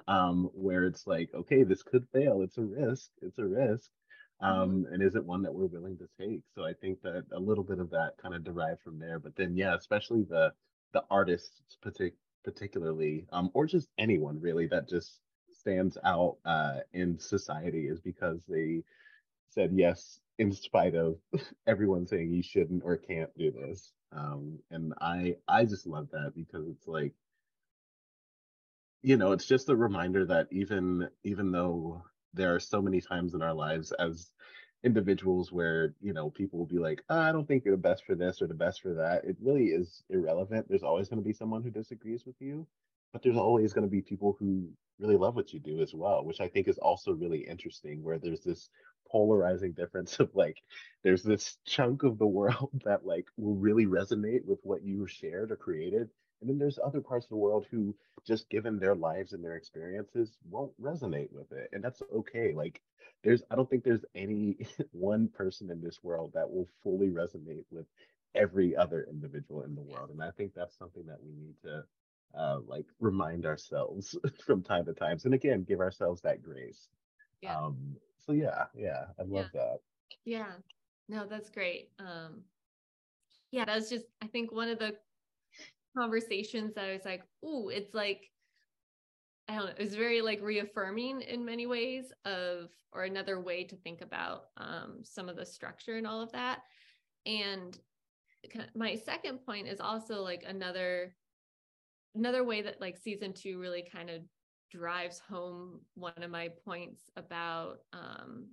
Um, 0.08 0.50
where 0.54 0.86
it's 0.86 1.06
like, 1.08 1.30
okay, 1.34 1.64
this 1.64 1.84
could 1.84 2.06
fail. 2.12 2.42
It's 2.42 2.58
a 2.58 2.64
risk. 2.64 3.10
It's 3.22 3.38
a 3.38 3.46
risk. 3.46 3.90
Mm-hmm. 4.42 4.62
Um, 4.62 4.88
and 4.92 5.02
is 5.04 5.16
it 5.16 5.24
one 5.24 5.44
that 5.44 5.54
we're 5.54 5.68
willing 5.68 5.98
to 6.00 6.10
take? 6.20 6.42
So 6.56 6.66
I 6.66 6.74
think 6.74 7.02
that 7.04 7.26
a 7.32 7.40
little 7.40 7.64
bit 7.64 7.80
of 7.80 7.92
that 7.92 8.18
kind 8.22 8.34
of 8.34 8.44
derived 8.44 8.82
from 8.82 9.00
there. 9.00 9.20
But 9.20 9.36
then, 9.36 9.56
yeah, 9.56 9.76
especially 9.76 10.24
the 10.24 10.52
the 10.94 11.04
artists, 11.10 11.62
partic- 11.84 12.14
particularly, 12.44 13.26
um, 13.32 13.50
or 13.54 13.66
just 13.66 13.90
anyone 13.98 14.40
really 14.40 14.68
that 14.68 14.90
just 14.90 15.20
stands 15.54 15.98
out 16.04 16.38
uh, 16.46 16.80
in 16.94 17.20
society 17.20 17.88
is 17.88 18.02
because 18.02 18.42
they 18.48 18.84
said 19.50 19.72
yes 19.74 20.20
in 20.40 20.52
spite 20.52 20.96
of 20.96 21.18
everyone 21.68 22.08
saying 22.08 22.32
you 22.34 22.44
shouldn't 22.44 22.84
or 22.84 22.98
can't 22.98 23.36
do 23.38 23.52
this. 23.52 23.92
Um, 24.12 24.60
and 24.72 24.94
I 25.02 25.38
I 25.48 25.66
just 25.66 25.88
love 25.88 26.10
that 26.12 26.34
because 26.36 26.68
it's 26.68 26.88
like 26.88 27.14
you 29.02 29.18
know 29.18 29.32
it's 29.32 29.46
just 29.46 29.70
a 29.70 29.76
reminder 29.76 30.26
that 30.26 30.48
even 30.52 31.10
even 31.24 31.52
though 31.52 32.04
there 32.34 32.54
are 32.56 32.60
so 32.60 32.82
many 32.82 33.02
times 33.02 33.34
in 33.34 33.42
our 33.42 33.54
lives 33.54 33.92
as 33.94 34.32
individuals 34.84 35.52
where 35.52 35.94
you 36.02 36.14
know 36.14 36.30
people 36.30 36.60
will 36.60 36.66
be 36.66 36.80
like 36.80 37.02
oh, 37.10 37.20
i 37.20 37.32
don't 37.32 37.48
think 37.48 37.64
you're 37.64 37.76
the 37.76 37.82
best 37.82 38.06
for 38.06 38.16
this 38.16 38.42
or 38.42 38.48
the 38.48 38.54
best 38.54 38.82
for 38.82 38.94
that. 38.94 39.24
It 39.24 39.38
really 39.42 39.68
is 39.68 40.04
irrelevant. 40.10 40.68
There's 40.68 40.84
always 40.84 41.08
going 41.10 41.22
to 41.22 41.28
be 41.28 41.34
someone 41.34 41.64
who 41.64 41.70
disagrees 41.72 42.26
with 42.26 42.36
you 42.40 42.68
but 43.14 43.22
there's 43.22 43.38
always 43.38 43.72
going 43.72 43.86
to 43.86 43.92
be 43.92 44.02
people 44.02 44.36
who 44.40 44.68
really 45.00 45.16
love 45.16 45.36
what 45.36 45.54
you 45.54 45.60
do 45.60 45.82
as 45.82 45.94
well 45.94 46.26
which 46.26 46.42
i 46.42 46.48
think 46.48 46.68
is 46.68 46.78
also 46.80 47.14
really 47.14 47.40
interesting 47.48 48.04
where 48.04 48.18
there's 48.18 48.42
this 48.42 48.70
polarizing 49.10 49.72
difference 49.72 50.20
of 50.20 50.30
like 50.34 50.58
there's 51.04 51.24
this 51.24 51.58
chunk 51.66 52.04
of 52.04 52.18
the 52.18 52.28
world 52.28 52.70
that 52.84 53.06
like 53.06 53.28
will 53.38 53.56
really 53.56 53.86
resonate 53.86 54.44
with 54.46 54.60
what 54.64 54.84
you 54.84 55.08
shared 55.08 55.52
or 55.52 55.56
created 55.56 56.10
and 56.44 56.52
then 56.52 56.60
there's 56.60 56.80
other 56.84 57.02
parts 57.02 57.28
of 57.28 57.32
the 57.32 57.38
world 57.38 57.68
who 57.72 57.96
just 58.28 58.50
given 58.52 58.80
their 58.80 58.96
lives 58.96 59.34
and 59.34 59.44
their 59.46 59.58
experiences 59.58 60.40
won't 60.52 60.80
resonate 60.82 61.32
with 61.34 61.52
it. 61.54 61.70
And 61.74 61.84
that's 61.84 62.04
okay. 62.12 62.54
Like 62.54 62.82
there's 63.24 63.44
i 63.52 63.56
don't 63.56 63.70
think 63.70 63.84
there's 63.84 64.06
any 64.16 64.58
one 64.92 65.28
person 65.30 65.72
in 65.72 65.82
this 65.82 66.04
world 66.04 66.32
that 66.36 66.50
will 66.52 66.68
fully 66.84 67.10
resonate 67.10 67.66
with 67.72 67.88
every 68.36 68.76
other 68.76 69.08
individual 69.10 69.64
in 69.64 69.76
the 69.76 69.82
world. 69.84 70.12
And 70.12 70.24
i 70.24 70.32
think 70.32 70.54
that's 70.54 70.78
something 70.78 71.06
that 71.08 71.22
we 71.24 71.34
need 71.34 71.56
to 71.64 71.86
uh, 72.36 72.60
like 72.68 72.88
remind 73.00 73.46
ourselves 73.46 74.18
from 74.46 74.64
time 74.64 74.86
to 74.86 74.94
time 74.94 75.18
and 75.26 75.34
again 75.34 75.64
give 75.64 75.80
ourselves 75.82 76.22
that 76.22 76.44
grace. 76.44 76.90
Yeah. 77.42 77.58
um 77.58 77.98
so 78.18 78.34
yeah 78.34 78.66
yeah 78.76 79.06
i 79.20 79.24
love 79.24 79.50
yeah. 79.54 79.54
that. 79.54 79.80
Yeah. 80.26 80.52
No 81.10 81.26
that's 81.26 81.50
great. 81.50 81.92
Um 82.00 82.44
yeah 83.52 83.66
that 83.66 83.76
was 83.76 83.90
just 83.90 84.06
i 84.22 84.28
think 84.28 84.52
one 84.52 84.70
of 84.70 84.80
the 84.80 84.96
conversations 85.98 86.74
that 86.74 86.86
i 86.86 86.94
was 86.94 87.06
like 87.06 87.24
oh 87.44 87.70
it's 87.70 87.94
like 87.94 88.30
I 89.48 89.56
don't 89.56 89.66
know, 89.66 89.72
it 89.78 89.84
was 89.84 89.96
very 89.96 90.22
like 90.22 90.42
reaffirming 90.42 91.22
in 91.22 91.44
many 91.44 91.68
ways 91.68 92.14
of, 92.24 92.70
or 92.94 93.04
another 93.04 93.42
way 93.42 93.66
to 93.66 93.76
think 93.76 94.02
about 94.02 94.46
um, 94.58 95.00
some 95.04 95.28
of 95.28 95.36
the 95.36 95.46
structure 95.46 95.98
and 95.98 96.08
all 96.08 96.22
of 96.22 96.32
that. 96.32 96.60
And 97.26 97.78
my 98.74 98.96
second 98.96 99.40
point 99.46 99.68
is 99.68 99.82
also 99.82 100.22
like 100.22 100.46
another, 100.48 101.14
another 102.16 102.44
way 102.46 102.62
that 102.62 102.80
like 102.80 102.98
season 102.98 103.34
two 103.34 103.60
really 103.60 103.86
kind 103.92 104.10
of 104.10 104.22
drives 104.72 105.20
home 105.20 105.82
one 105.96 106.14
of 106.22 106.32
my 106.32 106.50
points 106.64 107.10
about 107.18 107.80
um, 107.92 108.48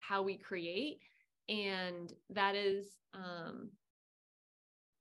how 0.00 0.22
we 0.22 0.36
create. 0.36 1.00
And 1.48 2.12
that 2.30 2.54
is 2.54 2.88
um, 3.14 3.70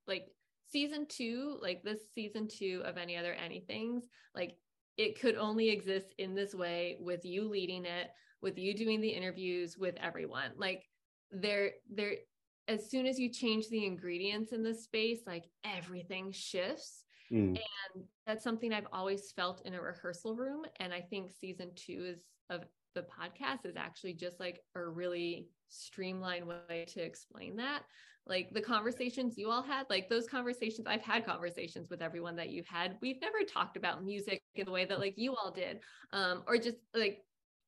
like 0.07 0.27
season 0.71 1.05
two, 1.07 1.57
like 1.61 1.83
this 1.83 1.99
season 2.13 2.47
two 2.47 2.81
of 2.85 2.97
any 2.97 3.17
other 3.17 3.35
anythings, 3.35 4.03
like 4.35 4.57
it 4.97 5.19
could 5.19 5.35
only 5.35 5.69
exist 5.69 6.13
in 6.17 6.35
this 6.35 6.53
way 6.53 6.97
with 6.99 7.23
you 7.23 7.47
leading 7.47 7.85
it, 7.85 8.09
with 8.41 8.57
you 8.57 8.75
doing 8.75 9.01
the 9.01 9.09
interviews, 9.09 9.77
with 9.77 9.95
everyone. 10.01 10.51
Like 10.57 10.83
there, 11.31 11.71
there, 11.89 12.13
as 12.67 12.89
soon 12.89 13.05
as 13.05 13.19
you 13.19 13.31
change 13.31 13.69
the 13.69 13.85
ingredients 13.85 14.51
in 14.51 14.63
the 14.63 14.73
space, 14.73 15.19
like 15.25 15.45
everything 15.63 16.31
shifts. 16.31 17.03
Mm. 17.31 17.59
And 17.95 18.03
that's 18.25 18.43
something 18.43 18.73
I've 18.73 18.87
always 18.91 19.31
felt 19.31 19.61
in 19.65 19.73
a 19.73 19.81
rehearsal 19.81 20.35
room. 20.35 20.63
And 20.79 20.93
I 20.93 21.01
think 21.01 21.31
season 21.31 21.71
two 21.75 22.13
is 22.15 22.23
of 22.49 22.61
the 22.97 23.03
podcast 23.03 23.65
is 23.65 23.75
actually 23.75 24.13
just 24.13 24.39
like 24.39 24.59
a 24.75 24.83
really 24.83 25.47
streamlined 25.69 26.47
way 26.47 26.85
to 26.87 27.01
explain 27.01 27.55
that. 27.57 27.83
Like 28.25 28.49
the 28.51 28.61
conversations 28.61 29.37
you 29.37 29.51
all 29.51 29.61
had 29.61 29.85
like 29.89 30.09
those 30.09 30.27
conversations 30.27 30.85
i've 30.85 31.01
had 31.01 31.25
conversations 31.25 31.89
with 31.89 32.01
everyone 32.01 32.35
that 32.37 32.49
you've 32.49 32.65
had. 32.65 32.97
We've 33.01 33.21
never 33.21 33.43
talked 33.47 33.77
about 33.77 34.03
music 34.03 34.41
in 34.55 34.65
the 34.65 34.71
way 34.71 34.85
that 34.85 34.99
like 34.99 35.13
you 35.15 35.35
all 35.35 35.51
did 35.51 35.79
um, 36.11 36.43
or 36.47 36.57
just 36.57 36.77
like 36.95 37.19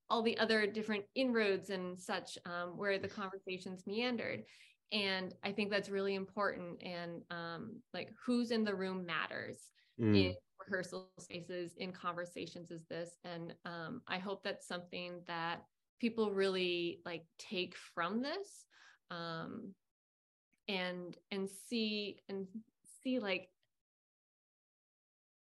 all 0.09 0.23
the 0.23 0.37
other 0.39 0.65
different 0.65 1.05
inroads 1.13 1.69
and 1.69 1.97
such 1.97 2.37
um, 2.45 2.75
where 2.75 2.97
the 2.97 3.07
conversations 3.07 3.83
meandered. 3.85 4.43
And 4.91 5.35
i 5.43 5.51
think 5.51 5.69
that's 5.69 5.89
really 5.89 6.15
important 6.15 6.81
and 6.81 7.21
um, 7.29 7.79
like 7.93 8.09
who's 8.25 8.49
in 8.49 8.63
the 8.63 8.75
room 8.75 9.05
matters. 9.05 9.59
Mm. 10.01 10.15
in 10.15 10.35
rehearsal 10.69 11.09
spaces 11.19 11.73
in 11.77 11.91
conversations 11.91 12.71
is 12.71 12.85
this. 12.89 13.17
And 13.23 13.53
um, 13.65 14.01
i 14.07 14.17
hope 14.17 14.43
that's 14.43 14.67
something 14.67 15.21
that 15.27 15.63
people 15.99 16.31
really 16.31 17.01
like 17.05 17.25
take 17.37 17.75
from 17.75 18.21
this 18.21 18.65
um, 19.11 19.73
and 20.67 21.17
and 21.31 21.49
see 21.69 22.19
and 22.29 22.47
see 23.03 23.19
like 23.19 23.49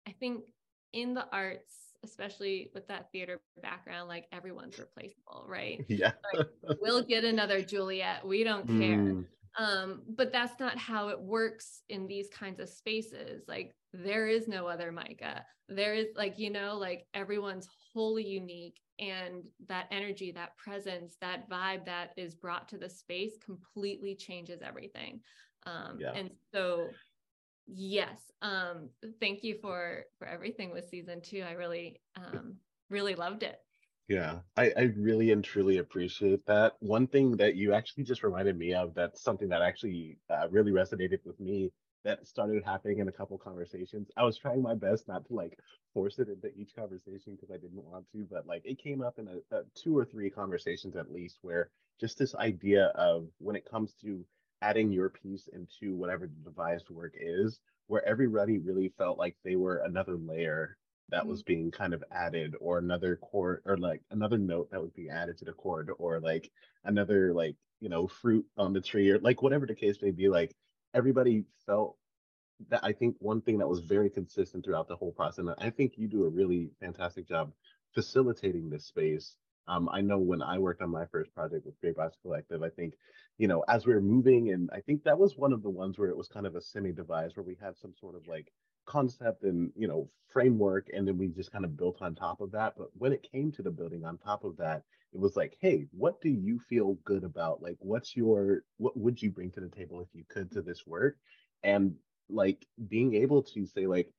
i 0.07 0.13
think 0.13 0.45
in 0.93 1.15
the 1.15 1.27
arts 1.33 1.75
especially 2.05 2.71
with 2.75 2.87
that 2.87 3.11
theater 3.11 3.41
background 3.63 4.09
like 4.09 4.27
everyone's 4.33 4.79
replaceable 4.79 5.45
right? 5.47 5.85
Yeah. 5.89 6.13
Like, 6.35 6.47
we'll 6.81 7.03
get 7.03 7.25
another 7.25 7.63
juliet. 7.63 8.27
We 8.27 8.45
don't 8.45 8.67
care. 8.67 8.99
Mm. 8.99 9.25
Um 9.59 10.03
but 10.17 10.33
that's 10.33 10.59
not 10.61 10.79
how 10.79 11.09
it 11.09 11.21
works 11.21 11.83
in 11.89 12.07
these 12.07 12.29
kinds 12.29 12.61
of 12.61 12.69
spaces. 12.69 13.45
Like 13.49 13.75
there 13.93 14.27
is 14.27 14.49
no 14.49 14.67
other 14.67 14.93
micah 14.93 15.45
there 15.69 15.95
is 15.95 16.07
like 16.17 16.39
you 16.39 16.51
know 16.51 16.77
like 16.77 17.07
everyone's 17.15 17.69
wholly 17.93 18.25
unique 18.25 18.81
and 18.99 19.43
that 19.69 19.87
energy 19.91 20.33
that 20.33 20.57
presence 20.57 21.17
that 21.21 21.49
vibe 21.51 21.85
that 21.85 22.11
is 22.17 22.35
brought 22.35 22.69
to 22.69 22.79
the 22.79 22.89
space 22.89 23.37
completely 23.45 24.15
changes 24.15 24.63
everything. 24.63 25.21
Um, 25.67 25.99
yeah. 25.99 26.13
and 26.13 26.31
so 26.55 26.89
yes 27.67 28.21
um, 28.43 28.91
thank 29.21 29.43
you 29.43 29.57
for 29.61 30.05
for 30.19 30.27
everything 30.27 30.71
with 30.71 30.89
season 30.89 31.21
two. 31.21 31.43
I 31.43 31.53
really 31.53 32.01
um, 32.17 32.57
really 32.91 33.15
loved 33.17 33.43
it 33.43 33.59
yeah 34.09 34.39
I, 34.57 34.73
I 34.77 34.83
really 34.97 35.33
and 35.33 35.45
truly 35.45 35.79
appreciate 35.79 36.47
that 36.47 36.75
one 36.81 37.07
thing 37.07 37.37
that 37.39 37.57
you 37.57 37.73
actually 37.73 38.05
just 38.05 38.23
reminded 38.23 38.57
me 38.59 38.75
of 38.75 38.95
that's 38.95 39.23
something 39.23 39.49
that 39.49 39.63
actually 39.63 40.19
uh, 40.31 40.49
really 40.51 40.73
resonated 40.73 41.19
with 41.25 41.39
me 41.41 41.73
that 42.05 42.25
started 42.27 42.63
happening 42.65 43.01
in 43.01 43.09
a 43.09 43.13
couple 43.13 43.37
conversations. 43.37 44.09
I 44.17 44.23
was 44.23 44.39
trying 44.39 44.63
my 44.63 44.77
best 44.77 45.09
not 45.09 45.27
to 45.27 45.35
like 45.35 45.59
force 45.93 46.21
it 46.21 46.29
into 46.29 46.57
each 46.57 46.71
conversation 46.77 47.35
because 47.35 47.51
I 47.51 47.59
didn't 47.59 47.85
want 47.85 48.05
to, 48.13 48.25
but 48.31 48.47
like 48.47 48.63
it 48.65 48.79
came 48.79 49.03
up 49.03 49.19
in 49.19 49.27
a, 49.27 49.57
a 49.57 49.63
two 49.75 49.99
or 49.99 50.05
three 50.05 50.31
conversations 50.31 50.95
at 50.95 51.13
least 51.13 51.39
where 51.43 51.71
just 52.01 52.17
this 52.17 52.37
idea 52.37 52.87
of 52.95 53.27
when 53.39 53.57
it 53.57 53.69
comes 53.69 53.93
to 54.03 54.25
adding 54.63 54.93
your 54.93 55.11
piece 55.11 55.49
into 55.53 55.97
whatever 55.97 56.27
the 56.29 56.51
devised 56.51 56.91
work 56.91 57.15
is, 57.19 57.59
where 57.89 58.07
everybody 58.07 58.59
really 58.59 58.93
felt 58.97 59.19
like 59.19 59.37
they 59.45 59.57
were 59.57 59.79
another 59.79 60.17
layer 60.17 60.77
that 61.11 61.21
mm-hmm. 61.21 61.31
was 61.31 61.43
being 61.43 61.71
kind 61.71 61.95
of 61.95 62.03
added 62.11 62.55
or 62.61 62.79
another 62.79 63.17
chord 63.17 63.63
or 63.65 63.77
like 63.77 64.03
another 64.11 64.39
note 64.39 64.71
that 64.71 64.81
would 64.81 64.95
be 64.95 65.09
added 65.09 65.39
to 65.39 65.45
the 65.45 65.53
chord 65.53 65.91
or 65.99 66.21
like 66.21 66.51
another 66.85 67.33
like 67.33 67.57
you 67.81 67.89
know 67.89 68.07
fruit 68.07 68.45
on 68.57 68.73
the 68.73 68.81
tree 68.81 69.11
or 69.11 69.19
like 69.21 69.43
whatever 69.43 69.67
the 69.67 69.75
case 69.75 69.99
may 70.03 70.11
be 70.11 70.29
like 70.29 70.55
everybody 70.95 71.45
felt 71.67 71.97
that 72.71 72.81
I 72.83 72.93
think 72.93 73.17
one 73.19 73.41
thing 73.43 73.59
that 73.59 73.69
was 73.69 73.81
very 73.81 74.11
consistent 74.11 74.65
throughout 74.65 74.89
the 74.89 74.97
whole 74.97 75.13
process, 75.13 75.39
and 75.39 75.55
I 75.59 75.71
think 75.71 75.93
you 75.97 76.09
do 76.09 76.25
a 76.25 76.29
really 76.29 76.71
fantastic 76.81 77.29
job 77.29 77.53
facilitating 77.95 78.71
this 78.71 78.87
space. 78.87 79.37
Um, 79.69 79.89
I 79.93 80.01
know 80.01 80.19
when 80.19 80.43
I 80.43 80.59
worked 80.59 80.81
on 80.81 80.91
my 80.91 81.07
first 81.07 81.35
project 81.35 81.67
with 81.67 81.79
Gray 81.81 81.93
Box 81.93 82.17
Collective, 82.23 82.63
I 82.63 82.71
think, 82.71 82.95
you 83.37 83.49
know, 83.49 83.65
as 83.69 83.85
we 83.85 83.93
were 83.95 84.01
moving, 84.01 84.53
and 84.53 84.71
I 84.73 84.81
think 84.81 85.03
that 85.05 85.19
was 85.19 85.37
one 85.37 85.53
of 85.53 85.63
the 85.63 85.71
ones 85.71 85.99
where 85.99 86.09
it 86.09 86.17
was 86.17 86.29
kind 86.29 86.47
of 86.47 86.55
a 86.55 86.61
semi-devised, 86.61 87.37
where 87.37 87.45
we 87.45 87.57
had 87.61 87.77
some 87.77 87.93
sort 88.01 88.15
of 88.15 88.27
like 88.29 88.53
concept 88.87 89.45
and 89.45 89.73
you 89.77 89.89
know 89.89 90.11
framework, 90.29 90.89
and 90.93 91.07
then 91.09 91.19
we 91.19 91.29
just 91.29 91.53
kind 91.53 91.65
of 91.65 91.77
built 91.77 92.03
on 92.03 92.15
top 92.15 92.41
of 92.41 92.53
that. 92.53 92.75
But 92.79 92.89
when 92.97 93.13
it 93.13 93.27
came 93.33 93.53
to 93.53 93.63
the 93.63 93.71
building 93.71 94.05
on 94.05 94.19
top 94.19 94.45
of 94.45 94.57
that, 94.59 94.85
it 95.13 95.21
was 95.21 95.37
like, 95.37 95.57
hey, 95.61 95.87
what 95.93 96.21
do 96.21 96.31
you 96.31 96.59
feel 96.59 96.95
good 97.05 97.25
about? 97.25 97.63
Like, 97.63 97.77
what's 97.81 98.17
your 98.17 98.63
what 98.79 98.97
would 98.97 99.23
you 99.23 99.31
bring 99.31 99.51
to 99.53 99.61
the 99.61 99.69
table 99.71 100.01
if 100.01 100.09
you 100.15 100.25
could 100.29 100.53
to 100.53 100.63
this 100.63 100.87
work? 100.87 101.17
And 101.63 101.95
like 102.29 102.67
being 102.89 103.15
able 103.15 103.43
to 103.43 103.67
say 103.67 103.87
like 103.87 104.13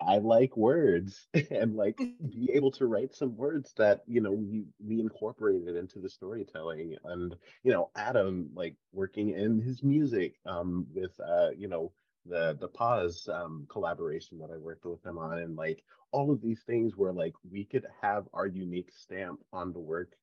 I 0.00 0.18
like 0.18 0.56
words 0.56 1.28
and 1.50 1.74
like 1.76 2.00
be 2.28 2.50
able 2.52 2.70
to 2.72 2.86
write 2.86 3.14
some 3.14 3.36
words 3.36 3.72
that 3.76 4.02
you 4.06 4.20
know 4.20 4.32
we 4.32 4.64
we 4.84 5.00
incorporated 5.00 5.76
into 5.76 6.00
the 6.00 6.08
storytelling 6.10 6.96
and 7.04 7.34
you 7.62 7.72
know 7.72 7.90
Adam 7.96 8.50
like 8.54 8.76
working 8.92 9.30
in 9.30 9.60
his 9.60 9.82
music 9.82 10.36
um 10.46 10.86
with 10.94 11.18
uh 11.20 11.50
you 11.56 11.68
know 11.68 11.92
the 12.26 12.56
the 12.60 12.68
pause 12.68 13.28
um, 13.28 13.66
collaboration 13.68 14.38
that 14.38 14.50
I 14.50 14.56
worked 14.58 14.84
with 14.84 15.02
them 15.02 15.18
on, 15.18 15.38
and 15.38 15.56
like 15.56 15.84
all 16.12 16.30
of 16.30 16.40
these 16.40 16.62
things 16.64 16.96
where 16.96 17.12
like 17.12 17.34
we 17.50 17.64
could 17.64 17.86
have 18.02 18.28
our 18.32 18.46
unique 18.46 18.92
stamp 18.92 19.40
on 19.52 19.72
the 19.72 19.80
work 19.80 20.16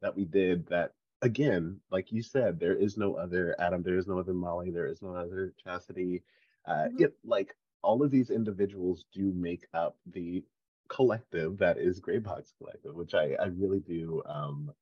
that 0.00 0.14
we 0.16 0.24
did. 0.24 0.66
That 0.68 0.94
again, 1.22 1.80
like 1.90 2.12
you 2.12 2.22
said, 2.22 2.58
there 2.58 2.76
is 2.76 2.96
no 2.96 3.14
other 3.14 3.54
Adam, 3.60 3.82
there 3.82 3.98
is 3.98 4.06
no 4.06 4.18
other 4.18 4.34
Molly, 4.34 4.70
there 4.70 4.86
is 4.86 5.02
no 5.02 5.14
other 5.14 5.54
Chastity. 5.62 6.24
Uh, 6.66 6.88
Mhm. 6.90 7.00
it 7.00 7.18
like 7.24 7.56
all 7.82 8.02
of 8.02 8.10
these 8.10 8.30
individuals 8.30 9.04
do 9.12 9.32
make 9.32 9.66
up 9.74 9.98
the 10.06 10.44
collective 10.88 11.58
that 11.58 11.78
is 11.78 12.00
Gray 12.00 12.18
Box 12.18 12.52
Collective, 12.58 12.94
which 12.94 13.14
I 13.14 13.34
I 13.34 13.46
really 13.46 13.80
do. 13.80 14.22
Um, 14.26 14.74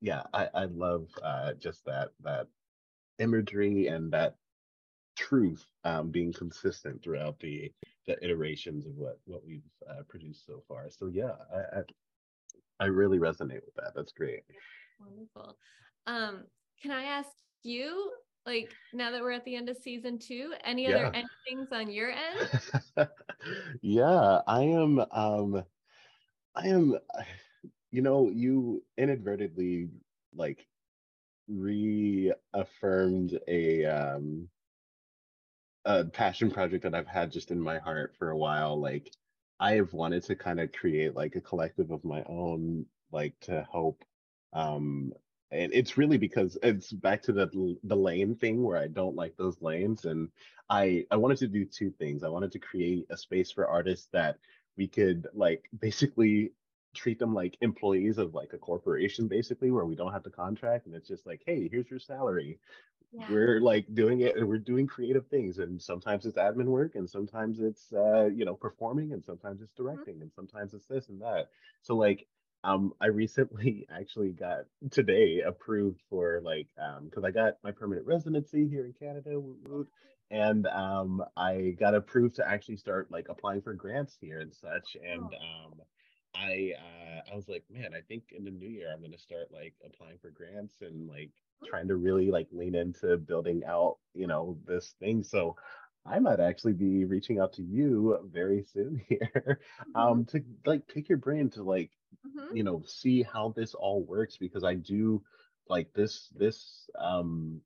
yeah, 0.00 0.24
I 0.32 0.48
I 0.54 0.64
love 0.66 1.08
uh, 1.22 1.54
just 1.54 1.84
that 1.86 2.12
that 2.20 2.48
imagery 3.18 3.88
and 3.88 4.12
that 4.12 4.36
truth 5.16 5.66
um, 5.84 6.10
being 6.10 6.32
consistent 6.32 7.02
throughout 7.02 7.38
the 7.40 7.72
the 8.06 8.22
iterations 8.24 8.86
of 8.86 8.96
what 8.96 9.18
what 9.24 9.44
we've 9.44 9.62
uh, 9.88 10.02
produced 10.08 10.46
so 10.46 10.62
far. 10.66 10.90
So 10.90 11.06
yeah, 11.06 11.36
I, 11.52 11.78
I 11.78 11.82
I 12.80 12.84
really 12.86 13.18
resonate 13.18 13.64
with 13.64 13.74
that. 13.76 13.92
That's 13.94 14.12
great. 14.12 14.42
Wonderful. 14.98 15.56
Um, 16.06 16.44
can 16.80 16.90
I 16.90 17.04
ask 17.04 17.30
you, 17.62 18.12
like, 18.44 18.76
now 18.92 19.10
that 19.12 19.22
we're 19.22 19.30
at 19.32 19.44
the 19.44 19.54
end 19.54 19.68
of 19.68 19.76
season 19.76 20.18
two, 20.18 20.54
any 20.64 20.88
other 20.88 21.04
Yeah. 21.04 21.10
any 21.14 21.28
things 21.48 21.68
on 21.72 21.90
your 21.90 22.10
end? 22.10 22.48
yeah, 23.82 24.40
I 24.46 24.62
am. 24.62 25.00
Um, 25.10 25.64
I 26.54 26.68
am. 26.68 26.98
You 27.90 28.02
know, 28.02 28.30
you 28.30 28.82
inadvertently 28.96 29.90
like 30.34 30.66
reaffirmed 31.48 33.38
a 33.48 33.84
um 33.84 34.48
a 35.84 36.04
passion 36.04 36.50
project 36.50 36.84
that 36.84 36.94
I've 36.94 37.06
had 37.06 37.32
just 37.32 37.50
in 37.50 37.60
my 37.60 37.78
heart 37.78 38.14
for 38.18 38.30
a 38.30 38.36
while. 38.36 38.80
Like, 38.80 39.10
I 39.60 39.72
have 39.74 39.92
wanted 39.92 40.24
to 40.24 40.36
kind 40.36 40.60
of 40.60 40.72
create 40.72 41.14
like 41.14 41.36
a 41.36 41.40
collective 41.40 41.90
of 41.90 42.04
my 42.04 42.22
own, 42.26 42.86
like 43.12 43.38
to 43.42 43.66
help. 43.70 44.04
Um, 44.52 45.12
and 45.50 45.72
it's 45.74 45.98
really 45.98 46.18
because 46.18 46.56
it's 46.62 46.92
back 46.92 47.22
to 47.22 47.32
the 47.32 47.76
the 47.84 47.96
lane 47.96 48.34
thing 48.36 48.62
where 48.62 48.78
I 48.78 48.88
don't 48.88 49.16
like 49.16 49.36
those 49.36 49.60
lanes, 49.60 50.04
and 50.06 50.30
I 50.70 51.04
I 51.10 51.16
wanted 51.16 51.38
to 51.38 51.48
do 51.48 51.64
two 51.66 51.90
things. 51.90 52.24
I 52.24 52.28
wanted 52.28 52.52
to 52.52 52.58
create 52.58 53.06
a 53.10 53.16
space 53.16 53.52
for 53.52 53.66
artists 53.68 54.08
that 54.12 54.38
we 54.76 54.88
could 54.88 55.26
like 55.34 55.68
basically 55.80 56.52
treat 56.94 57.18
them 57.18 57.34
like 57.34 57.56
employees 57.60 58.18
of 58.18 58.34
like 58.34 58.52
a 58.52 58.58
corporation 58.58 59.26
basically 59.28 59.70
where 59.70 59.86
we 59.86 59.96
don't 59.96 60.12
have 60.12 60.22
to 60.22 60.30
contract 60.30 60.84
and 60.86 60.94
it's 60.94 61.08
just 61.08 61.26
like 61.26 61.42
hey 61.46 61.66
here's 61.70 61.88
your 61.88 61.98
salary 61.98 62.58
Yeah. 63.12 63.24
we're 63.28 63.60
like 63.60 63.86
doing 63.94 64.20
it 64.20 64.36
and 64.36 64.48
we're 64.48 64.58
doing 64.58 64.86
creative 64.86 65.26
things 65.26 65.58
and 65.58 65.80
sometimes 65.80 66.24
it's 66.26 66.38
admin 66.38 66.66
work 66.66 66.94
and 66.94 67.08
sometimes 67.08 67.60
it's 67.60 67.92
uh 67.92 68.26
you 68.26 68.44
know 68.44 68.54
performing 68.54 69.12
and 69.12 69.24
sometimes 69.24 69.60
it's 69.60 69.74
directing 69.74 70.20
and 70.22 70.32
sometimes 70.32 70.74
it's 70.74 70.86
this 70.86 71.08
and 71.08 71.20
that. 71.20 71.48
So 71.82 71.94
like 71.96 72.26
um 72.64 72.92
i 73.00 73.06
recently 73.06 73.86
actually 73.94 74.30
got 74.30 74.64
today 74.90 75.40
approved 75.44 76.00
for 76.08 76.40
like 76.44 76.68
um 76.80 77.04
because 77.04 77.24
i 77.24 77.30
got 77.30 77.54
my 77.62 77.70
permanent 77.70 78.06
residency 78.06 78.68
here 78.68 78.84
in 78.86 78.92
canada 78.92 79.40
and 80.30 80.66
um 80.68 81.22
i 81.36 81.74
got 81.78 81.94
approved 81.94 82.36
to 82.36 82.48
actually 82.48 82.76
start 82.76 83.10
like 83.10 83.26
applying 83.28 83.60
for 83.60 83.74
grants 83.74 84.16
here 84.20 84.40
and 84.40 84.54
such 84.54 84.96
and 85.04 85.32
um 85.34 85.72
I 86.34 86.74
uh, 86.78 87.30
I 87.32 87.34
was 87.36 87.48
like, 87.48 87.64
man, 87.70 87.94
I 87.94 88.00
think 88.00 88.32
in 88.32 88.44
the 88.44 88.50
new 88.50 88.68
year 88.68 88.92
I'm 88.92 89.02
gonna 89.02 89.18
start 89.18 89.50
like 89.52 89.74
applying 89.84 90.18
for 90.18 90.30
grants 90.30 90.80
and 90.82 91.08
like 91.08 91.32
trying 91.64 91.88
to 91.88 91.96
really 91.96 92.30
like 92.30 92.48
lean 92.52 92.74
into 92.74 93.16
building 93.18 93.64
out, 93.64 93.98
you 94.14 94.26
know, 94.26 94.58
this 94.64 94.92
thing. 94.98 95.22
So 95.22 95.56
I 96.06 96.18
might 96.18 96.40
actually 96.40 96.72
be 96.74 97.04
reaching 97.04 97.38
out 97.38 97.52
to 97.54 97.62
you 97.62 98.18
very 98.32 98.62
soon 98.62 98.96
here, 99.08 99.60
um, 99.94 100.24
to 100.26 100.42
like 100.66 100.86
pick 100.88 101.08
your 101.08 101.18
brain 101.18 101.50
to 101.50 101.62
like, 101.62 101.92
Mhm. 102.24 102.50
you 102.50 102.62
know, 102.64 102.82
see 102.82 103.22
how 103.22 103.50
this 103.50 103.74
all 103.74 104.02
works 104.04 104.36
because 104.38 104.64
I 104.64 104.74
do 104.74 105.22
like 105.68 105.92
this 105.94 106.28
this 106.36 106.88
um 106.98 107.62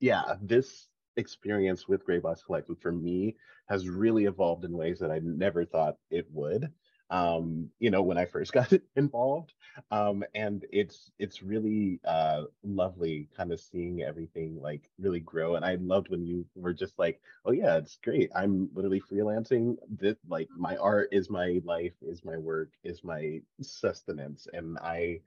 yeah, 0.00 0.36
this 0.40 0.88
experience 1.16 1.88
with 1.88 2.04
Gray 2.04 2.18
Box 2.18 2.42
Collective 2.42 2.78
for 2.80 2.92
me 2.92 3.36
has 3.68 3.88
really 3.88 4.24
evolved 4.24 4.64
in 4.64 4.76
ways 4.76 5.00
that 5.00 5.10
I 5.10 5.18
never 5.20 5.64
thought 5.64 5.96
it 6.10 6.30
would. 6.30 6.72
Um, 7.10 7.70
you 7.78 7.90
know, 7.90 8.02
when 8.02 8.18
I 8.18 8.24
first 8.26 8.52
got 8.54 8.72
involved. 8.96 9.54
Um, 9.90 10.24
and 10.34 10.64
it's 10.70 11.10
it's 11.18 11.42
really 11.42 12.00
uh 12.04 12.44
lovely 12.62 13.28
kind 13.36 13.52
of 13.52 13.60
seeing 13.60 14.02
everything 14.02 14.60
like 14.60 14.90
really 14.98 15.20
grow. 15.20 15.54
And 15.56 15.64
I 15.64 15.76
loved 15.76 16.08
when 16.10 16.24
you 16.24 16.46
were 16.54 16.72
just 16.74 16.98
like, 16.98 17.20
oh 17.44 17.52
yeah, 17.52 17.76
it's 17.76 17.98
great. 18.02 18.30
I'm 18.34 18.70
literally 18.74 19.00
freelancing. 19.00 19.76
This 19.88 20.16
like 20.28 20.50
my 20.54 20.76
art 20.76 21.08
is 21.12 21.30
my 21.30 21.60
life, 21.64 21.94
is 22.02 22.24
my 22.24 22.36
work, 22.36 22.70
is 22.84 23.02
my 23.04 23.40
sustenance. 23.60 24.46
And 24.52 24.78
I 24.78 25.20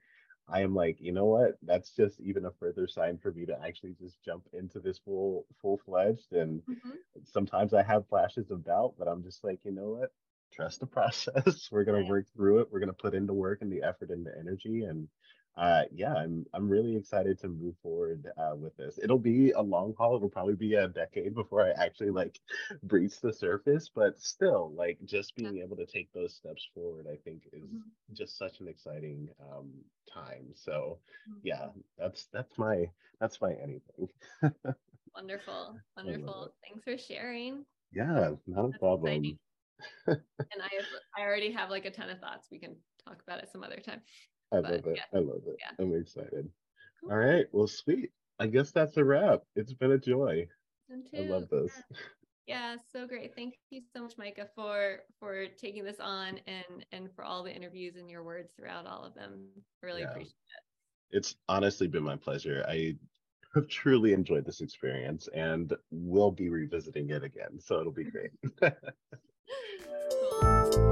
I 0.48 0.60
am 0.62 0.74
like, 0.74 1.00
you 1.00 1.12
know 1.12 1.26
what? 1.26 1.56
That's 1.62 1.94
just 1.94 2.20
even 2.20 2.44
a 2.46 2.50
further 2.52 2.86
sign 2.86 3.18
for 3.18 3.32
me 3.32 3.46
to 3.46 3.58
actually 3.64 3.94
just 3.94 4.22
jump 4.22 4.48
into 4.52 4.80
this 4.80 4.98
full 4.98 5.46
full 5.60 5.78
fledged. 5.78 6.32
And 6.32 6.62
Mhm. 6.66 7.02
sometimes 7.24 7.72
I 7.74 7.82
have 7.82 8.06
flashes 8.08 8.50
of 8.50 8.64
doubt, 8.64 8.94
but 8.98 9.08
I'm 9.08 9.22
just 9.22 9.44
like, 9.44 9.64
you 9.64 9.72
know 9.72 9.90
what? 9.92 10.12
Trust 10.52 10.80
the 10.80 10.86
process. 10.86 11.68
We're 11.72 11.84
gonna 11.84 12.00
Right. 12.00 12.06
work 12.08 12.26
through 12.34 12.60
it. 12.60 12.68
We're 12.70 12.80
gonna 12.80 12.92
put 12.92 13.14
in 13.14 13.26
the 13.26 13.34
work 13.34 13.62
and 13.62 13.72
the 13.72 13.82
effort 13.82 14.10
and 14.10 14.26
the 14.26 14.36
energy. 14.38 14.84
And 14.84 15.08
uh 15.56 15.84
yeah, 15.92 16.14
I'm 16.14 16.46
I'm 16.54 16.68
really 16.68 16.96
excited 16.96 17.38
to 17.40 17.48
move 17.48 17.76
forward 17.82 18.26
uh 18.36 18.54
with 18.56 18.76
this. 18.76 18.98
It'll 19.02 19.18
be 19.18 19.50
a 19.52 19.60
long 19.62 19.94
haul. 19.96 20.16
It'll 20.16 20.28
probably 20.30 20.54
be 20.56 20.74
a 20.74 20.88
decade 20.88 21.34
before 21.34 21.62
I 21.66 21.70
actually 21.70 22.10
like 22.10 22.40
breach 22.82 23.20
the 23.20 23.32
surface, 23.32 23.88
but 23.94 24.20
still, 24.20 24.72
like 24.74 24.98
just 25.04 25.34
being 25.36 25.58
able 25.58 25.76
to 25.76 25.86
take 25.86 26.12
those 26.12 26.34
steps 26.34 26.68
forward, 26.74 27.06
I 27.10 27.16
think 27.24 27.48
is 27.52 27.64
Mhm. 27.64 27.92
just 28.12 28.36
such 28.36 28.60
an 28.60 28.68
exciting 28.68 29.28
um 29.40 29.70
time. 30.12 30.52
So 30.54 31.00
Mhm. 31.26 31.42
yeah, 31.42 31.68
that's 31.98 32.26
that's 32.32 32.58
my 32.58 32.90
that's 33.20 33.40
my 33.40 33.52
anything. 33.54 34.08
Wonderful. 35.14 35.80
Wonderful. 35.96 36.54
Thanks 36.62 36.84
for 36.84 36.96
sharing. 36.98 37.64
Yeah, 37.92 38.36
not 38.46 38.64
a 38.66 38.72
problem. 38.72 39.36
exciting. 39.36 39.51
And 40.06 40.62
I 40.62 40.68
have 40.76 40.86
I 41.16 41.22
already 41.22 41.50
have 41.52 41.70
like 41.70 41.84
a 41.86 41.90
ton 41.90 42.10
of 42.10 42.20
thoughts. 42.20 42.48
We 42.50 42.58
can 42.58 42.76
talk 43.06 43.22
about 43.26 43.42
it 43.42 43.48
some 43.50 43.64
other 43.64 43.78
time. 43.78 44.02
I 44.52 44.60
But, 44.60 44.72
love 44.72 44.86
it. 44.86 44.96
yeah. 44.96 45.18
I 45.18 45.22
love 45.22 45.42
it. 45.46 45.56
Yeah. 45.58 45.84
I'm 45.84 45.94
excited. 45.94 46.50
Cool. 47.00 47.10
All 47.10 47.16
right. 47.18 47.46
Well, 47.52 47.66
sweet. 47.66 48.10
I 48.38 48.46
guess 48.46 48.70
that's 48.70 48.96
a 48.96 49.04
wrap. 49.04 49.42
It's 49.56 49.72
been 49.72 49.92
a 49.92 49.98
joy. 49.98 50.46
I 50.90 51.20
love 51.20 51.48
this. 51.48 51.82
Yeah, 52.46 52.76
so 52.92 53.06
great. 53.06 53.34
Thank 53.36 53.54
you 53.70 53.80
so 53.94 54.02
much, 54.02 54.18
Micah, 54.18 54.48
for 54.54 55.04
for 55.20 55.46
taking 55.46 55.84
this 55.84 56.00
on 56.00 56.40
and 56.46 56.84
and 56.90 57.08
for 57.14 57.24
all 57.24 57.42
the 57.44 57.54
interviews 57.54 57.96
and 57.96 58.10
your 58.10 58.24
words 58.24 58.52
throughout 58.56 58.84
all 58.84 59.04
of 59.04 59.14
them. 59.14 59.48
I 59.82 59.86
really 59.86 60.02
Yeah. 60.02 60.10
appreciate 60.10 60.30
it. 60.30 61.16
It's 61.16 61.36
honestly 61.48 61.86
been 61.86 62.02
my 62.02 62.16
pleasure. 62.16 62.64
I 62.68 62.98
have 63.54 63.68
truly 63.68 64.12
enjoyed 64.12 64.44
this 64.44 64.60
experience 64.60 65.28
and 65.28 65.72
will 65.90 66.32
be 66.32 66.48
revisiting 66.48 67.10
it 67.10 67.22
again. 67.22 67.60
So 67.60 67.78
it'll 67.80 67.92
be 67.92 68.10
great. 68.10 68.32
嗯。 69.52 70.82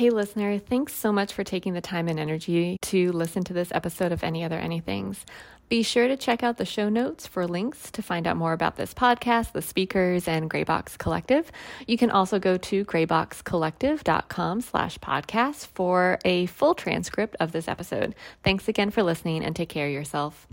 Hey, 0.00 0.08
listener, 0.08 0.58
thanks 0.58 0.94
so 0.94 1.12
much 1.12 1.34
for 1.34 1.44
taking 1.44 1.74
the 1.74 1.82
time 1.82 2.08
and 2.08 2.18
energy 2.18 2.78
to 2.80 3.12
listen 3.12 3.44
to 3.44 3.52
this 3.52 3.70
episode 3.70 4.12
of 4.12 4.24
Any 4.24 4.42
Other 4.42 4.58
Anythings. 4.58 5.18
Be 5.68 5.82
sure 5.82 6.08
to 6.08 6.16
check 6.16 6.42
out 6.42 6.56
the 6.56 6.64
show 6.64 6.88
notes 6.88 7.26
for 7.26 7.46
links 7.46 7.90
to 7.90 8.00
find 8.00 8.26
out 8.26 8.38
more 8.38 8.54
about 8.54 8.76
this 8.76 8.94
podcast, 8.94 9.52
the 9.52 9.60
speakers, 9.60 10.26
and 10.26 10.48
Graybox 10.48 10.96
Collective. 10.96 11.52
You 11.86 11.98
can 11.98 12.10
also 12.10 12.38
go 12.38 12.56
to 12.56 12.82
grayboxcollective.com 12.86 14.62
slash 14.62 14.96
podcast 15.00 15.66
for 15.66 16.18
a 16.24 16.46
full 16.46 16.74
transcript 16.74 17.36
of 17.38 17.52
this 17.52 17.68
episode. 17.68 18.14
Thanks 18.42 18.68
again 18.68 18.88
for 18.90 19.02
listening 19.02 19.44
and 19.44 19.54
take 19.54 19.68
care 19.68 19.88
of 19.88 19.92
yourself. 19.92 20.48